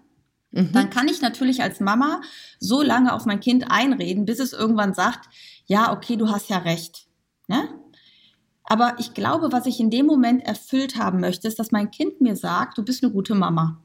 Mhm. 0.51 0.73
Dann 0.73 0.91
kann 0.91 1.09
ich 1.09 1.21
natürlich 1.21 1.63
als 1.63 1.81
Mama 1.81 2.21
so 2.59 2.83
lange 2.83 3.13
auf 3.13 3.27
mein 3.27 3.41
Kind 3.41 3.71
einreden, 3.71 4.25
bis 4.25 4.39
es 4.39 4.53
irgendwann 4.53 4.95
sagt, 4.95 5.29
ja, 5.67 5.93
okay, 5.93 6.17
du 6.17 6.29
hast 6.29 6.49
ja 6.49 6.59
recht. 6.59 7.07
Ne? 7.49 7.69
Aber 8.65 8.95
ich 8.99 9.15
glaube, 9.15 9.53
was 9.53 9.67
ich 9.67 9.81
in 9.81 9.91
dem 9.91 10.07
Moment 10.07 10.45
erfüllt 10.45 10.97
haben 10.97 11.21
möchte, 11.21 11.49
ist, 11.49 11.59
dass 11.59 11.73
mein 11.73 11.91
Kind 11.91 12.21
mir 12.21 12.37
sagt, 12.37 12.79
du 12.79 12.83
bist 12.83 13.03
eine 13.03 13.13
gute 13.13 13.35
Mama. 13.35 13.84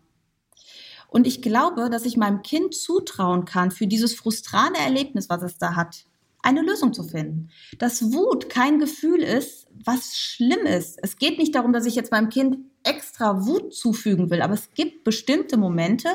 Und 1.10 1.28
ich 1.28 1.42
glaube, 1.42 1.90
dass 1.90 2.06
ich 2.06 2.18
meinem 2.18 2.44
Kind 2.44 2.76
zutrauen 2.76 3.46
kann, 3.46 3.72
für 3.72 3.88
dieses 3.88 4.14
frustrane 4.14 4.78
Erlebnis, 4.78 5.30
was 5.30 5.42
es 5.42 5.58
da 5.58 5.76
hat, 5.76 6.06
eine 6.42 6.62
Lösung 6.62 6.94
zu 6.94 7.04
finden. 7.04 7.50
Dass 7.78 8.14
Wut 8.14 8.50
kein 8.50 8.80
Gefühl 8.80 9.22
ist, 9.22 9.68
was 9.84 10.18
schlimm 10.18 10.66
ist. 10.66 11.00
Es 11.02 11.18
geht 11.18 11.38
nicht 11.38 11.56
darum, 11.56 11.74
dass 11.74 11.86
ich 11.86 11.96
jetzt 11.96 12.12
meinem 12.12 12.30
Kind 12.30 12.58
extra 12.84 13.46
Wut 13.46 13.74
zufügen 13.74 14.30
will, 14.30 14.42
aber 14.42 14.54
es 14.54 14.74
gibt 14.74 15.04
bestimmte 15.04 15.58
Momente, 15.58 16.10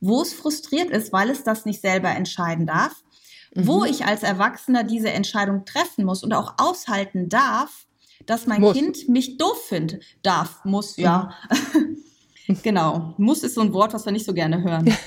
wo 0.00 0.22
es 0.22 0.32
frustriert 0.32 0.90
ist, 0.90 1.12
weil 1.12 1.30
es 1.30 1.42
das 1.44 1.64
nicht 1.64 1.80
selber 1.80 2.10
entscheiden 2.10 2.66
darf, 2.66 3.02
wo 3.54 3.84
ich 3.84 4.04
als 4.04 4.22
Erwachsener 4.22 4.84
diese 4.84 5.10
Entscheidung 5.10 5.64
treffen 5.64 6.04
muss 6.04 6.22
und 6.22 6.32
auch 6.32 6.54
aushalten 6.58 7.28
darf, 7.28 7.86
dass 8.26 8.46
mein 8.46 8.60
Muss. 8.60 8.74
Kind 8.74 9.08
mich 9.08 9.36
doof 9.38 9.62
findet. 9.68 10.04
Darf, 10.22 10.64
muss, 10.64 10.96
ja. 10.96 11.32
genau. 12.62 13.14
Muss 13.18 13.42
ist 13.42 13.54
so 13.54 13.60
ein 13.60 13.72
Wort, 13.72 13.94
was 13.94 14.04
wir 14.04 14.12
nicht 14.12 14.26
so 14.26 14.32
gerne 14.34 14.62
hören. 14.62 14.94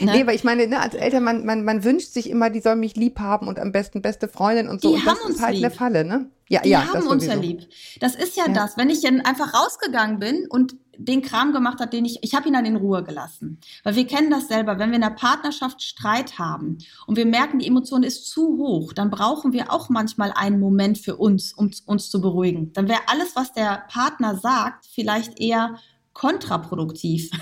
Ne? 0.00 0.12
Nee, 0.12 0.26
weil 0.26 0.34
ich 0.34 0.44
meine, 0.44 0.66
ne, 0.66 0.80
als 0.80 0.94
Eltern, 0.94 1.22
man, 1.22 1.46
man, 1.46 1.64
man 1.64 1.84
wünscht 1.84 2.12
sich 2.12 2.28
immer, 2.28 2.50
die 2.50 2.60
sollen 2.60 2.80
mich 2.80 2.96
lieb 2.96 3.20
haben 3.20 3.46
und 3.46 3.58
am 3.58 3.72
besten 3.72 4.02
beste 4.02 4.28
Freundin 4.28 4.68
und 4.68 4.82
so. 4.82 4.88
Die 4.90 4.96
und 4.96 5.06
das 5.06 5.14
haben 5.14 5.26
uns 5.26 5.36
ist 5.36 5.42
halt 5.42 5.54
lieb. 5.54 5.64
eine 5.64 5.74
Falle, 5.74 6.04
ne? 6.04 6.30
Ja, 6.48 6.60
Die 6.60 6.70
ja, 6.70 6.84
haben 6.86 6.92
das 6.94 7.06
uns 7.06 7.24
ja 7.24 7.34
lieb. 7.34 7.68
Das 8.00 8.14
ist 8.16 8.36
ja, 8.36 8.46
Ja. 8.48 8.52
das, 8.52 8.76
wenn 8.76 8.90
ich 8.90 9.00
dann 9.00 9.20
einfach 9.20 9.54
rausgegangen 9.54 10.18
bin 10.18 10.46
und 10.50 10.74
den 10.98 11.22
Kram 11.22 11.52
gemacht 11.52 11.80
hat, 11.80 11.92
den 11.92 12.04
ich, 12.04 12.18
ich 12.22 12.34
habe 12.34 12.48
ihn 12.48 12.52
dann 12.54 12.66
in 12.66 12.76
Ruhe 12.76 13.02
gelassen. 13.02 13.58
Weil 13.84 13.94
wir 13.96 14.06
kennen 14.06 14.30
das 14.30 14.48
selber, 14.48 14.78
wenn 14.78 14.90
wir 14.90 14.96
in 14.96 15.02
der 15.02 15.10
Partnerschaft 15.10 15.80
Streit 15.82 16.38
haben 16.38 16.78
und 17.06 17.16
wir 17.16 17.26
merken, 17.26 17.60
die 17.60 17.66
Emotion 17.66 18.02
ist 18.02 18.28
zu 18.28 18.58
hoch, 18.58 18.92
dann 18.92 19.08
brauchen 19.10 19.52
wir 19.52 19.72
auch 19.72 19.88
manchmal 19.88 20.32
einen 20.34 20.60
Moment 20.60 20.98
für 20.98 21.16
uns, 21.16 21.52
um 21.54 21.70
uns 21.86 22.10
zu 22.10 22.20
beruhigen. 22.20 22.72
Dann 22.74 22.88
wäre 22.88 23.00
alles, 23.06 23.36
was 23.36 23.52
der 23.52 23.84
Partner 23.88 24.36
sagt, 24.36 24.86
vielleicht 24.92 25.40
eher 25.40 25.76
kontraproduktiv. 26.12 27.30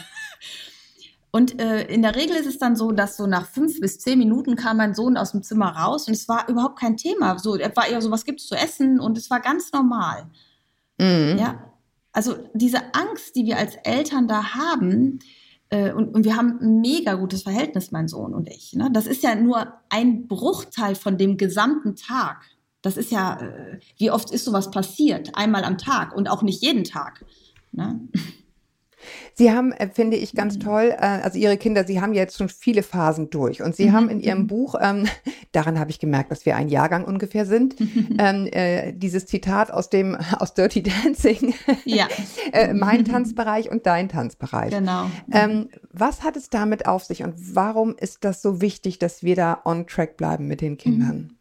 Und 1.32 1.60
äh, 1.60 1.84
in 1.84 2.02
der 2.02 2.16
Regel 2.16 2.36
ist 2.36 2.46
es 2.46 2.58
dann 2.58 2.74
so, 2.74 2.90
dass 2.90 3.16
so 3.16 3.26
nach 3.26 3.46
fünf 3.46 3.80
bis 3.80 4.00
zehn 4.00 4.18
Minuten 4.18 4.56
kam 4.56 4.78
mein 4.78 4.94
Sohn 4.94 5.16
aus 5.16 5.30
dem 5.30 5.44
Zimmer 5.44 5.68
raus 5.68 6.08
und 6.08 6.14
es 6.14 6.28
war 6.28 6.48
überhaupt 6.48 6.80
kein 6.80 6.96
Thema. 6.96 7.38
So, 7.38 7.54
er 7.54 7.74
war 7.76 7.86
eher 7.86 8.02
so, 8.02 8.10
was 8.10 8.24
gibt's 8.24 8.48
zu 8.48 8.56
essen? 8.56 8.98
Und 8.98 9.16
es 9.16 9.30
war 9.30 9.38
ganz 9.38 9.70
normal. 9.72 10.26
Mhm. 10.98 11.36
Ja. 11.38 11.72
Also 12.12 12.36
diese 12.54 12.78
Angst, 12.94 13.36
die 13.36 13.46
wir 13.46 13.58
als 13.58 13.76
Eltern 13.84 14.26
da 14.26 14.54
haben, 14.54 15.20
äh, 15.68 15.92
und, 15.92 16.14
und 16.14 16.24
wir 16.24 16.36
haben 16.36 16.58
ein 16.60 16.80
mega 16.80 17.14
gutes 17.14 17.44
Verhältnis, 17.44 17.92
mein 17.92 18.08
Sohn 18.08 18.34
und 18.34 18.48
ich. 18.48 18.74
Ne? 18.74 18.90
Das 18.92 19.06
ist 19.06 19.22
ja 19.22 19.36
nur 19.36 19.72
ein 19.88 20.26
Bruchteil 20.26 20.96
von 20.96 21.16
dem 21.16 21.36
gesamten 21.36 21.94
Tag. 21.94 22.42
Das 22.82 22.96
ist 22.96 23.12
ja, 23.12 23.40
äh, 23.40 23.78
wie 23.96 24.10
oft 24.10 24.32
ist 24.32 24.44
sowas 24.44 24.72
passiert? 24.72 25.36
Einmal 25.36 25.62
am 25.62 25.78
Tag 25.78 26.14
und 26.14 26.28
auch 26.28 26.42
nicht 26.42 26.60
jeden 26.62 26.82
Tag. 26.82 27.24
Ne? 27.70 28.00
Sie 29.34 29.50
haben, 29.52 29.72
äh, 29.72 29.88
finde 29.88 30.16
ich, 30.16 30.34
ganz 30.34 30.56
Mhm. 30.56 30.60
toll, 30.60 30.94
äh, 30.96 30.96
also 31.22 31.38
Ihre 31.38 31.56
Kinder, 31.56 31.84
Sie 31.84 32.00
haben 32.00 32.12
jetzt 32.14 32.36
schon 32.36 32.48
viele 32.48 32.82
Phasen 32.82 33.30
durch 33.30 33.62
und 33.62 33.74
Sie 33.76 33.90
Mhm, 33.90 33.94
haben 33.94 34.08
in 34.10 34.20
Ihrem 34.20 34.40
mhm. 34.40 34.46
Buch, 34.46 34.74
ähm, 34.80 35.06
daran 35.52 35.78
habe 35.78 35.90
ich 35.90 35.98
gemerkt, 35.98 36.30
dass 36.30 36.46
wir 36.46 36.56
ein 36.56 36.68
Jahrgang 36.68 37.04
ungefähr 37.04 37.46
sind, 37.46 37.76
ähm, 38.18 38.46
äh, 38.52 38.92
dieses 38.92 39.26
Zitat 39.26 39.70
aus 39.70 39.90
dem, 39.90 40.16
aus 40.38 40.54
Dirty 40.54 40.82
Dancing, 40.82 41.54
Ja, 41.84 42.08
äh, 42.52 42.74
mein 42.74 43.04
Tanzbereich 43.04 43.70
und 43.70 43.86
dein 43.86 44.08
Tanzbereich. 44.08 44.70
genau. 44.72 45.10
Ähm, 45.30 45.68
was 45.92 46.22
hat 46.22 46.36
es 46.36 46.50
damit 46.50 46.86
auf 46.86 47.04
sich 47.04 47.22
und 47.22 47.34
warum 47.54 47.96
ist 47.96 48.24
das 48.24 48.42
so 48.42 48.60
wichtig, 48.60 48.98
dass 48.98 49.22
wir 49.22 49.36
da 49.36 49.60
on 49.64 49.86
track 49.86 50.16
bleiben 50.16 50.46
mit 50.46 50.60
den 50.60 50.76
Kindern? 50.76 51.32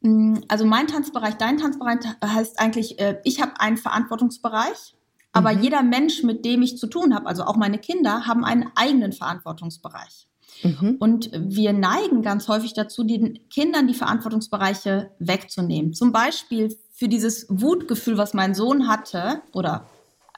Mm, 0.00 0.36
Also 0.48 0.64
mein 0.64 0.86
Tanzbereich, 0.86 1.34
dein 1.34 1.58
Tanzbereich 1.58 1.98
heißt 2.24 2.58
eigentlich, 2.60 2.98
äh, 3.00 3.20
ich 3.24 3.40
habe 3.42 3.58
einen 3.60 3.76
Verantwortungsbereich, 3.76 4.94
aber 5.38 5.54
Mhm. 5.54 5.62
jeder 5.62 5.82
Mensch, 5.82 6.22
mit 6.22 6.44
dem 6.44 6.62
ich 6.62 6.78
zu 6.78 6.86
tun 6.86 7.14
habe, 7.14 7.26
also 7.26 7.44
auch 7.44 7.56
meine 7.56 7.78
Kinder, 7.78 8.26
haben 8.26 8.44
einen 8.44 8.70
eigenen 8.74 9.12
Verantwortungsbereich. 9.12 10.28
Mhm. 10.62 10.96
Und 10.98 11.30
wir 11.32 11.72
neigen 11.72 12.22
ganz 12.22 12.48
häufig 12.48 12.74
dazu, 12.74 13.04
den 13.04 13.48
Kindern 13.48 13.86
die 13.86 13.94
Verantwortungsbereiche 13.94 15.10
wegzunehmen. 15.18 15.94
Zum 15.94 16.12
Beispiel 16.12 16.76
für 16.92 17.08
dieses 17.08 17.46
Wutgefühl, 17.48 18.18
was 18.18 18.34
mein 18.34 18.54
Sohn 18.54 18.88
hatte, 18.88 19.42
oder 19.52 19.86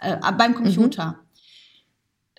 äh, 0.00 0.16
beim 0.36 0.54
Computer. 0.54 1.20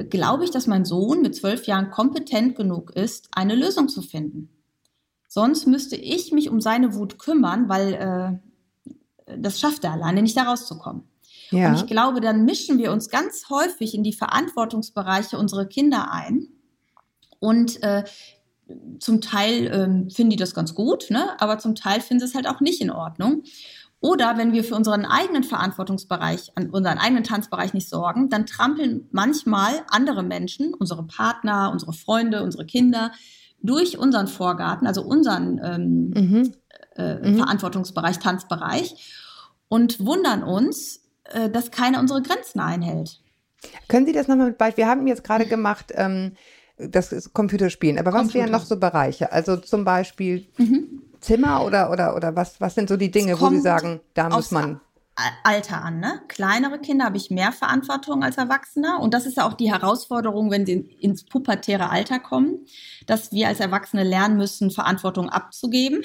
Glaube 0.10 0.44
ich, 0.44 0.52
dass 0.52 0.68
mein 0.68 0.86
Sohn 0.86 1.22
mit 1.22 1.36
zwölf 1.36 1.66
Jahren 1.68 1.92
kompetent 1.92 2.56
genug 2.56 2.92
ist, 2.92 3.30
eine 3.32 3.56
Lösung 3.56 3.88
zu 3.88 4.02
finden. 4.02 4.50
Sonst 5.28 5.66
müsste 5.68 5.96
ich 5.96 6.32
mich 6.32 6.50
um 6.50 6.60
seine 6.60 6.94
Wut 6.94 7.18
kümmern, 7.20 7.70
weil 7.70 8.42
äh, 9.28 9.38
das 9.38 9.60
schafft 9.60 9.84
er 9.84 9.94
alleine 9.94 10.22
nicht, 10.22 10.36
da 10.36 10.44
rauszukommen. 10.44 11.04
Ja. 11.52 11.70
Und 11.70 11.76
ich 11.76 11.86
glaube, 11.88 12.22
dann 12.22 12.46
mischen 12.46 12.78
wir 12.78 12.92
uns 12.92 13.10
ganz 13.10 13.50
häufig 13.50 13.94
in 13.94 14.04
die 14.04 14.14
Verantwortungsbereiche 14.14 15.38
unserer 15.38 15.66
Kinder 15.66 16.12
ein. 16.12 16.48
Und 17.40 17.82
äh, 17.84 18.04
zum 19.00 19.22
Teil 19.22 19.70
ähm, 19.74 20.10
finden 20.10 20.32
die 20.32 20.38
das 20.38 20.54
ganz 20.54 20.74
gut, 20.76 21.10
ne? 21.10 21.40
aber 21.40 21.60
zum 21.60 21.76
Teil 21.76 22.00
finden 22.02 22.22
sie 22.22 22.26
es 22.28 22.36
halt 22.36 22.48
auch 22.48 22.62
nicht 22.62 22.82
in 22.82 22.92
Ordnung. 22.92 23.44
Oder 24.00 24.38
wenn 24.38 24.52
wir 24.52 24.64
für 24.64 24.76
unseren 24.76 25.06
eigenen 25.06 25.44
Verantwortungsbereich, 25.44 26.54
an 26.56 26.72
unseren 26.72 26.98
eigenen 26.98 27.24
Tanzbereich 27.24 27.74
nicht 27.74 27.88
sorgen, 27.88 28.30
dann 28.30 28.48
trampeln 28.48 29.08
manchmal 29.12 29.84
andere 29.90 30.24
Menschen, 30.24 30.74
unsere 30.74 31.04
Partner, 31.04 31.70
unsere 31.72 31.94
Freunde, 31.94 32.42
unsere 32.44 32.66
Kinder, 32.66 33.12
durch 33.62 34.00
unseren 34.00 34.28
Vorgarten, 34.28 34.88
also 34.88 35.04
unseren 35.04 35.62
ähm, 35.64 36.10
Mhm. 36.10 36.52
äh, 36.96 37.30
Mhm. 37.30 37.38
Verantwortungsbereich, 37.38 38.18
Tanzbereich 38.18 38.96
und 39.68 40.04
wundern 40.04 40.42
uns, 40.44 41.01
dass 41.50 41.72
keiner 41.72 42.00
unsere 42.00 42.22
Grenzen 42.22 42.60
einhält. 42.60 43.20
Können 43.88 44.06
Sie 44.06 44.14
das 44.14 44.28
nochmal 44.28 44.48
mit 44.48 44.58
Beispiel? 44.58 44.84
Wir 44.86 44.90
haben 44.90 45.06
jetzt 45.08 45.24
gerade 45.24 45.46
gemacht, 45.46 45.92
ähm, 45.96 46.34
das 46.78 47.12
ist 47.12 47.34
Computerspielen, 47.34 48.00
aber 48.00 48.12
was 48.14 48.34
wären 48.34 48.46
Computer. 48.46 48.52
noch 48.52 48.66
so 48.66 48.78
Bereiche? 48.78 49.32
Also 49.32 49.58
zum 49.58 49.84
Beispiel 49.86 50.48
Mhm. 50.58 51.04
Zimmer 51.20 51.64
oder, 51.64 51.92
oder, 51.92 52.16
oder 52.16 52.36
was, 52.36 52.60
was 52.60 52.74
sind 52.74 52.90
so 52.90 52.98
die 52.98 53.12
Dinge, 53.12 53.40
wo 53.40 53.50
Sie 53.50 53.60
sagen, 53.60 54.00
da 54.16 54.30
muss 54.30 54.50
man. 54.50 54.82
Alter 55.44 55.84
an, 55.84 56.00
ne? 56.00 56.22
Kleinere 56.30 56.80
Kinder 56.80 57.06
habe 57.06 57.18
ich 57.18 57.30
mehr 57.30 57.52
Verantwortung 57.52 58.24
als 58.24 58.38
Erwachsener. 58.38 59.00
Und 59.02 59.14
das 59.14 59.28
ist 59.28 59.38
ja 59.38 59.46
auch 59.48 59.54
die 59.54 59.70
Herausforderung, 59.72 60.50
wenn 60.50 60.66
sie 60.66 60.72
in- 60.72 60.90
ins 61.00 61.26
pubertäre 61.26 61.92
Alter 61.92 62.18
kommen, 62.18 62.66
dass 63.06 63.32
wir 63.32 63.48
als 63.50 63.60
Erwachsene 63.60 64.04
lernen 64.04 64.38
müssen, 64.38 64.72
Verantwortung 64.72 65.30
abzugeben, 65.30 66.02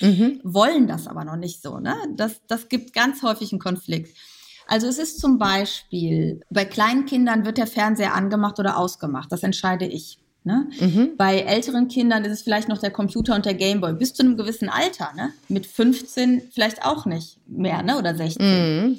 Mhm. 0.00 0.40
wollen 0.42 0.88
das 0.88 1.06
aber 1.06 1.24
noch 1.24 1.36
nicht 1.36 1.62
so, 1.62 1.78
ne? 1.78 1.94
Das, 2.16 2.40
das 2.48 2.68
gibt 2.68 2.94
ganz 2.94 3.22
häufig 3.22 3.52
einen 3.52 3.60
Konflikt. 3.60 4.16
Also 4.66 4.86
es 4.86 4.98
ist 4.98 5.20
zum 5.20 5.38
Beispiel, 5.38 6.40
bei 6.50 6.64
kleinen 6.64 7.04
Kindern 7.06 7.44
wird 7.44 7.58
der 7.58 7.66
Fernseher 7.66 8.14
angemacht 8.14 8.58
oder 8.58 8.76
ausgemacht. 8.78 9.30
Das 9.32 9.42
entscheide 9.42 9.86
ich. 9.86 10.18
Ne? 10.44 10.68
Mhm. 10.80 11.10
Bei 11.16 11.38
älteren 11.40 11.86
Kindern 11.88 12.24
ist 12.24 12.32
es 12.32 12.42
vielleicht 12.42 12.68
noch 12.68 12.78
der 12.78 12.90
Computer 12.90 13.34
und 13.36 13.46
der 13.46 13.54
Gameboy. 13.54 13.92
Bis 13.94 14.12
zu 14.14 14.22
einem 14.24 14.36
gewissen 14.36 14.68
Alter, 14.68 15.12
ne? 15.14 15.32
Mit 15.48 15.66
15 15.66 16.42
vielleicht 16.52 16.84
auch 16.84 17.06
nicht 17.06 17.38
mehr, 17.46 17.82
ne? 17.84 17.96
Oder 17.96 18.16
16. 18.16 18.44
Mhm. 18.88 18.98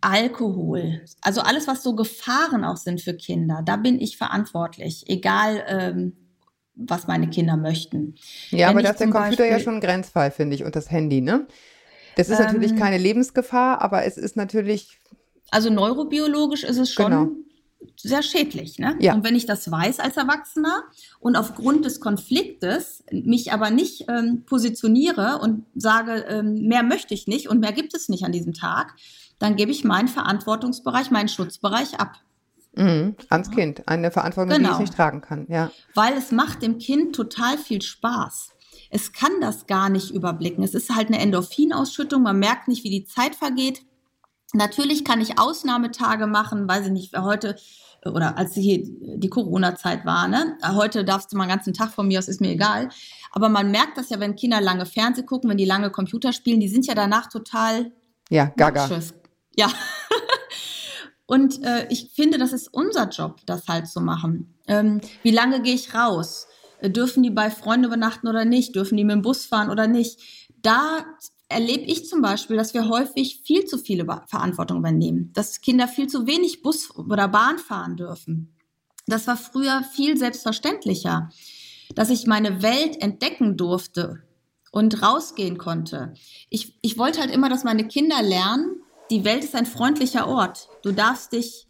Alkohol, 0.00 1.02
also 1.20 1.42
alles, 1.42 1.68
was 1.68 1.82
so 1.84 1.94
Gefahren 1.94 2.64
auch 2.64 2.76
sind 2.76 3.00
für 3.00 3.14
Kinder, 3.14 3.62
da 3.64 3.76
bin 3.76 4.00
ich 4.00 4.16
verantwortlich, 4.16 5.04
egal 5.08 5.62
ähm, 5.68 6.16
was 6.74 7.06
meine 7.06 7.28
Kinder 7.30 7.56
möchten. 7.56 8.16
Ja, 8.50 8.68
Wenn 8.68 8.78
aber 8.78 8.82
da 8.82 8.90
ist 8.90 8.98
der 9.00 9.10
Computer 9.10 9.44
ja 9.44 9.52
Beispiel- 9.52 9.64
schon 9.64 9.74
ein 9.74 9.80
Grenzfall, 9.80 10.32
finde 10.32 10.56
ich, 10.56 10.64
und 10.64 10.74
das 10.74 10.90
Handy, 10.90 11.20
ne? 11.20 11.46
Das 12.16 12.28
ist 12.28 12.38
natürlich 12.38 12.72
Ähm, 12.72 12.78
keine 12.78 12.98
Lebensgefahr, 12.98 13.80
aber 13.80 14.04
es 14.04 14.16
ist 14.18 14.36
natürlich, 14.36 14.98
Also 15.50 15.70
neurobiologisch 15.70 16.64
ist 16.64 16.78
es 16.78 16.90
schon 16.92 17.10
Genau. 17.10 17.28
sehr 17.96 18.22
schädlich. 18.22 18.78
Ne? 18.78 18.96
Ja. 19.00 19.14
Und 19.14 19.24
wenn 19.24 19.34
ich 19.36 19.44
das 19.46 19.70
weiß 19.70 20.00
als 20.00 20.16
Erwachsener 20.16 20.82
und 21.20 21.36
aufgrund 21.36 21.84
des 21.84 22.00
Konfliktes 22.00 23.04
mich 23.10 23.52
aber 23.52 23.70
nicht 23.70 24.06
ähm, 24.08 24.44
positioniere 24.46 25.38
und 25.42 25.64
sage, 25.74 26.24
ähm, 26.28 26.54
mehr 26.68 26.82
möchte 26.82 27.12
ich 27.14 27.26
nicht 27.26 27.48
und 27.48 27.60
mehr 27.60 27.72
gibt 27.72 27.94
es 27.94 28.08
nicht 28.08 28.24
an 28.24 28.32
diesem 28.32 28.54
Tag, 28.54 28.94
dann 29.38 29.56
gebe 29.56 29.72
ich 29.72 29.84
meinen 29.84 30.08
Verantwortungsbereich, 30.08 31.10
meinen 31.10 31.28
Schutzbereich 31.28 31.98
ab. 31.98 32.14
mhm, 32.74 33.16
ans 33.28 33.50
Kind, 33.50 33.86
eine 33.86 34.10
Verantwortung, 34.10 34.54
die 34.56 34.62
es 34.62 34.68
Genau. 34.68 34.80
nicht 34.80 34.94
tragen 34.94 35.20
kann, 35.20 35.44
ja. 35.50 35.70
weil 35.94 36.14
es 36.14 36.30
macht 36.32 36.62
dem 36.62 36.78
Kind 36.78 37.14
total 37.14 37.58
viel 37.58 37.82
Spaß. 37.82 38.51
Es 38.94 39.12
kann 39.12 39.40
das 39.40 39.66
gar 39.66 39.88
nicht 39.88 40.10
überblicken. 40.10 40.62
Es 40.62 40.74
ist 40.74 40.94
halt 40.94 41.08
eine 41.08 41.18
Endorphinausschüttung. 41.18 42.22
Man 42.22 42.38
merkt 42.38 42.68
nicht, 42.68 42.84
wie 42.84 42.90
die 42.90 43.06
Zeit 43.06 43.34
vergeht. 43.34 43.80
Natürlich 44.52 45.02
kann 45.02 45.22
ich 45.22 45.38
Ausnahmetage 45.38 46.26
machen, 46.26 46.68
weiß 46.68 46.86
ich 46.86 46.92
nicht, 46.92 47.12
wer 47.14 47.24
heute 47.24 47.56
oder 48.04 48.36
als 48.36 48.52
hier 48.52 48.82
die 48.82 49.30
Corona-Zeit 49.30 50.04
war, 50.04 50.28
ne? 50.28 50.58
Heute 50.74 51.06
darfst 51.06 51.32
du 51.32 51.38
mal 51.38 51.44
einen 51.44 51.52
ganzen 51.52 51.72
Tag 51.72 51.90
von 51.90 52.06
mir 52.06 52.18
aus, 52.18 52.28
ist 52.28 52.42
mir 52.42 52.50
egal. 52.50 52.90
Aber 53.30 53.48
man 53.48 53.70
merkt 53.70 53.96
das 53.96 54.10
ja, 54.10 54.20
wenn 54.20 54.36
Kinder 54.36 54.60
lange 54.60 54.84
Fernseh 54.84 55.22
gucken, 55.22 55.48
wenn 55.48 55.56
die 55.56 55.64
lange 55.64 55.88
Computer 55.90 56.34
spielen, 56.34 56.60
die 56.60 56.68
sind 56.68 56.86
ja 56.86 56.94
danach 56.94 57.28
total 57.28 57.92
Ja, 58.28 58.52
gaga. 58.56 58.82
Matsches. 58.82 59.14
Ja. 59.56 59.68
Und 61.26 61.64
äh, 61.64 61.86
ich 61.88 62.10
finde, 62.14 62.36
das 62.36 62.52
ist 62.52 62.68
unser 62.74 63.08
Job, 63.08 63.40
das 63.46 63.68
halt 63.68 63.88
zu 63.88 64.02
machen. 64.02 64.54
Ähm, 64.68 65.00
wie 65.22 65.30
lange 65.30 65.62
gehe 65.62 65.74
ich 65.74 65.94
raus? 65.94 66.46
Dürfen 66.88 67.22
die 67.22 67.30
bei 67.30 67.50
Freunden 67.50 67.86
übernachten 67.86 68.28
oder 68.28 68.44
nicht? 68.44 68.74
Dürfen 68.74 68.96
die 68.96 69.04
mit 69.04 69.14
dem 69.14 69.22
Bus 69.22 69.44
fahren 69.44 69.70
oder 69.70 69.86
nicht? 69.86 70.20
Da 70.62 71.04
erlebe 71.48 71.84
ich 71.84 72.08
zum 72.08 72.22
Beispiel, 72.22 72.56
dass 72.56 72.74
wir 72.74 72.88
häufig 72.88 73.42
viel 73.44 73.64
zu 73.66 73.78
viele 73.78 74.04
Verantwortung 74.26 74.78
übernehmen, 74.78 75.30
dass 75.34 75.60
Kinder 75.60 75.86
viel 75.86 76.08
zu 76.08 76.26
wenig 76.26 76.62
Bus 76.62 76.94
oder 76.96 77.28
Bahn 77.28 77.58
fahren 77.58 77.96
dürfen. 77.96 78.56
Das 79.06 79.26
war 79.26 79.36
früher 79.36 79.82
viel 79.92 80.16
selbstverständlicher, 80.16 81.30
dass 81.94 82.10
ich 82.10 82.26
meine 82.26 82.62
Welt 82.62 83.00
entdecken 83.02 83.56
durfte 83.56 84.22
und 84.70 85.02
rausgehen 85.02 85.58
konnte. 85.58 86.14
Ich, 86.48 86.78
ich 86.80 86.96
wollte 86.98 87.20
halt 87.20 87.30
immer, 87.30 87.48
dass 87.48 87.64
meine 87.64 87.86
Kinder 87.86 88.22
lernen, 88.22 88.82
die 89.10 89.24
Welt 89.24 89.44
ist 89.44 89.54
ein 89.54 89.66
freundlicher 89.66 90.26
Ort. 90.26 90.68
Du 90.82 90.92
darfst 90.92 91.32
dich 91.32 91.66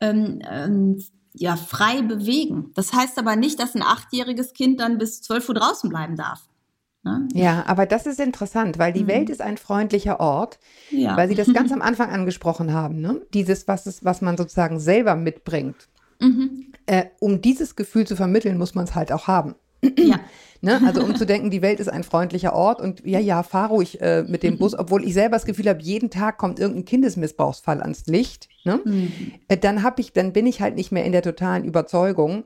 ähm, 0.00 0.40
ähm, 0.48 1.04
ja, 1.40 1.56
frei 1.56 2.02
bewegen. 2.02 2.70
Das 2.74 2.92
heißt 2.92 3.18
aber 3.18 3.36
nicht, 3.36 3.58
dass 3.60 3.74
ein 3.74 3.82
achtjähriges 3.82 4.52
Kind 4.52 4.80
dann 4.80 4.98
bis 4.98 5.22
12 5.22 5.48
Uhr 5.48 5.54
draußen 5.54 5.88
bleiben 5.90 6.16
darf. 6.16 6.48
Ne? 7.04 7.28
Ja, 7.32 7.64
aber 7.66 7.86
das 7.86 8.06
ist 8.06 8.18
interessant, 8.20 8.78
weil 8.78 8.92
die 8.92 9.04
Mhm. 9.04 9.08
Welt 9.08 9.30
ist 9.30 9.40
ein 9.40 9.56
freundlicher 9.56 10.18
Ort, 10.20 10.58
Ja. 10.90 11.16
weil 11.16 11.28
Sie 11.28 11.34
das 11.36 11.52
ganz 11.52 11.70
am 11.72 11.80
Anfang 11.82 12.10
angesprochen 12.10 12.72
haben, 12.72 13.00
ne? 13.00 13.22
Dieses, 13.34 13.68
was, 13.68 13.86
es, 13.86 14.04
was 14.04 14.20
man 14.20 14.36
sozusagen 14.36 14.80
selber 14.80 15.14
mitbringt. 15.14 15.88
Mhm. 16.20 16.72
Äh, 16.86 17.04
um 17.20 17.40
dieses 17.40 17.76
Gefühl 17.76 18.06
zu 18.06 18.16
vermitteln, 18.16 18.58
muss 18.58 18.74
man 18.74 18.84
es 18.84 18.94
halt 18.96 19.12
auch 19.12 19.28
haben. 19.28 19.54
Ja. 19.98 20.20
Ne? 20.60 20.80
Also 20.84 21.02
um 21.04 21.14
zu 21.14 21.24
denken, 21.24 21.50
die 21.50 21.62
Welt 21.62 21.78
ist 21.78 21.88
ein 21.88 22.02
freundlicher 22.02 22.52
Ort 22.52 22.80
und 22.80 23.06
ja, 23.06 23.20
ja, 23.20 23.44
fahr 23.44 23.68
ruhig 23.68 24.00
äh, 24.00 24.24
mit 24.24 24.42
dem 24.42 24.58
Bus, 24.58 24.76
obwohl 24.76 25.04
ich 25.04 25.14
selber 25.14 25.36
das 25.36 25.44
Gefühl 25.44 25.68
habe, 25.68 25.80
jeden 25.80 26.10
Tag 26.10 26.36
kommt 26.36 26.58
irgendein 26.58 26.84
Kindesmissbrauchsfall 26.84 27.80
ans 27.80 28.06
Licht. 28.06 28.48
Ne? 28.64 28.80
Mhm. 28.84 29.12
Äh, 29.46 29.56
dann 29.56 29.84
habe 29.84 30.00
ich, 30.00 30.12
dann 30.12 30.32
bin 30.32 30.46
ich 30.46 30.60
halt 30.60 30.74
nicht 30.74 30.90
mehr 30.90 31.04
in 31.04 31.12
der 31.12 31.22
totalen 31.22 31.64
Überzeugung. 31.64 32.44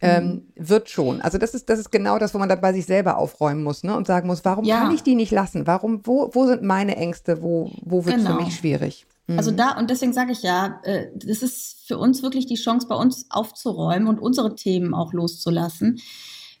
Ähm, 0.00 0.48
wird 0.56 0.90
schon. 0.90 1.22
Also 1.22 1.38
das 1.38 1.54
ist, 1.54 1.70
das 1.70 1.78
ist 1.78 1.90
genau 1.90 2.18
das, 2.18 2.34
wo 2.34 2.38
man 2.38 2.48
dann 2.48 2.60
bei 2.60 2.72
sich 2.74 2.84
selber 2.84 3.16
aufräumen 3.16 3.62
muss, 3.62 3.84
ne? 3.84 3.96
Und 3.96 4.06
sagen 4.06 4.26
muss, 4.26 4.44
warum 4.44 4.64
Ja. 4.64 4.80
kann 4.80 4.94
ich 4.94 5.02
die 5.02 5.14
nicht 5.14 5.30
lassen? 5.30 5.66
Warum, 5.66 6.00
wo, 6.04 6.30
wo 6.34 6.46
sind 6.46 6.62
meine 6.62 6.96
Ängste? 6.96 7.40
Wo, 7.40 7.70
wo 7.82 8.04
wird 8.04 8.16
es 8.16 8.24
Genau. 8.24 8.36
für 8.36 8.44
mich 8.44 8.56
schwierig? 8.56 9.06
Also 9.28 9.52
da, 9.52 9.78
und 9.78 9.88
deswegen 9.88 10.12
sage 10.12 10.32
ich 10.32 10.42
ja, 10.42 10.80
äh, 10.82 11.06
das 11.14 11.40
ist 11.42 11.86
für 11.86 11.96
uns 11.96 12.22
wirklich 12.22 12.44
die 12.44 12.56
Chance, 12.56 12.86
bei 12.88 12.96
uns 12.96 13.26
aufzuräumen 13.30 14.06
und 14.08 14.18
unsere 14.18 14.54
Themen 14.56 14.92
auch 14.92 15.14
loszulassen. 15.14 16.00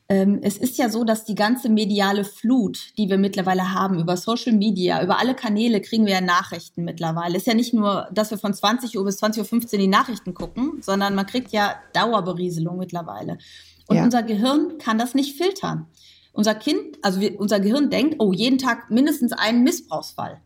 Ähm, 0.08 0.40
es 0.42 0.58
ist 0.58 0.76
ja 0.76 0.90
so, 0.90 1.02
dass 1.04 1.24
die 1.24 1.34
ganze 1.34 1.70
mediale 1.70 2.24
Flut, 2.24 2.92
die 2.98 3.08
wir 3.08 3.16
mittlerweile 3.16 3.72
haben, 3.72 3.98
über 3.98 4.18
Social 4.18 4.52
Media, 4.52 5.02
über 5.02 5.18
alle 5.18 5.34
Kanäle 5.34 5.80
kriegen 5.80 6.04
wir 6.04 6.12
ja 6.12 6.20
Nachrichten 6.20 6.84
mittlerweile. 6.84 7.38
Ist 7.38 7.46
ja 7.46 7.54
nicht 7.54 7.72
nur, 7.72 8.08
dass 8.12 8.30
wir 8.30 8.36
von 8.36 8.52
20 8.52 8.98
Uhr 8.98 9.04
bis 9.04 9.22
20.15 9.22 9.72
Uhr 9.72 9.78
die 9.78 9.86
Nachrichten 9.86 10.34
gucken, 10.34 10.82
sondern 10.82 11.14
man 11.14 11.24
kriegt 11.24 11.52
ja 11.52 11.76
Dauerberieselung 11.94 12.76
mittlerweile. 12.76 13.38
Und 13.86 13.96
Ja. 13.96 14.04
unser 14.04 14.22
Gehirn 14.22 14.76
kann 14.78 14.98
das 14.98 15.14
nicht 15.14 15.38
filtern. 15.38 15.86
Unser 16.32 16.54
Kind, 16.54 16.98
also 17.00 17.20
wir, 17.20 17.40
unser 17.40 17.60
Gehirn 17.60 17.88
denkt, 17.88 18.16
oh, 18.18 18.32
jeden 18.32 18.58
Tag 18.58 18.90
mindestens 18.90 19.32
einen 19.32 19.62
Missbrauchsfall. 19.62 20.40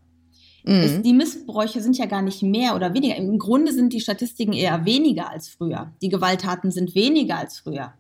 Mhm. 0.65 1.03
die 1.03 1.15
Missbräuche 1.15 1.81
sind 1.81 1.97
ja 1.97 2.05
gar 2.05 2.21
nicht 2.21 2.43
mehr 2.43 2.77
oder 2.77 2.93
weniger. 2.93 3.17
Im 3.17 3.39
Grunde 3.39 3.73
sind 3.73 3.93
die 3.93 4.01
Statistiken 4.01 4.53
eher 4.53 4.85
weniger 4.85 5.31
als 5.31 5.49
früher. 5.49 5.93
Die 6.03 6.11
Gewalttaten 6.11 6.71
sind 6.71 6.95
weniger 6.95 7.39
als 7.39 7.61
früher. 7.61 7.95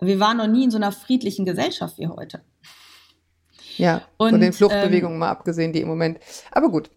Wir 0.00 0.20
waren 0.20 0.36
noch 0.36 0.46
nie 0.46 0.64
in 0.64 0.70
so 0.70 0.76
einer 0.76 0.92
friedlichen 0.92 1.44
Gesellschaft 1.44 1.98
wie 1.98 2.08
heute. 2.08 2.42
Ja, 3.76 4.02
von 4.18 4.34
Und, 4.34 4.40
den 4.40 4.52
Fluchtbewegungen 4.52 5.18
mal 5.18 5.30
abgesehen, 5.30 5.72
die 5.72 5.80
im 5.80 5.88
Moment. 5.88 6.18
Aber 6.52 6.70
gut. 6.70 6.90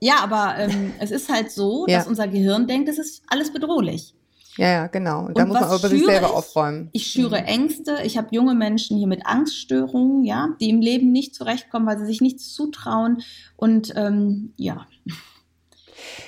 Ja, 0.00 0.16
aber 0.22 0.56
ähm, 0.58 0.92
es 1.00 1.10
ist 1.10 1.30
halt 1.30 1.50
so, 1.50 1.86
Ja. 1.88 1.98
dass 1.98 2.06
unser 2.06 2.28
Gehirn 2.28 2.66
denkt, 2.66 2.88
es 2.88 2.98
ist 2.98 3.22
alles 3.28 3.52
bedrohlich. 3.52 4.14
Ja, 4.56 4.68
ja, 4.68 4.86
genau. 4.86 5.26
Und 5.26 5.36
da 5.38 5.44
muss 5.44 5.60
man 5.60 5.64
aber 5.64 5.88
sich 5.88 6.04
selber 6.04 6.28
ich? 6.28 6.32
aufräumen. 6.32 6.88
Ich 6.92 7.08
schüre 7.08 7.42
Ängste. 7.44 7.98
Ich 8.04 8.16
habe 8.16 8.28
junge 8.30 8.54
Menschen 8.54 8.96
hier 8.96 9.06
mit 9.06 9.26
Angststörungen, 9.26 10.24
ja, 10.24 10.48
die 10.60 10.70
im 10.70 10.80
Leben 10.80 11.12
nicht 11.12 11.34
zurechtkommen, 11.34 11.86
weil 11.86 11.98
sie 11.98 12.06
sich 12.06 12.22
nichts 12.22 12.54
zutrauen. 12.54 13.22
Und 13.56 13.92
ähm, 13.96 14.54
ja, 14.56 14.86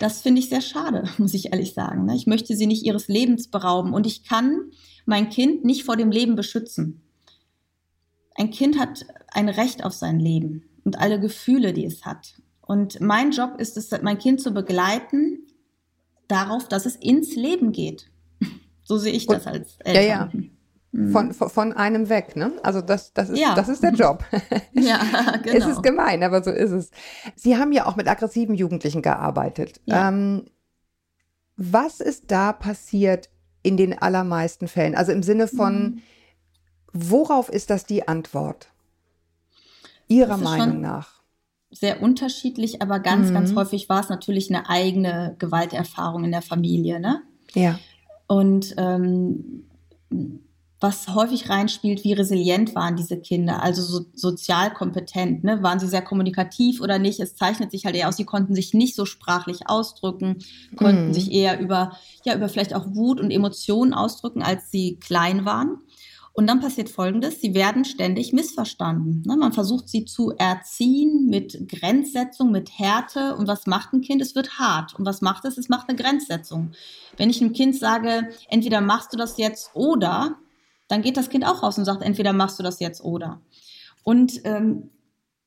das 0.01 0.23
finde 0.23 0.41
ich 0.41 0.49
sehr 0.49 0.61
schade, 0.61 1.05
muss 1.19 1.35
ich 1.35 1.53
ehrlich 1.53 1.75
sagen. 1.75 2.07
Ne? 2.07 2.17
Ich 2.17 2.27
möchte 2.27 2.57
sie 2.57 2.67
nicht 2.67 2.85
ihres 2.85 3.09
Lebens 3.09 3.49
berauben 3.49 3.95
und 3.95 4.07
ich 4.07 4.25
kann 4.25 4.71
mein 5.07 5.31
Kind 5.31 5.65
nicht 5.65 5.85
vor 5.85 5.97
dem 5.97 6.11
Leben 6.11 6.37
beschützen. 6.37 7.03
Ein 8.35 8.51
Kind 8.51 8.79
hat 8.79 9.05
ein 9.29 9.49
Recht 9.49 9.85
auf 9.85 9.93
sein 9.93 10.21
Leben 10.21 10.65
und 10.85 10.99
alle 10.99 11.19
Gefühle, 11.19 11.73
die 11.73 11.85
es 11.85 12.05
hat. 12.05 12.35
Und 12.61 13.01
mein 13.01 13.33
Job 13.33 13.59
ist 13.59 13.77
es, 13.77 13.91
mein 14.03 14.19
Kind 14.19 14.41
zu 14.41 14.53
begleiten 14.53 15.47
darauf, 16.29 16.69
dass 16.69 16.87
es 16.87 16.97
ins 16.97 17.35
Leben 17.35 17.73
geht. 17.73 18.11
So 18.85 18.97
sehe 18.97 19.13
ich 19.13 19.27
das 19.27 19.47
als 19.47 19.77
ja, 19.85 19.93
Eltern. 19.93 20.09
ja. 20.09 20.31
Von, 20.31 20.58
von, 21.13 21.33
von 21.35 21.73
einem 21.75 22.09
weg, 22.09 22.35
ne? 22.35 22.53
Also 22.63 22.81
das, 22.81 23.13
das, 23.13 23.29
ist, 23.29 23.39
Ja. 23.39 23.55
das 23.55 23.69
ist 23.69 23.83
der 23.83 23.93
Job. 23.93 24.25
Ja, 24.73 24.99
genau. 25.43 25.57
Es 25.57 25.67
ist 25.67 25.83
gemein, 25.83 26.23
aber 26.23 26.43
so 26.43 26.51
ist 26.51 26.71
es. 26.71 26.91
Sie 27.37 27.57
haben 27.59 27.73
ja 27.73 27.87
auch 27.87 27.97
mit 27.97 28.09
aggressiven 28.09 28.55
Jugendlichen 28.55 29.03
gearbeitet. 29.03 29.81
Ja. 29.85 30.09
Ähm, 30.09 30.47
was 31.57 32.01
ist 32.01 32.31
da 32.31 32.53
passiert 32.53 33.29
in 33.63 33.77
den 33.77 33.99
allermeisten 34.01 34.67
Fällen? 34.69 34.95
Also 34.95 35.13
im 35.13 35.23
Sinne 35.23 35.47
von, 35.49 35.83
Mhm. 35.83 36.03
worauf 36.93 37.49
ist 37.51 37.69
das 37.71 37.85
die 37.85 38.09
Antwort? 38.09 38.69
Ihrer 40.07 40.39
Meinung 40.39 40.81
nach. 40.81 41.21
Sehr 41.71 42.01
unterschiedlich, 42.03 42.81
aber 42.81 42.99
ganz, 43.01 43.29
Mhm. 43.29 43.35
ganz 43.35 43.55
häufig 43.55 43.91
war 43.91 44.01
es 44.01 44.09
natürlich 44.09 44.49
eine 44.49 44.71
eigene 44.71 45.37
Gewalterfahrung 45.39 46.25
in 46.25 46.31
der 46.33 46.41
Familie. 46.41 46.99
Ne? 46.99 47.21
Ja. 47.53 47.79
Und 48.27 48.75
ähm, 48.79 49.65
was 50.81 51.09
häufig 51.15 51.51
reinspielt, 51.51 52.05
wie 52.05 52.13
resilient 52.13 52.75
waren 52.75 52.95
diese 52.95 53.19
Kinder, 53.19 53.63
also 53.63 53.83
so, 53.83 54.07
sozial 54.15 54.73
kompetent, 54.73 55.43
ne? 55.43 55.63
waren 55.63 55.81
sie 55.81 55.89
sehr 55.89 56.03
kommunikativ 56.03 56.81
oder 56.81 56.99
nicht? 57.01 57.19
Es 57.19 57.35
zeichnet 57.35 57.73
sich 57.73 57.85
halt 57.85 57.97
eher 57.97 58.09
aus, 58.09 58.17
sie 58.17 58.25
konnten 58.25 58.55
sich 58.55 58.75
nicht 58.75 58.95
so 58.95 59.05
sprachlich 59.05 59.69
ausdrücken, 59.69 60.39
konnten 60.77 61.09
Mhm. 61.09 61.15
sich 61.15 61.33
eher 61.33 61.59
über, 61.59 61.97
ja, 62.25 62.35
über 62.37 62.49
vielleicht 62.49 62.75
auch 62.75 62.87
Wut 62.95 63.21
und 63.21 63.31
Emotionen 63.33 63.93
ausdrücken, 63.93 64.43
als 64.43 64.71
sie 64.71 64.97
klein 64.97 65.45
waren. 65.45 65.79
Und 66.33 66.47
dann 66.47 66.61
passiert 66.61 66.89
Folgendes, 66.89 67.41
sie 67.41 67.53
werden 67.53 67.85
ständig 67.85 68.33
missverstanden. 68.33 69.25
Ne? 69.27 69.37
Man 69.37 69.53
versucht 69.53 69.89
sie 69.89 70.05
zu 70.05 70.31
erziehen 70.37 71.27
mit 71.27 71.69
Grenzsetzung, 71.69 72.53
mit 72.53 72.79
Härte. 72.79 73.35
Und 73.35 73.49
was 73.49 73.67
macht 73.67 73.93
ein 73.93 74.03
Kind? 74.03 74.23
Es 74.23 74.37
wird 74.37 74.57
hart. 74.61 74.95
Und 74.97 75.05
was 75.05 75.21
macht 75.21 75.45
es? 75.47 75.59
Es 75.59 75.69
macht 75.69 75.89
eine 75.89 75.99
Grenzsetzung. 75.99 76.71
Wenn 77.17 77.29
ich 77.29 77.41
einem 77.41 77.55
Kind 77.55 77.75
sage, 77.75 78.29
entweder 78.49 78.81
machst 78.81 79.13
du 79.13 79.17
das 79.17 79.37
jetzt 79.37 79.73
oder, 79.75 80.37
dann 80.89 81.03
geht 81.03 81.17
das 81.17 81.29
Kind 81.29 81.47
auch 81.47 81.63
raus 81.63 81.79
und 81.79 81.85
sagt, 81.85 82.03
entweder 82.03 82.33
machst 82.33 82.59
du 82.59 82.63
das 82.63 82.81
jetzt 82.81 83.03
oder. 83.03 83.41
Und 84.03 84.41
ähm, 84.45 84.91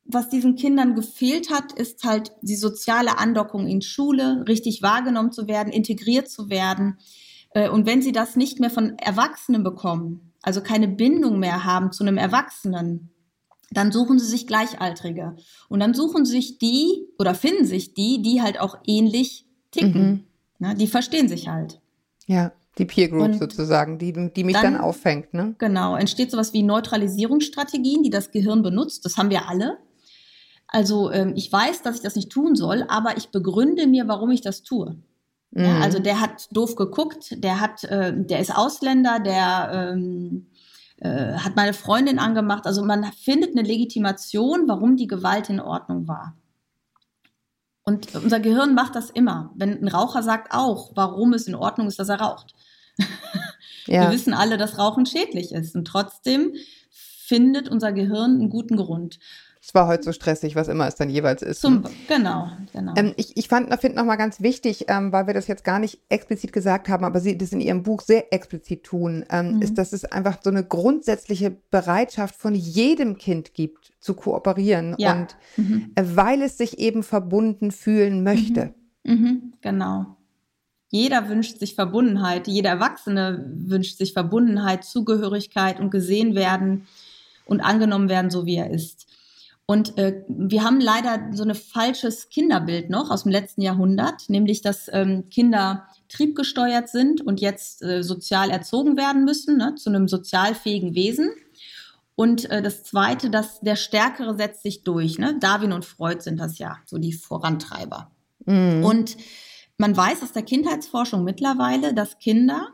was 0.05 0.29
diesen 0.29 0.55
Kindern 0.55 0.95
gefehlt 0.95 1.49
hat, 1.51 1.73
ist 1.73 2.03
halt 2.03 2.31
die 2.41 2.55
soziale 2.55 3.17
Andockung 3.17 3.67
in 3.67 3.81
Schule, 3.81 4.45
richtig 4.47 4.81
wahrgenommen 4.81 5.31
zu 5.31 5.47
werden, 5.47 5.71
integriert 5.71 6.29
zu 6.29 6.49
werden. 6.49 6.97
Äh, 7.51 7.69
Und 7.69 7.85
wenn 7.85 8.01
sie 8.01 8.11
das 8.11 8.35
nicht 8.35 8.59
mehr 8.59 8.69
von 8.69 8.97
Erwachsenen 8.97 9.63
bekommen, 9.63 10.33
also 10.41 10.61
keine 10.61 10.87
Bindung 10.87 11.39
mehr 11.39 11.65
haben 11.65 11.91
zu 11.91 12.03
einem 12.03 12.17
Erwachsenen, 12.17 13.11
dann 13.71 13.91
suchen 13.91 14.19
sie 14.19 14.25
sich 14.25 14.47
Gleichaltrige. 14.47 15.37
Und 15.69 15.79
dann 15.79 15.93
suchen 15.93 16.25
sich 16.25 16.57
die 16.57 17.07
oder 17.17 17.33
finden 17.33 17.65
sich 17.65 17.93
die, 17.93 18.21
die 18.21 18.41
halt 18.41 18.59
auch 18.59 18.77
ähnlich 18.85 19.45
ticken. 19.71 20.25
Mhm. 20.59 20.67
Ne? 20.67 20.75
Die 20.75 20.87
verstehen 20.87 21.29
sich 21.29 21.47
halt. 21.47 21.79
Ja. 22.25 22.51
Die 22.77 22.85
Peer 22.85 23.09
Group 23.09 23.23
Und 23.23 23.33
sozusagen, 23.39 23.97
die, 23.97 24.13
die 24.13 24.43
mich 24.43 24.55
dann, 24.55 24.73
dann- 24.73 24.81
auffängt, 24.81 25.33
ne? 25.33 25.55
Genau, 25.57 25.95
entsteht 25.95 26.31
sowas 26.31 26.53
wie 26.53 26.63
Neutralisierungsstrategien, 26.63 28.01
die 28.03 28.09
das 28.09 28.31
Gehirn 28.31 28.61
benutzt. 28.63 29.03
Das 29.05 29.17
haben 29.17 29.29
wir 29.29 29.47
alle. 29.49 29.77
Also 30.67 31.11
ähm, 31.11 31.33
ich 31.35 31.51
weiß, 31.51 31.81
dass 31.81 31.97
ich 31.97 32.01
das 32.01 32.15
nicht 32.15 32.29
tun 32.29 32.55
soll, 32.55 32.85
aber 32.87 33.17
ich 33.17 33.29
begründe 33.29 33.87
mir, 33.87 34.07
warum 34.07 34.31
ich 34.31 34.39
das 34.41 34.63
tue. 34.63 34.95
Ja, 35.53 35.67
Mhm. 35.75 35.81
also 35.81 35.99
der 35.99 36.21
hat 36.21 36.47
doof 36.51 36.75
geguckt, 36.77 37.35
der 37.43 37.59
hat, 37.59 37.83
äh, 37.83 38.13
der 38.15 38.39
ist 38.39 38.55
Ausländer, 38.55 39.19
der 39.19 39.91
ähm, 39.93 40.47
äh, 41.01 41.33
hat 41.33 41.57
meine 41.57 41.73
Freundin 41.73 42.19
angemacht. 42.19 42.65
Also 42.65 42.85
man 42.85 43.03
findet 43.21 43.51
eine 43.51 43.67
Legitimation, 43.67 44.63
warum 44.69 44.95
die 44.95 45.07
Gewalt 45.07 45.49
in 45.49 45.59
Ordnung 45.59 46.07
war. 46.07 46.37
Und 47.91 48.15
unser 48.15 48.39
Gehirn 48.39 48.73
macht 48.73 48.95
das 48.95 49.09
immer. 49.09 49.51
Wenn 49.55 49.83
ein 49.83 49.89
Raucher 49.89 50.23
sagt 50.23 50.53
auch, 50.53 50.91
warum 50.95 51.33
es 51.33 51.45
in 51.45 51.55
Ordnung 51.55 51.87
ist, 51.87 51.99
dass 51.99 52.07
er 52.07 52.21
raucht. 52.21 52.55
ja. 53.85 54.03
Wir 54.03 54.11
wissen 54.11 54.33
alle, 54.33 54.57
dass 54.57 54.77
Rauchen 54.77 55.05
schädlich 55.05 55.51
ist. 55.51 55.75
Und 55.75 55.85
trotzdem 55.85 56.53
findet 56.89 57.67
unser 57.67 57.91
Gehirn 57.91 58.35
einen 58.35 58.49
guten 58.49 58.77
Grund. 58.77 59.19
Es 59.63 59.75
war 59.75 59.85
heute 59.85 60.01
so 60.03 60.11
stressig, 60.11 60.55
was 60.55 60.67
immer 60.67 60.87
es 60.87 60.95
dann 60.95 61.09
jeweils 61.11 61.43
ist. 61.43 61.61
Zum, 61.61 61.81
ne? 61.81 61.89
genau, 62.07 62.49
genau. 62.73 62.93
Ähm, 62.97 63.13
ich 63.15 63.37
ich 63.37 63.47
fand, 63.47 63.71
finde 63.79 63.97
noch 63.97 64.05
mal 64.05 64.15
ganz 64.15 64.41
wichtig, 64.41 64.85
ähm, 64.87 65.11
weil 65.11 65.27
wir 65.27 65.35
das 65.35 65.45
jetzt 65.47 65.63
gar 65.63 65.77
nicht 65.77 65.99
explizit 66.09 66.51
gesagt 66.51 66.89
haben, 66.89 67.05
aber 67.05 67.19
Sie 67.19 67.37
das 67.37 67.51
in 67.51 67.61
Ihrem 67.61 67.83
Buch 67.83 68.01
sehr 68.01 68.33
explizit 68.33 68.83
tun, 68.83 69.23
ähm, 69.29 69.57
Mhm. 69.57 69.61
ist, 69.61 69.77
dass 69.77 69.93
es 69.93 70.03
einfach 70.03 70.39
so 70.43 70.49
eine 70.49 70.63
grundsätzliche 70.65 71.55
Bereitschaft 71.69 72.35
von 72.35 72.55
jedem 72.55 73.17
Kind 73.19 73.53
gibt, 73.53 73.93
zu 73.99 74.15
kooperieren 74.15 74.95
Ja. 74.97 75.13
und 75.13 75.35
mhm. 75.57 75.91
äh, 75.93 76.03
weil 76.15 76.41
es 76.41 76.57
sich 76.57 76.79
eben 76.79 77.03
verbunden 77.03 77.69
fühlen 77.69 78.23
möchte. 78.23 78.73
Mhm, 79.03 79.53
genau. 79.61 80.17
Jeder 80.89 81.29
wünscht 81.29 81.59
sich 81.59 81.75
Verbundenheit, 81.75 82.47
jeder 82.47 82.71
Erwachsene 82.71 83.45
wünscht 83.55 83.97
sich 83.99 84.13
Verbundenheit, 84.13 84.83
Zugehörigkeit 84.83 85.79
und 85.79 85.91
gesehen 85.91 86.33
werden 86.35 86.87
und 87.45 87.61
angenommen 87.61 88.09
werden, 88.09 88.31
so 88.31 88.45
wie 88.47 88.55
er 88.55 88.71
ist. 88.71 89.05
Und 89.65 89.97
äh, 89.97 90.23
wir 90.27 90.63
haben 90.63 90.81
leider 90.81 91.29
so 91.31 91.43
ein 91.43 91.55
falsches 91.55 92.29
Kinderbild 92.29 92.89
noch 92.89 93.09
aus 93.09 93.23
dem 93.23 93.31
letzten 93.31 93.61
Jahrhundert, 93.61 94.27
nämlich 94.27 94.61
dass 94.61 94.89
ähm, 94.91 95.29
Kinder 95.29 95.87
triebgesteuert 96.09 96.89
sind 96.89 97.21
und 97.21 97.39
jetzt 97.39 97.81
äh, 97.81 98.03
sozial 98.03 98.49
erzogen 98.49 98.97
werden 98.97 99.23
müssen, 99.23 99.57
ne, 99.57 99.75
zu 99.75 99.89
einem 99.89 100.07
sozialfähigen 100.07 100.93
Wesen. 100.93 101.31
Und 102.15 102.49
äh, 102.51 102.61
das 102.61 102.83
Zweite, 102.83 103.29
dass 103.29 103.61
der 103.61 103.75
Stärkere 103.75 104.35
setzt 104.35 104.63
sich 104.63 104.83
durch. 104.83 105.17
Ne? 105.17 105.37
Darwin 105.39 105.71
und 105.71 105.85
Freud 105.85 106.21
sind 106.21 106.39
das 106.39 106.57
ja, 106.57 106.77
so 106.85 106.97
die 106.97 107.13
Vorantreiber. 107.13 108.11
Mhm. 108.45 108.83
Und 108.83 109.17
man 109.77 109.95
weiß 109.95 110.21
aus 110.21 110.33
der 110.33 110.43
Kindheitsforschung 110.43 111.23
mittlerweile, 111.23 111.93
dass 111.93 112.19
Kinder 112.19 112.73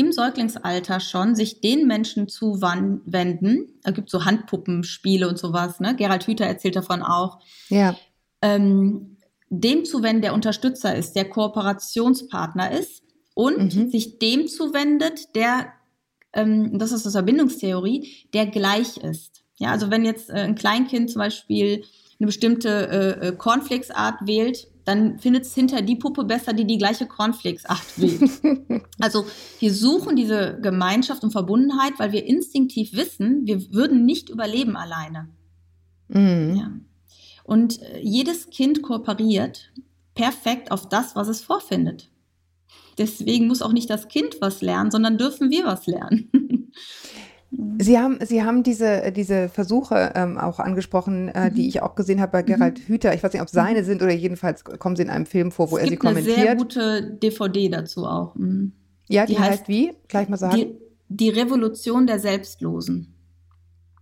im 0.00 0.12
Säuglingsalter 0.12 0.98
schon 0.98 1.34
sich 1.34 1.60
den 1.60 1.86
Menschen 1.86 2.26
zuwenden. 2.26 3.80
Es 3.84 3.92
gibt 3.94 4.08
so 4.08 4.24
Handpuppenspiele 4.24 5.28
und 5.28 5.38
sowas. 5.38 5.78
Ne? 5.78 5.94
Gerald 5.94 6.26
Hüther 6.26 6.46
erzählt 6.46 6.76
davon 6.76 7.02
auch. 7.02 7.40
Ja. 7.68 7.94
Ähm, 8.40 9.18
dem 9.50 9.84
zuwenden, 9.84 10.22
der 10.22 10.32
Unterstützer 10.32 10.94
ist, 10.96 11.16
der 11.16 11.28
Kooperationspartner 11.28 12.70
ist 12.70 13.02
und 13.34 13.74
Mhm. 13.74 13.90
sich 13.90 14.18
dem 14.18 14.48
zuwendet, 14.48 15.34
der, 15.34 15.66
ähm, 16.32 16.78
das 16.78 16.92
ist 16.92 17.06
aus 17.06 17.12
der 17.12 17.22
Bindungstheorie, 17.22 18.26
der 18.32 18.46
gleich 18.46 18.96
ist. 18.96 19.42
Ja, 19.58 19.70
also 19.72 19.90
wenn 19.90 20.06
jetzt 20.06 20.30
äh, 20.30 20.34
ein 20.34 20.54
Kleinkind 20.54 21.10
zum 21.10 21.18
Beispiel 21.20 21.84
eine 22.18 22.26
bestimmte 22.26 22.68
äh, 23.20 23.28
äh, 23.28 23.32
Cornflakes-Art 23.32 24.26
wählt, 24.26 24.66
dann 24.84 25.18
findet 25.18 25.44
es 25.44 25.54
hinter 25.54 25.82
die 25.82 25.96
Puppe 25.96 26.24
besser, 26.24 26.52
die 26.52 26.66
die 26.66 26.78
gleiche 26.78 27.06
Cornflakes-Art 27.06 27.98
wählt. 27.98 28.84
also 29.00 29.26
wir 29.58 29.72
suchen 29.72 30.16
diese 30.16 30.58
Gemeinschaft 30.60 31.22
und 31.22 31.32
Verbundenheit, 31.32 31.94
weil 31.98 32.12
wir 32.12 32.26
instinktiv 32.26 32.94
wissen, 32.94 33.46
wir 33.46 33.72
würden 33.72 34.04
nicht 34.04 34.28
überleben 34.30 34.76
alleine. 34.76 35.28
Mhm. 36.08 36.56
Ja. 36.56 36.72
Und 37.44 37.82
äh, 37.82 38.00
jedes 38.00 38.50
Kind 38.50 38.82
kooperiert 38.82 39.72
perfekt 40.14 40.70
auf 40.70 40.88
das, 40.88 41.16
was 41.16 41.28
es 41.28 41.40
vorfindet. 41.40 42.10
Deswegen 42.98 43.46
muss 43.46 43.62
auch 43.62 43.72
nicht 43.72 43.88
das 43.88 44.08
Kind 44.08 44.36
was 44.40 44.60
lernen, 44.60 44.90
sondern 44.90 45.18
dürfen 45.18 45.50
wir 45.50 45.64
was 45.64 45.86
lernen. 45.86 46.30
Sie 47.78 47.98
haben, 47.98 48.18
Sie 48.24 48.44
haben 48.44 48.62
diese, 48.62 49.10
diese 49.10 49.48
Versuche 49.48 50.12
ähm, 50.14 50.38
auch 50.38 50.60
angesprochen, 50.60 51.28
äh, 51.28 51.50
die 51.50 51.62
Mhm. 51.62 51.68
ich 51.68 51.82
auch 51.82 51.96
gesehen 51.96 52.20
habe 52.20 52.30
bei 52.32 52.42
Gerald 52.42 52.78
Hüther. 52.78 53.12
Ich 53.12 53.22
weiß 53.24 53.32
nicht, 53.32 53.42
ob 53.42 53.48
es 53.48 53.52
seine 53.52 53.82
sind 53.82 54.02
oder 54.02 54.12
jedenfalls 54.12 54.62
kommen 54.64 54.94
sie 54.94 55.02
in 55.02 55.10
einem 55.10 55.26
Film 55.26 55.50
vor, 55.50 55.70
wo 55.72 55.76
es 55.76 55.82
er 55.82 55.88
sie 55.88 55.90
gibt 55.96 56.06
eine 56.06 56.22
sehr 56.22 56.34
kommentiert. 56.56 56.58
gute 56.58 57.10
DVD 57.22 57.68
dazu 57.68 58.06
auch. 58.06 58.36
Mhm. 58.36 58.72
Ja, 59.08 59.26
die, 59.26 59.34
die 59.34 59.40
heißt, 59.40 59.64
heißt- 59.64 59.68
wie? 59.68 59.92
Gleich 60.06 60.28
mal 60.28 60.36
sagen. 60.36 60.54
Die, 60.56 60.74
die 61.08 61.28
Revolution 61.30 62.06
der 62.06 62.20
Selbstlosen. 62.20 63.14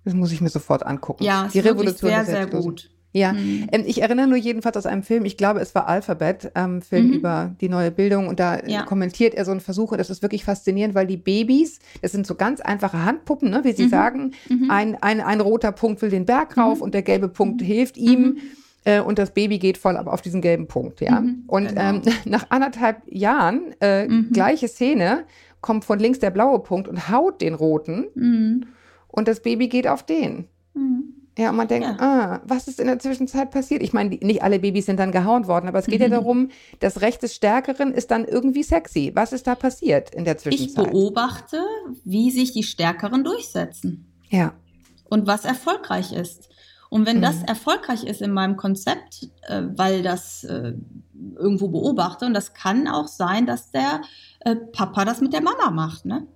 das 0.05 0.13
muss 0.15 0.31
ich 0.33 0.41
mir 0.43 0.51
sofort 0.51 0.85
angucken. 0.85 1.25
Ja, 1.25 1.47
es 1.47 1.53
die 1.53 1.59
ist 1.61 1.65
Revolution 1.65 2.11
sehr, 2.11 2.25
der 2.25 2.27
sehr 2.27 2.47
gut. 2.47 2.91
Ja, 3.19 3.33
Mhm. 3.33 3.67
ähm, 3.73 3.83
ich 3.87 4.01
erinnere 4.03 4.27
nur 4.29 4.39
jedenfalls 4.39 4.77
aus 4.77 4.87
einem 4.87 5.03
Film, 5.03 5.25
ich 5.25 5.37
glaube, 5.37 5.61
es 5.61 5.75
war 5.75 5.89
Alphabet, 5.89 6.53
ähm, 6.55 6.81
Film 6.83 7.09
Mhm. 7.09 7.13
über 7.13 7.55
die 7.61 7.69
neue 7.69 7.91
Bildung 7.91 8.29
und 8.29 8.39
da 8.41 8.57
äh, 8.57 8.71
Ja. 8.73 8.83
kommentiert 8.83 9.35
er 9.35 9.45
so 9.45 9.51
einen 9.51 9.61
Versuch 9.61 9.93
und 9.93 9.99
das 9.99 10.11
ist 10.11 10.23
wirklich 10.23 10.45
faszinierend, 10.45 10.95
weil 10.95 11.07
die 11.07 11.17
Babys, 11.17 11.81
das 12.03 12.13
sind 12.13 12.27
so 12.27 12.35
ganz 12.37 12.61
einfache 12.61 13.05
Handpuppen, 13.05 13.51
ne, 13.51 13.61
wie 13.65 13.73
Sie 13.73 13.85
Mhm. 13.85 13.89
sagen, 13.89 14.31
Mhm. 14.49 14.71
ein, 14.71 14.95
ein, 15.03 15.21
ein 15.21 15.41
roter 15.41 15.73
Punkt 15.73 16.01
will 16.03 16.11
den 16.11 16.25
Berg 16.27 16.57
rauf 16.57 16.79
Mhm. 16.79 16.83
und 16.85 16.95
der 16.95 17.03
gelbe 17.03 17.29
Punkt 17.29 17.61
hilft 17.63 17.97
ihm. 17.97 18.39
Äh, 18.85 19.01
und 19.01 19.19
das 19.19 19.33
Baby 19.35 19.59
geht 19.59 19.77
voll 19.77 19.97
ab 19.97 20.07
auf 20.07 20.23
diesen 20.23 20.41
gelben 20.41 20.69
Punkt, 20.69 21.01
ja. 21.01 21.21
Mhm, 21.21 21.43
und 21.49 21.69
genau. 21.69 21.81
ähm, 21.81 22.03
nach 22.25 22.47
anderthalb 22.51 23.03
Jahren, 23.07 23.75
äh, 23.81 24.07
Mhm. 24.07 24.31
gleiche 24.33 24.69
Szene, 24.69 25.25
kommt 25.61 25.85
von 25.85 25.99
links 25.99 26.21
der 26.21 26.31
blaue 26.31 26.61
Punkt 26.61 26.87
und 26.87 27.11
haut 27.11 27.41
den 27.41 27.55
roten 27.55 28.07
Mhm. 28.15 28.67
und 29.09 29.27
das 29.27 29.41
Baby 29.41 29.67
geht 29.69 29.89
auf 29.89 30.05
den. 30.05 30.47
Ja, 31.39 31.51
und 31.51 31.57
man 31.57 31.69
denkt, 31.69 32.01
ah, 32.01 32.41
was 32.45 32.67
ist 32.69 32.81
in 32.81 32.87
der 32.89 32.99
Zwischenzeit 32.99 33.51
passiert? 33.53 33.81
Ich 33.83 33.93
meine, 33.93 34.11
nicht 34.17 34.43
alle 34.43 34.59
Babys 34.59 34.87
sind 34.87 34.99
dann 34.99 35.13
gehauen 35.13 35.47
worden, 35.47 35.69
aber 35.69 35.79
es 35.79 35.87
geht 35.87 36.01
ja 36.01 36.09
Mhm. 36.09 36.13
darum, 36.13 36.49
das 36.81 37.01
Recht 37.01 37.23
des 37.23 37.35
Stärkeren 37.35 37.95
ist 37.95 38.11
dann 38.11 38.25
irgendwie 38.25 38.65
sexy. 38.65 39.13
Was 39.15 39.33
ist 39.33 39.47
da 39.47 39.55
passiert 39.55 40.13
in 40.15 40.25
der 40.25 40.35
Ich 40.35 40.43
Zwischenzeit? 40.43 40.91
beobachte, 40.91 41.63
wie 42.05 42.31
sich 42.33 42.53
die 42.53 42.65
Stärkeren 42.65 43.25
durchsetzen. 43.25 44.05
Ja. 44.31 44.53
und 45.11 45.27
was 45.27 45.47
erfolgreich 45.47 46.13
ist. 46.13 46.51
Und 46.91 47.07
wenn 47.07 47.23
das 47.23 47.37
Mhm. 47.39 47.45
erfolgreich 47.47 48.05
ist 48.05 48.21
in 48.21 48.31
meinem 48.33 48.57
Konzept, 48.57 49.29
äh, 49.49 49.63
weil 49.75 50.03
das 50.03 50.45
äh, 50.45 50.75
irgendwo 51.37 51.69
beobachte, 51.69 52.27
und 52.27 52.35
das 52.35 52.53
kann 52.53 52.87
auch 52.89 53.09
sein, 53.09 53.47
dass 53.47 53.71
der 53.71 54.03
äh, 54.41 54.55
Papa 54.57 55.05
das 55.07 55.21
mit 55.23 55.33
der 55.33 55.41
Mama 55.43 55.71
macht, 55.71 56.05
ne? 56.05 56.27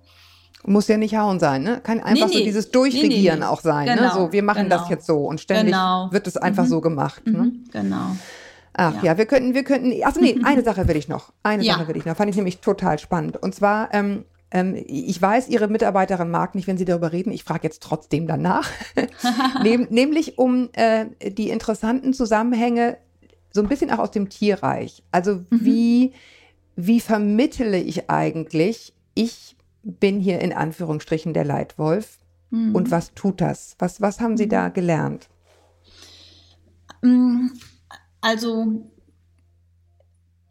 Muss 0.65 0.87
ja 0.87 0.97
nicht 0.97 1.15
hauen 1.17 1.39
sein, 1.39 1.63
ne? 1.63 1.81
Kann 1.83 1.99
einfach 1.99 2.27
Nee, 2.27 2.33
so 2.33 2.39
nee. 2.39 2.45
dieses 2.45 2.71
Durchregieren 2.71 3.39
nee, 3.39 3.45
auch 3.45 3.59
sein, 3.61 3.85
ne? 3.85 3.95
Genau, 3.95 4.13
So, 4.13 4.31
wir 4.31 4.43
machen 4.43 4.69
das 4.69 4.83
genau. 4.83 4.91
jetzt 4.91 5.05
so 5.05 5.25
und 5.25 5.41
ständig 5.41 5.73
Genau. 5.73 6.07
wird 6.11 6.25
es 6.27 6.37
einfach 6.37 6.63
Mhm. 6.63 6.69
so 6.69 6.81
gemacht, 6.81 7.27
ne? 7.27 7.37
Mhm, 7.39 7.63
genau. 7.71 8.15
Ach 8.75 8.95
ja. 9.03 9.11
Ja. 9.11 9.17
wir 9.17 9.25
könnten, 9.25 9.53
wir 9.53 9.63
könnten, 9.63 9.91
ach 10.05 10.15
nee, 10.15 10.39
eine 10.43 10.63
Sache 10.63 10.87
will 10.87 10.95
ich 10.95 11.07
noch. 11.09 11.33
Eine 11.43 11.63
Ja. 11.63 11.73
Sache 11.73 11.89
will 11.89 11.97
ich 11.97 12.05
noch. 12.05 12.15
Fand 12.15 12.29
ich 12.29 12.35
nämlich 12.37 12.59
total 12.59 12.97
spannend. 12.97 13.35
Und 13.37 13.53
zwar, 13.53 13.93
ähm, 13.93 14.23
ähm, 14.51 14.75
ich 14.87 15.21
weiß, 15.21 15.49
Ihre 15.49 15.67
Mitarbeiterin 15.67 16.31
mag 16.31 16.55
nicht, 16.55 16.67
wenn 16.67 16.77
Sie 16.77 16.85
darüber 16.85 17.11
reden. 17.11 17.31
Ich 17.33 17.43
frage 17.43 17.63
jetzt 17.63 17.83
trotzdem 17.83 18.25
danach. 18.25 18.69
Nämlich 19.63 20.37
um 20.37 20.69
äh, 20.73 21.05
die 21.29 21.49
interessanten 21.49 22.13
Zusammenhänge, 22.13 22.97
so 23.51 23.61
ein 23.61 23.67
bisschen 23.67 23.91
auch 23.91 23.99
aus 23.99 24.11
dem 24.11 24.29
Tierreich. 24.29 25.03
Also 25.11 25.41
wie, 25.51 26.13
wie 26.75 26.99
vermittele 26.99 27.79
ich 27.79 28.09
eigentlich, 28.09 28.93
ich 29.13 29.55
bin 29.83 30.19
hier 30.19 30.39
in 30.39 30.53
Anführungsstrichen 30.53 31.33
der 31.33 31.45
Leitwolf. 31.45 32.19
Mhm. 32.49 32.73
Und 32.75 32.91
was 32.91 33.13
tut 33.13 33.41
das? 33.41 33.75
Was, 33.79 34.01
was 34.01 34.19
haben 34.19 34.37
Sie 34.37 34.47
da 34.47 34.69
gelernt? 34.69 35.29
Mm, 37.01 37.47
Also, 38.21 38.89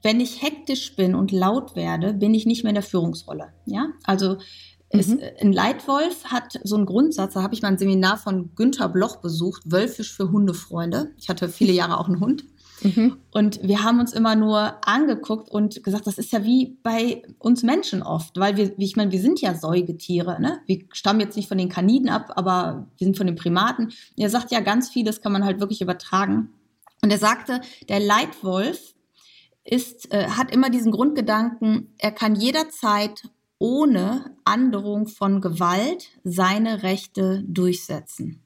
wenn 0.02 0.20
ich 0.20 0.42
hektisch 0.42 0.94
bin 0.96 1.14
und 1.14 1.32
laut 1.32 1.74
werde, 1.76 2.12
bin 2.12 2.34
ich 2.34 2.44
nicht 2.44 2.64
mehr 2.64 2.70
in 2.70 2.74
der 2.74 2.82
Führungsrolle. 2.82 3.52
Ja, 3.66 3.86
also 4.04 4.36
es, 4.90 5.08
Mhm. 5.08 5.20
ein 5.40 5.52
Leitwolf 5.54 6.24
hat 6.26 6.58
so 6.64 6.76
einen 6.76 6.84
Grundsatz. 6.86 7.32
Da 7.34 7.42
habe 7.42 7.54
ich 7.54 7.62
mal 7.62 7.68
ein 7.68 7.78
Seminar 7.78 8.18
von 8.18 8.54
Günther 8.54 8.90
Bloch 8.90 9.16
besucht, 9.16 9.62
Wölfisch 9.64 10.12
für 10.14 10.30
Hundefreunde. 10.30 11.12
Ich 11.16 11.30
hatte 11.30 11.48
viele 11.48 11.72
Jahre 11.72 11.96
auch 11.98 12.08
einen 12.08 12.20
Hund. 12.20 12.44
Mhm. 12.82 13.16
Und 13.30 13.62
wir 13.62 13.82
haben 13.82 14.00
uns 14.00 14.12
immer 14.12 14.36
nur 14.36 14.86
angeguckt 14.86 15.50
und 15.50 15.82
gesagt, 15.82 16.06
das 16.06 16.18
ist 16.18 16.32
ja 16.32 16.44
wie 16.44 16.76
bei 16.82 17.22
uns 17.38 17.62
Menschen 17.62 18.02
oft, 18.02 18.38
weil 18.38 18.56
wir, 18.56 18.76
wie 18.78 18.84
ich 18.84 18.96
meine, 18.96 19.12
wir 19.12 19.20
sind 19.20 19.40
ja 19.40 19.54
Säugetiere, 19.54 20.40
ne? 20.40 20.60
Wir 20.66 20.84
stammen 20.92 21.20
jetzt 21.20 21.36
nicht 21.36 21.48
von 21.48 21.58
den 21.58 21.68
Kaniden 21.68 22.08
ab, 22.08 22.32
aber 22.36 22.86
wir 22.98 23.04
sind 23.04 23.16
von 23.16 23.26
den 23.26 23.36
Primaten. 23.36 23.92
Er 24.16 24.30
sagt 24.30 24.50
ja 24.50 24.60
ganz 24.60 24.90
viel, 24.90 25.04
das 25.04 25.20
kann 25.20 25.32
man 25.32 25.44
halt 25.44 25.60
wirklich 25.60 25.80
übertragen. 25.80 26.50
Und 27.02 27.10
er 27.10 27.18
sagte, 27.18 27.60
der 27.88 28.00
Leitwolf 28.00 28.94
ist, 29.64 30.12
äh, 30.12 30.28
hat 30.28 30.50
immer 30.52 30.70
diesen 30.70 30.92
Grundgedanken, 30.92 31.94
er 31.98 32.12
kann 32.12 32.34
jederzeit 32.34 33.22
ohne 33.58 34.36
Anderung 34.44 35.06
von 35.06 35.40
Gewalt 35.40 36.08
seine 36.24 36.82
Rechte 36.82 37.44
durchsetzen 37.46 38.41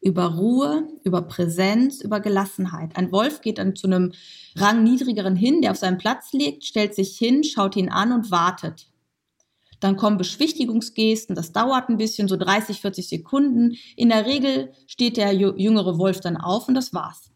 über 0.00 0.26
Ruhe, 0.36 0.88
über 1.04 1.22
Präsenz, 1.22 2.00
über 2.00 2.20
Gelassenheit. 2.20 2.96
Ein 2.96 3.10
Wolf 3.10 3.40
geht 3.40 3.58
dann 3.58 3.74
zu 3.74 3.86
einem 3.86 4.12
Rang 4.56 4.84
niedrigeren 4.84 5.36
hin, 5.36 5.60
der 5.60 5.72
auf 5.72 5.78
seinem 5.78 5.98
Platz 5.98 6.32
liegt, 6.32 6.64
stellt 6.64 6.94
sich 6.94 7.18
hin, 7.18 7.42
schaut 7.42 7.76
ihn 7.76 7.88
an 7.88 8.12
und 8.12 8.30
wartet. 8.30 8.88
Dann 9.80 9.96
kommen 9.96 10.16
Beschwichtigungsgesten, 10.18 11.36
das 11.36 11.52
dauert 11.52 11.88
ein 11.88 11.98
bisschen, 11.98 12.28
so 12.28 12.36
30, 12.36 12.80
40 12.80 13.08
Sekunden. 13.08 13.76
In 13.96 14.08
der 14.08 14.26
Regel 14.26 14.72
steht 14.86 15.16
der 15.16 15.32
jü- 15.32 15.56
jüngere 15.56 15.98
Wolf 15.98 16.20
dann 16.20 16.36
auf 16.36 16.68
und 16.68 16.74
das 16.74 16.92
war's. 16.92 17.30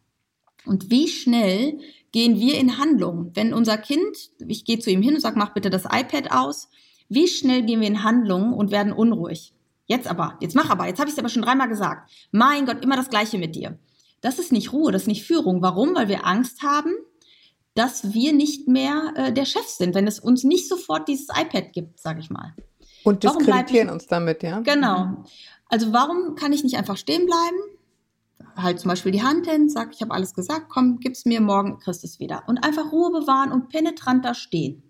Und 0.65 0.91
wie 0.91 1.09
schnell 1.09 1.79
gehen 2.13 2.39
wir 2.39 2.59
in 2.59 2.79
Handlung? 2.79 3.31
Wenn 3.35 3.55
unser 3.55 3.79
Kind, 3.79 4.31
ich 4.47 4.65
gehe 4.65 4.79
zu 4.79 4.91
ihm 4.91 5.03
hin 5.03 5.15
und 5.15 5.21
sage, 5.21 5.39
mach 5.39 5.55
bitte 5.55 5.71
das 5.71 5.85
iPad 5.85 6.31
aus, 6.33 6.69
wie 7.09 7.29
schnell 7.29 7.63
gehen 7.63 7.81
wir 7.81 7.89
in 7.89 8.05
Handlung 8.05 8.53
und 8.53 8.71
werden 8.71 8.93
unruhig? 8.93 9.53
Jetzt 9.93 10.09
aber, 10.09 10.39
jetzt 10.41 10.57
mach 10.57 10.71
aber, 10.71 10.87
jetzt 10.87 11.01
habe 11.01 11.09
ich 11.09 11.13
es 11.13 11.19
aber 11.19 11.29
schon 11.29 11.43
dreimal 11.43 11.69
gesagt. 11.69 12.11
Mein 12.31 12.65
Gott, 12.65 12.83
immer 12.83 12.97
das 12.97 13.11
Gleiche 13.11 13.37
mit 13.37 13.55
dir. 13.55 13.79
Das 14.23 14.39
ist 14.39 14.51
nicht 14.51 14.73
Ruhe, 14.73 14.91
das 14.91 15.03
ist 15.03 15.09
nicht 15.09 15.27
Führung. 15.27 15.61
Warum? 15.61 15.95
Weil 15.95 16.09
wir 16.09 16.27
Angst 16.27 16.63
haben, 16.63 16.95
dass 17.75 18.15
wir 18.15 18.33
nicht 18.33 18.69
mehr 18.69 19.13
äh, 19.17 19.33
der 19.35 19.45
Chef 19.45 19.67
sind, 19.67 19.95
wenn 19.95 20.07
es 20.07 20.19
uns 20.19 20.45
nicht 20.45 20.67
sofort 20.67 21.09
dieses 21.09 21.29
iPad 21.29 21.75
gibt, 21.75 22.01
sage 22.01 22.21
ich 22.21 22.31
mal. 22.31 22.55
Und 23.05 23.23
diskreditieren 23.23 23.91
uns 23.91 24.07
damit, 24.07 24.43
ja? 24.43 24.61
Genau. 24.61 25.25
Also 25.69 25.93
warum 25.93 26.37
kann 26.37 26.55
ich 26.55 26.65
nicht 26.65 26.77
einfach 26.77 26.97
stehen 26.97 27.27
bleiben? 27.27 27.59
halt 28.57 28.81
zum 28.81 28.91
Beispiel 28.91 29.13
die 29.13 29.23
Hand 29.23 29.49
hin, 29.49 29.69
sag, 29.69 29.95
ich 29.95 30.03
habe 30.03 30.13
alles 30.13 30.35
gesagt, 30.35 30.67
komm, 30.69 31.01
gib's 31.01 31.25
mir, 31.25 31.41
morgen 31.41 31.79
kriegst 31.79 32.05
es 32.05 32.21
wieder. 32.21 32.43
Und 32.47 32.59
einfach 32.59 32.93
Ruhe 32.93 33.11
bewahren 33.11 33.51
und 33.51 33.69
penetrant 33.69 34.25
da 34.25 34.35
stehen. 34.35 34.83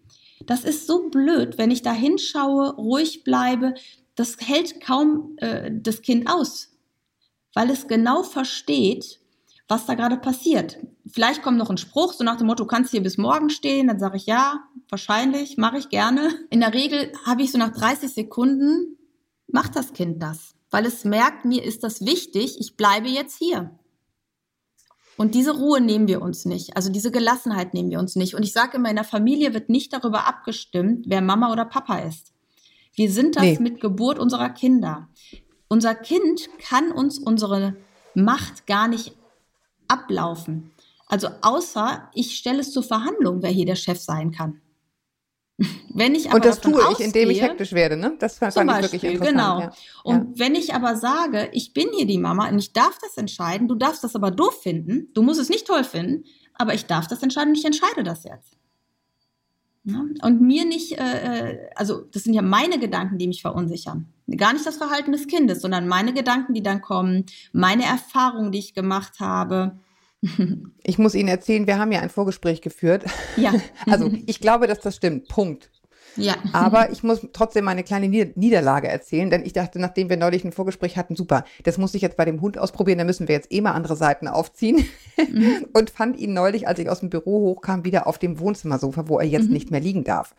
Das 0.46 0.64
ist 0.64 0.86
so 0.86 1.09
blöd, 1.09 1.59
wenn 1.59 1.70
ich 1.70 1.82
da 1.82 1.92
hinschaue, 1.92 2.74
ruhig 2.74 3.22
bleibe. 3.22 3.74
Das 4.14 4.36
hält 4.40 4.80
kaum 4.80 5.36
äh, 5.38 5.70
das 5.72 6.02
Kind 6.02 6.28
aus, 6.28 6.70
weil 7.54 7.70
es 7.70 7.88
genau 7.88 8.22
versteht, 8.22 9.20
was 9.68 9.86
da 9.86 9.94
gerade 9.94 10.18
passiert. 10.18 10.78
Vielleicht 11.06 11.42
kommt 11.42 11.56
noch 11.56 11.70
ein 11.70 11.78
Spruch, 11.78 12.12
so 12.12 12.24
nach 12.24 12.36
dem 12.36 12.46
Motto, 12.46 12.66
kannst 12.66 12.90
hier 12.90 13.02
bis 13.02 13.16
morgen 13.16 13.48
stehen? 13.48 13.86
Dann 13.86 13.98
sage 13.98 14.18
ich 14.18 14.26
ja, 14.26 14.64
wahrscheinlich, 14.90 15.56
mache 15.56 15.78
ich 15.78 15.88
gerne. 15.88 16.30
In 16.50 16.60
der 16.60 16.74
Regel 16.74 17.12
habe 17.24 17.42
ich 17.42 17.52
so 17.52 17.58
nach 17.58 17.72
30 17.72 18.12
Sekunden, 18.12 18.98
macht 19.46 19.76
das 19.76 19.92
Kind 19.92 20.22
das, 20.22 20.54
weil 20.70 20.84
es 20.84 21.04
merkt, 21.04 21.44
mir 21.44 21.64
ist 21.64 21.84
das 21.84 22.04
wichtig, 22.04 22.58
ich 22.60 22.76
bleibe 22.76 23.08
jetzt 23.08 23.38
hier. 23.38 23.78
Und 25.16 25.34
diese 25.34 25.56
Ruhe 25.56 25.80
nehmen 25.80 26.08
wir 26.08 26.22
uns 26.22 26.44
nicht. 26.44 26.76
Also 26.76 26.90
diese 26.90 27.10
Gelassenheit 27.10 27.74
nehmen 27.74 27.90
wir 27.90 27.98
uns 27.98 28.16
nicht. 28.16 28.34
Und 28.34 28.42
ich 28.42 28.52
sage 28.52 28.76
immer, 28.76 28.90
in 28.90 28.96
der 28.96 29.04
Familie 29.04 29.54
wird 29.54 29.68
nicht 29.68 29.92
darüber 29.92 30.26
abgestimmt, 30.26 31.04
wer 31.08 31.20
Mama 31.20 31.52
oder 31.52 31.64
Papa 31.64 31.98
ist. 31.98 32.32
Wir 32.95 33.11
sind 33.11 33.36
das 33.36 33.45
nee. 33.45 33.59
mit 33.59 33.80
Geburt 33.80 34.18
unserer 34.18 34.51
Kinder. 34.51 35.09
Unser 35.68 35.95
Kind 35.95 36.49
kann 36.59 36.93
uns 36.93 37.18
unsere 37.18 37.74
Macht 38.14 38.66
gar 38.66 38.88
nicht 38.88 39.16
ablaufen. 39.88 40.70
Also 41.07 41.28
außer 41.40 42.11
ich 42.14 42.36
stelle 42.36 42.61
es 42.61 42.72
zur 42.72 42.82
Verhandlung, 42.82 43.43
wer 43.43 43.51
hier 43.51 43.66
der 43.66 43.76
Chef 43.76 43.99
sein 43.99 44.32
kann. 44.32 44.61
Wenn 45.95 46.14
ich 46.14 46.26
aber 46.26 46.36
und 46.36 46.45
das 46.45 46.61
tue 46.61 46.78
ich, 46.78 46.86
ausgehe, 46.86 47.07
indem 47.07 47.30
ich 47.30 47.43
hektisch 47.43 47.72
werde, 47.72 47.97
ne? 47.97 48.16
Das 48.18 48.38
fand 48.38 48.57
ich 48.57 48.62
Beispiel, 48.64 48.82
wirklich 48.82 49.05
interessant. 49.05 49.36
Genau. 49.36 49.61
Ja. 49.61 49.72
Und 50.05 50.16
ja. 50.16 50.26
wenn 50.34 50.55
ich 50.55 50.74
aber 50.74 50.97
sage, 50.97 51.51
ich 51.53 51.74
bin 51.74 51.88
hier 51.95 52.07
die 52.07 52.18
Mama 52.18 52.49
und 52.49 52.59
ich 52.59 52.72
darf 52.72 52.99
das 53.01 53.16
entscheiden, 53.16 53.68
du 53.68 53.74
darfst 53.74 54.03
das 54.03 54.16
aber 54.16 54.30
doof 54.30 54.62
finden, 54.62 55.11
du 55.12 55.22
musst 55.22 55.38
es 55.38 55.51
nicht 55.51 55.66
toll 55.66 55.84
finden, 55.84 56.24
aber 56.55 56.72
ich 56.74 56.86
darf 56.86 57.07
das 57.07 57.22
entscheiden 57.22 57.51
und 57.51 57.59
ich 57.59 57.64
entscheide 57.64 58.03
das 58.03 58.24
jetzt. 58.24 58.57
Ja? 59.85 60.05
Und 60.22 60.41
mir 60.41 60.64
nicht, 60.64 60.99
äh, 60.99 61.51
äh, 61.51 61.59
also 61.74 62.03
das 62.12 62.24
sind 62.24 62.35
ja 62.35 62.43
meine 62.43 62.78
Gedanken, 62.78 63.18
die 63.18 63.26
mich 63.26 63.43
verunsichern. 63.43 64.07
Gar 64.37 64.53
nicht 64.53 64.64
das 64.64 64.76
Verhalten 64.76 65.12
des 65.12 65.26
Kindes, 65.26 65.61
sondern 65.61 65.89
meine 65.89 66.14
Gedanken, 66.14 66.55
die 66.55 66.62
dann 66.62 66.80
kommen, 66.80 67.26
meine 67.53 67.85
Erfahrungen, 67.85 68.53
die 68.53 68.61
ich 68.61 68.74
gemacht 68.74 69.20
habe. 69.20 69.78
Ich 70.85 70.99
muss 70.99 71.14
Ihnen 71.14 71.28
erzählen, 71.28 71.66
wir 71.66 71.78
haben 71.78 71.93
ja 71.93 72.01
ein 72.01 72.11
Vorgespräch 72.11 72.61
geführt. 72.61 73.05
Ja. 73.37 73.53
Also 73.87 74.11
ich 74.26 74.41
glaube, 74.41 74.66
dass 74.66 74.80
das 74.80 74.97
stimmt. 74.97 75.28
Punkt. 75.28 75.70
Ja. 76.16 76.36
Aber 76.52 76.90
ich 76.92 77.02
muss 77.02 77.26
trotzdem 77.32 77.64
meine 77.64 77.82
kleine 77.82 78.08
Niederlage 78.08 78.88
erzählen, 78.88 79.30
denn 79.30 79.44
ich 79.44 79.52
dachte, 79.52 79.78
nachdem 79.78 80.08
wir 80.08 80.16
neulich 80.16 80.44
ein 80.44 80.52
Vorgespräch 80.52 80.96
hatten, 80.96 81.16
super, 81.16 81.44
das 81.64 81.78
muss 81.78 81.94
ich 81.94 82.02
jetzt 82.02 82.16
bei 82.16 82.24
dem 82.24 82.40
Hund 82.40 82.58
ausprobieren, 82.58 82.98
da 82.98 83.04
müssen 83.04 83.28
wir 83.28 83.34
jetzt 83.34 83.52
eh 83.52 83.60
mal 83.60 83.72
andere 83.72 83.96
Seiten 83.96 84.28
aufziehen. 84.28 84.84
Mhm. 85.16 85.66
Und 85.72 85.90
fand 85.90 86.18
ihn 86.18 86.34
neulich, 86.34 86.68
als 86.68 86.78
ich 86.78 86.88
aus 86.88 87.00
dem 87.00 87.10
Büro 87.10 87.40
hochkam, 87.40 87.84
wieder 87.84 88.06
auf 88.06 88.18
dem 88.18 88.38
Wohnzimmersofa, 88.38 89.08
wo 89.08 89.18
er 89.18 89.26
jetzt 89.26 89.46
mhm. 89.46 89.52
nicht 89.52 89.70
mehr 89.70 89.80
liegen 89.80 90.04
darf. 90.04 90.34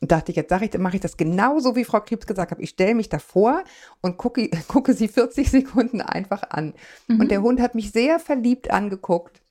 Und 0.00 0.10
dachte 0.10 0.32
ich, 0.32 0.36
jetzt 0.36 0.50
sage 0.50 0.64
ich, 0.64 0.78
mache 0.78 0.96
ich 0.96 1.00
das 1.00 1.16
genauso, 1.16 1.76
wie 1.76 1.84
Frau 1.84 2.00
Krebs 2.00 2.26
gesagt 2.26 2.50
hat. 2.50 2.58
Ich 2.58 2.70
stelle 2.70 2.96
mich 2.96 3.08
davor 3.08 3.62
und 4.00 4.16
gucke, 4.16 4.50
gucke 4.68 4.94
sie 4.94 5.06
40 5.06 5.48
Sekunden 5.48 6.00
einfach 6.00 6.42
an. 6.50 6.74
Mhm. 7.06 7.20
Und 7.20 7.30
der 7.30 7.42
Hund 7.42 7.60
hat 7.60 7.76
mich 7.76 7.92
sehr 7.92 8.18
verliebt 8.18 8.70
angeguckt 8.72 9.41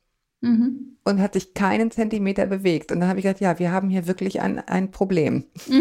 mhm. 0.42 0.98
und 1.04 1.22
hat 1.22 1.34
sich 1.34 1.54
keinen 1.54 1.92
Zentimeter 1.92 2.46
bewegt. 2.46 2.92
Und 2.92 3.00
dann 3.00 3.10
habe 3.10 3.20
ich 3.20 3.24
gesagt, 3.24 3.40
ja, 3.40 3.58
wir 3.60 3.72
haben 3.72 3.90
hier 3.90 4.08
wirklich 4.08 4.42
ein, 4.42 4.60
ein 4.60 4.92
Problem. 4.92 5.46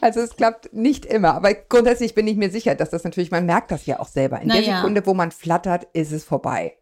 also 0.00 0.20
es 0.20 0.36
klappt 0.36 0.72
nicht 0.72 1.04
immer. 1.04 1.34
Aber 1.34 1.52
grundsätzlich 1.54 2.14
bin 2.14 2.26
ich 2.26 2.36
mir 2.36 2.50
sicher, 2.50 2.74
dass 2.74 2.90
das 2.90 3.04
natürlich, 3.04 3.30
man 3.30 3.46
merkt 3.46 3.70
das 3.70 3.86
ja 3.86 4.00
auch 4.00 4.08
selber. 4.08 4.40
In 4.40 4.48
Na 4.48 4.54
der 4.54 4.64
ja. 4.64 4.76
Sekunde, 4.76 5.06
wo 5.06 5.14
man 5.14 5.30
flattert, 5.30 5.86
ist 5.92 6.12
es 6.12 6.24
vorbei. 6.24 6.76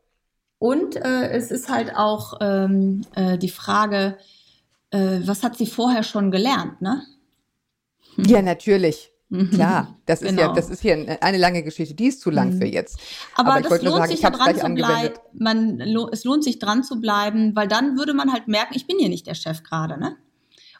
Und 0.59 0.97
äh, 0.97 1.31
es 1.31 1.51
ist 1.51 1.71
halt 1.71 1.97
auch 1.97 2.35
ähm, 2.41 3.03
äh, 3.15 3.39
die 3.39 3.49
Frage, 3.49 4.19
äh, 4.91 5.21
was 5.25 5.43
hat 5.43 5.57
sie 5.57 5.67
vorher 5.67 6.03
schon 6.03 6.31
gelernt, 6.31 6.83
ne? 6.83 7.03
Ja, 8.17 8.43
natürlich. 8.43 9.11
Mhm. 9.31 9.51
Klar, 9.51 9.97
das 10.07 10.21
genau. 10.21 10.31
ist 10.31 10.39
ja, 10.39 10.43
genau. 10.47 10.55
das 10.57 10.71
ist 10.71 10.83
hier 10.83 11.19
eine 11.21 11.39
lange 11.39 11.63
Geschichte, 11.63 11.95
die 11.95 12.07
ist 12.07 12.21
zu 12.21 12.31
lang 12.31 12.53
für 12.53 12.67
mhm. 12.67 12.73
jetzt. 12.73 12.99
Aber, 13.37 13.55
Aber 13.55 13.63
das 13.63 13.83
lohnt 13.83 13.97
sagen, 13.97 14.11
sich 14.11 14.23
ja 14.23 14.31
dran 14.31 14.59
zu 14.59 14.75
bleiben. 14.75 15.15
Man, 15.33 15.81
es 16.13 16.25
lohnt 16.25 16.43
sich 16.43 16.59
dran 16.59 16.83
zu 16.83 17.01
bleiben, 17.01 17.55
weil 17.55 17.69
dann 17.69 17.97
würde 17.97 18.13
man 18.13 18.33
halt 18.33 18.49
merken, 18.49 18.75
ich 18.75 18.89
bin 18.89 18.99
hier 18.99 19.09
nicht 19.09 19.29
der 19.29 19.35
Chef 19.35 19.63
gerade, 19.63 19.99
ne? 19.99 20.17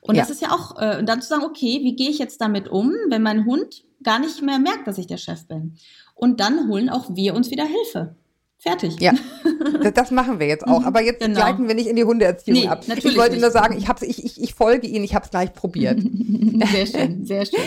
Und 0.03 0.17
ja. 0.17 0.23
das 0.23 0.31
ist 0.31 0.43
ja 0.43 0.51
auch, 0.51 0.81
äh, 0.81 1.05
dann 1.05 1.23
zu 1.23 1.29
sagen, 1.29 1.45
okay, 1.45 1.81
wie 1.83 1.95
gehe 1.95 2.11
ich 2.11 2.19
jetzt 2.19 2.41
damit 2.41 2.69
um, 2.69 2.93
wenn 3.09 3.23
mein 3.23 3.45
Hund 3.45 3.85
gar 4.03 4.19
nicht 4.19 4.43
mehr 4.43 4.59
merkt, 4.59 4.87
dass 4.87 4.99
ich 4.99 5.07
der 5.07 5.19
Chef 5.19 5.47
bin? 5.47 5.77
Und 6.15 6.41
dann 6.41 6.69
holen 6.69 6.89
auch 6.89 7.15
wir 7.15 7.35
uns 7.35 7.51
wieder 7.51 7.67
Hilfe. 7.67 8.17
Fertig. 8.61 9.01
Ja, 9.01 9.15
das 9.95 10.11
machen 10.11 10.39
wir 10.39 10.47
jetzt 10.47 10.67
auch. 10.67 10.81
Mhm, 10.81 10.87
Aber 10.87 11.03
jetzt 11.03 11.21
genau. 11.21 11.41
gleiten 11.41 11.67
wir 11.67 11.75
nicht 11.75 11.87
in 11.87 11.97
die 11.97 12.05
Hundeerziehung 12.05 12.59
nee, 12.59 12.69
ab. 12.69 12.85
Ich 12.87 13.17
wollte 13.17 13.33
nicht. 13.33 13.41
nur 13.41 13.51
sagen, 13.51 13.75
ich, 13.79 13.89
hab's, 13.89 14.03
ich, 14.03 14.23
ich, 14.23 14.39
ich 14.39 14.53
folge 14.53 14.87
Ihnen, 14.87 15.03
ich 15.03 15.15
habe 15.15 15.25
es 15.25 15.31
gleich 15.31 15.55
probiert. 15.55 15.99
Sehr 16.73 16.87
schön, 16.87 17.25
sehr 17.25 17.47
schön. 17.47 17.59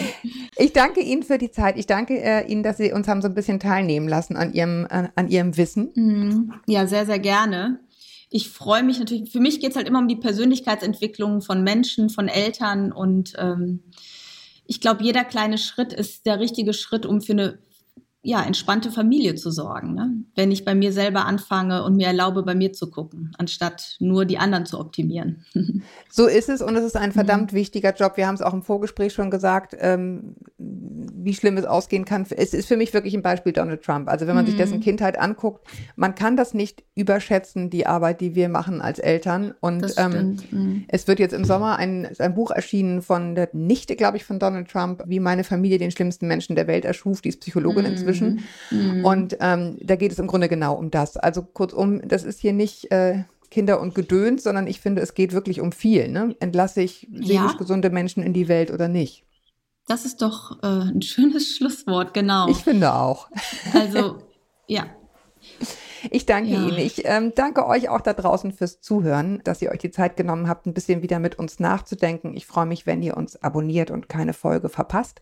Ich 0.56 0.72
danke 0.72 1.00
Ihnen 1.00 1.24
für 1.24 1.40
die 1.40 1.50
Zeit. 1.50 1.78
Ich 1.80 1.88
danke 1.88 2.22
äh, 2.22 2.46
Ihnen, 2.46 2.62
dass 2.62 2.78
Sie 2.78 2.92
uns 2.92 3.08
haben 3.08 3.24
so 3.24 3.28
ein 3.28 3.34
bisschen 3.34 3.60
teilnehmen 3.60 4.08
lassen 4.08 4.36
an 4.36 4.54
Ihrem, 4.54 4.86
an, 4.88 5.10
an 5.16 5.30
Ihrem 5.30 5.58
Wissen. 5.58 5.90
Mhm. 5.96 6.54
Ja, 6.68 6.86
sehr, 6.86 7.08
sehr 7.08 7.18
gerne. 7.18 7.80
Ich 8.30 8.50
freue 8.50 8.84
mich 8.84 9.00
natürlich, 9.00 9.32
für 9.32 9.40
mich 9.40 9.62
geht 9.62 9.72
es 9.72 9.76
halt 9.76 9.88
immer 9.88 10.00
um 10.00 10.08
die 10.08 10.16
Persönlichkeitsentwicklung 10.16 11.42
von 11.42 11.64
Menschen, 11.64 12.10
von 12.10 12.28
Eltern 12.28 12.92
und 12.92 13.34
ähm, 13.40 13.82
ich 14.66 14.80
glaube, 14.80 15.04
jeder 15.04 15.24
kleine 15.24 15.58
Schritt 15.58 15.92
ist 15.92 16.26
der 16.28 16.40
richtige 16.40 16.74
Schritt, 16.74 17.06
um 17.06 17.22
für 17.22 17.34
eine 17.34 17.60
ja, 18.26 18.42
entspannte 18.42 18.90
Familie 18.90 19.36
zu 19.36 19.52
sorgen, 19.52 19.96
ne? 19.96 20.14
wenn 20.36 20.50
ich 20.50 20.64
bei 20.64 20.76
mir 20.76 20.94
selber 20.94 21.26
anfange 21.26 21.84
und 21.84 21.98
mir 21.98 22.08
erlaube, 22.08 22.44
bei 22.44 22.56
mir 22.56 22.72
zu 22.72 22.90
gucken, 22.90 23.34
anstatt 23.38 23.98
nur 24.00 24.24
die 24.24 24.38
anderen 24.38 24.66
zu 24.66 24.80
optimieren. 24.80 25.44
so 26.10 26.28
ist 26.28 26.48
es 26.48 26.62
und 26.62 26.74
es 26.78 26.86
ist 26.86 26.96
ein 26.96 27.10
mhm. 27.10 27.14
verdammt 27.14 27.52
mhm. 27.52 27.58
wichtiger 27.58 27.94
Job. 27.94 28.16
Wir 28.16 28.26
haben 28.26 28.36
es 28.36 28.42
auch 28.42 28.54
im 28.54 28.62
Vorgespräch 28.62 29.12
schon 29.12 29.30
gesagt, 29.30 29.76
ähm, 29.78 30.36
wie 30.58 31.34
schlimm 31.34 31.58
es 31.58 31.66
ausgehen 31.66 32.06
kann. 32.06 32.26
Es 32.30 32.54
ist 32.54 32.66
für 32.66 32.78
mich 32.78 32.94
wirklich 32.94 33.14
ein 33.14 33.22
Beispiel 33.22 33.52
Donald 33.52 33.84
Trump. 33.84 34.08
Also 34.08 34.26
wenn 34.26 34.36
man 34.36 34.46
mhm. 34.46 34.52
sich 34.52 34.58
dessen 34.58 34.80
Kindheit 34.80 35.20
anguckt, 35.20 35.68
man 35.98 36.16
kann 36.16 36.38
das 36.38 36.54
nicht 36.54 36.86
überschätzen, 36.96 37.70
die 37.70 37.86
Arbeit, 37.86 38.22
die 38.22 38.36
wir 38.36 38.48
machen 38.48 38.80
als 38.80 39.00
Eltern. 39.00 39.54
Und 39.60 39.96
ähm, 39.98 40.38
mhm. 40.50 40.86
es 40.88 41.10
wird 41.10 41.20
jetzt 41.20 41.34
im 41.34 41.44
Sommer 41.44 41.76
ein, 41.76 42.08
ein 42.20 42.34
Buch 42.34 42.52
erschienen 42.52 43.02
von 43.02 43.36
der 43.36 43.50
Nichte, 43.52 43.98
glaube 43.98 44.16
ich, 44.16 44.24
von 44.24 44.40
Donald 44.40 44.70
Trump, 44.70 45.04
wie 45.08 45.20
meine 45.20 45.44
Familie 45.44 45.78
den 45.78 45.92
schlimmsten 45.92 46.28
Menschen 46.28 46.56
der 46.56 46.68
Welt 46.68 46.86
erschuf. 46.86 47.20
Die 47.20 47.30
ist 47.30 47.42
Psychologin 47.42 47.84
inzwischen 47.84 48.13
inzwischen. 48.14 48.44
Mhm. 48.72 49.06
Und 49.06 49.38
ähm, 49.40 49.78
da 49.82 49.96
geht 49.96 50.12
es 50.12 50.20
im 50.20 50.28
Grunde 50.28 50.48
genau 50.50 50.76
um 50.76 50.92
das. 50.92 51.18
Also 51.18 51.44
kurzum, 51.44 52.08
das 52.08 52.24
ist 52.24 52.40
hier 52.40 52.54
nicht 52.54 52.92
äh, 52.92 53.24
Kinder 53.50 53.80
und 53.80 53.94
Gedöns, 53.94 54.44
sondern 54.44 54.68
ich 54.68 54.80
finde, 54.80 55.02
es 55.02 55.14
geht 55.14 55.32
wirklich 55.32 55.62
um 55.62 55.72
viel. 55.72 56.08
Ne? 56.10 56.36
Entlasse 56.40 56.82
ich 56.82 57.08
seelisch 57.12 57.52
ja. 57.52 57.56
gesunde 57.58 57.90
Menschen 57.90 58.24
in 58.24 58.34
die 58.34 58.48
Welt 58.48 58.72
oder 58.72 58.88
nicht? 58.88 59.26
Das 59.88 60.06
ist 60.06 60.22
doch 60.22 60.64
äh, 60.64 60.68
ein 60.68 61.02
schönes 61.02 61.48
Schlusswort, 61.58 62.14
genau. 62.14 62.48
Ich 62.48 62.58
finde 62.58 62.94
auch. 62.94 63.30
Also, 63.74 64.24
ja. 64.68 64.88
Ich 66.10 66.26
danke 66.26 66.50
ja. 66.50 66.60
Ihnen. 66.60 66.78
Ich 66.78 67.06
ähm, 67.06 67.34
danke 67.36 67.66
euch 67.66 67.90
auch 67.90 68.02
da 68.02 68.14
draußen 68.14 68.52
fürs 68.52 68.82
Zuhören, 68.82 69.42
dass 69.44 69.62
ihr 69.62 69.72
euch 69.72 69.80
die 69.80 69.92
Zeit 69.92 70.18
genommen 70.18 70.48
habt, 70.48 70.66
ein 70.66 70.74
bisschen 70.74 71.02
wieder 71.02 71.20
mit 71.20 71.38
uns 71.40 71.60
nachzudenken. 71.60 72.36
Ich 72.36 72.46
freue 72.46 72.66
mich, 72.66 72.86
wenn 72.86 73.02
ihr 73.02 73.16
uns 73.16 73.42
abonniert 73.42 73.92
und 73.92 74.10
keine 74.10 74.34
Folge 74.34 74.70
verpasst. 74.70 75.22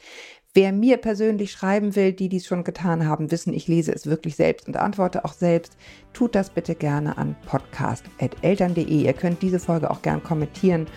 Wer 0.54 0.74
mir 0.74 0.98
persönlich 0.98 1.54
schreiben 1.54 1.96
will, 1.96 2.12
die 2.12 2.28
dies 2.28 2.46
schon 2.46 2.66
getan 2.66 3.08
haben, 3.08 3.32
wissen, 3.32 3.54
ich 3.54 3.70
lese 3.70 3.94
es 3.94 4.06
wirklich 4.06 4.36
selbst 4.36 4.68
und 4.68 4.76
antworte 4.76 5.24
auch 5.24 5.32
selbst. 5.32 5.78
Tut 6.12 6.36
das 6.36 6.50
bitte 6.50 6.76
gerne 6.76 7.18
an 7.18 7.38
podcast.eltern.de. 7.46 8.84
Ihr 8.84 9.14
könnt 9.14 9.42
diese 9.42 9.60
Folge 9.60 9.90
auch 9.90 10.02
gern 10.02 10.22
kommentieren 10.22 10.88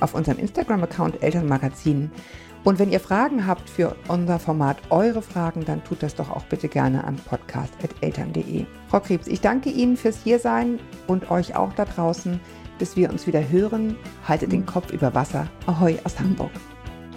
auf 0.00 0.12
unserem 0.12 0.38
Instagram-Account 0.38 1.22
Elternmagazin. 1.22 2.10
Und 2.62 2.78
wenn 2.78 2.92
ihr 2.92 3.00
Fragen 3.00 3.46
habt 3.46 3.70
für 3.70 3.96
unser 4.08 4.38
Format, 4.38 4.76
eure 4.90 5.22
Fragen, 5.22 5.64
dann 5.64 5.82
tut 5.82 6.02
das 6.02 6.14
doch 6.14 6.30
auch 6.30 6.44
bitte 6.44 6.68
gerne 6.68 7.02
an 7.04 7.16
podcast.eltern.de. 7.16 8.66
Frau 8.88 9.00
Krebs, 9.00 9.28
ich 9.28 9.40
danke 9.40 9.70
Ihnen 9.70 9.96
fürs 9.96 10.22
Hiersein 10.22 10.78
und 11.06 11.30
euch 11.30 11.56
auch 11.56 11.72
da 11.72 11.86
draußen. 11.86 12.38
Bis 12.78 12.96
wir 12.96 13.08
uns 13.08 13.26
wieder 13.26 13.48
hören, 13.48 13.96
haltet 14.28 14.52
den 14.52 14.66
Kopf 14.66 14.92
über 14.92 15.14
Wasser. 15.14 15.46
Ahoi 15.66 15.98
aus 16.04 16.18
Hamburg. 16.18 16.52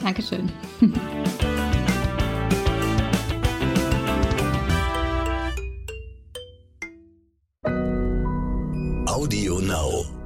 Dankeschön. 0.02 0.52
Audio 9.14 9.60
Now. 9.60 10.23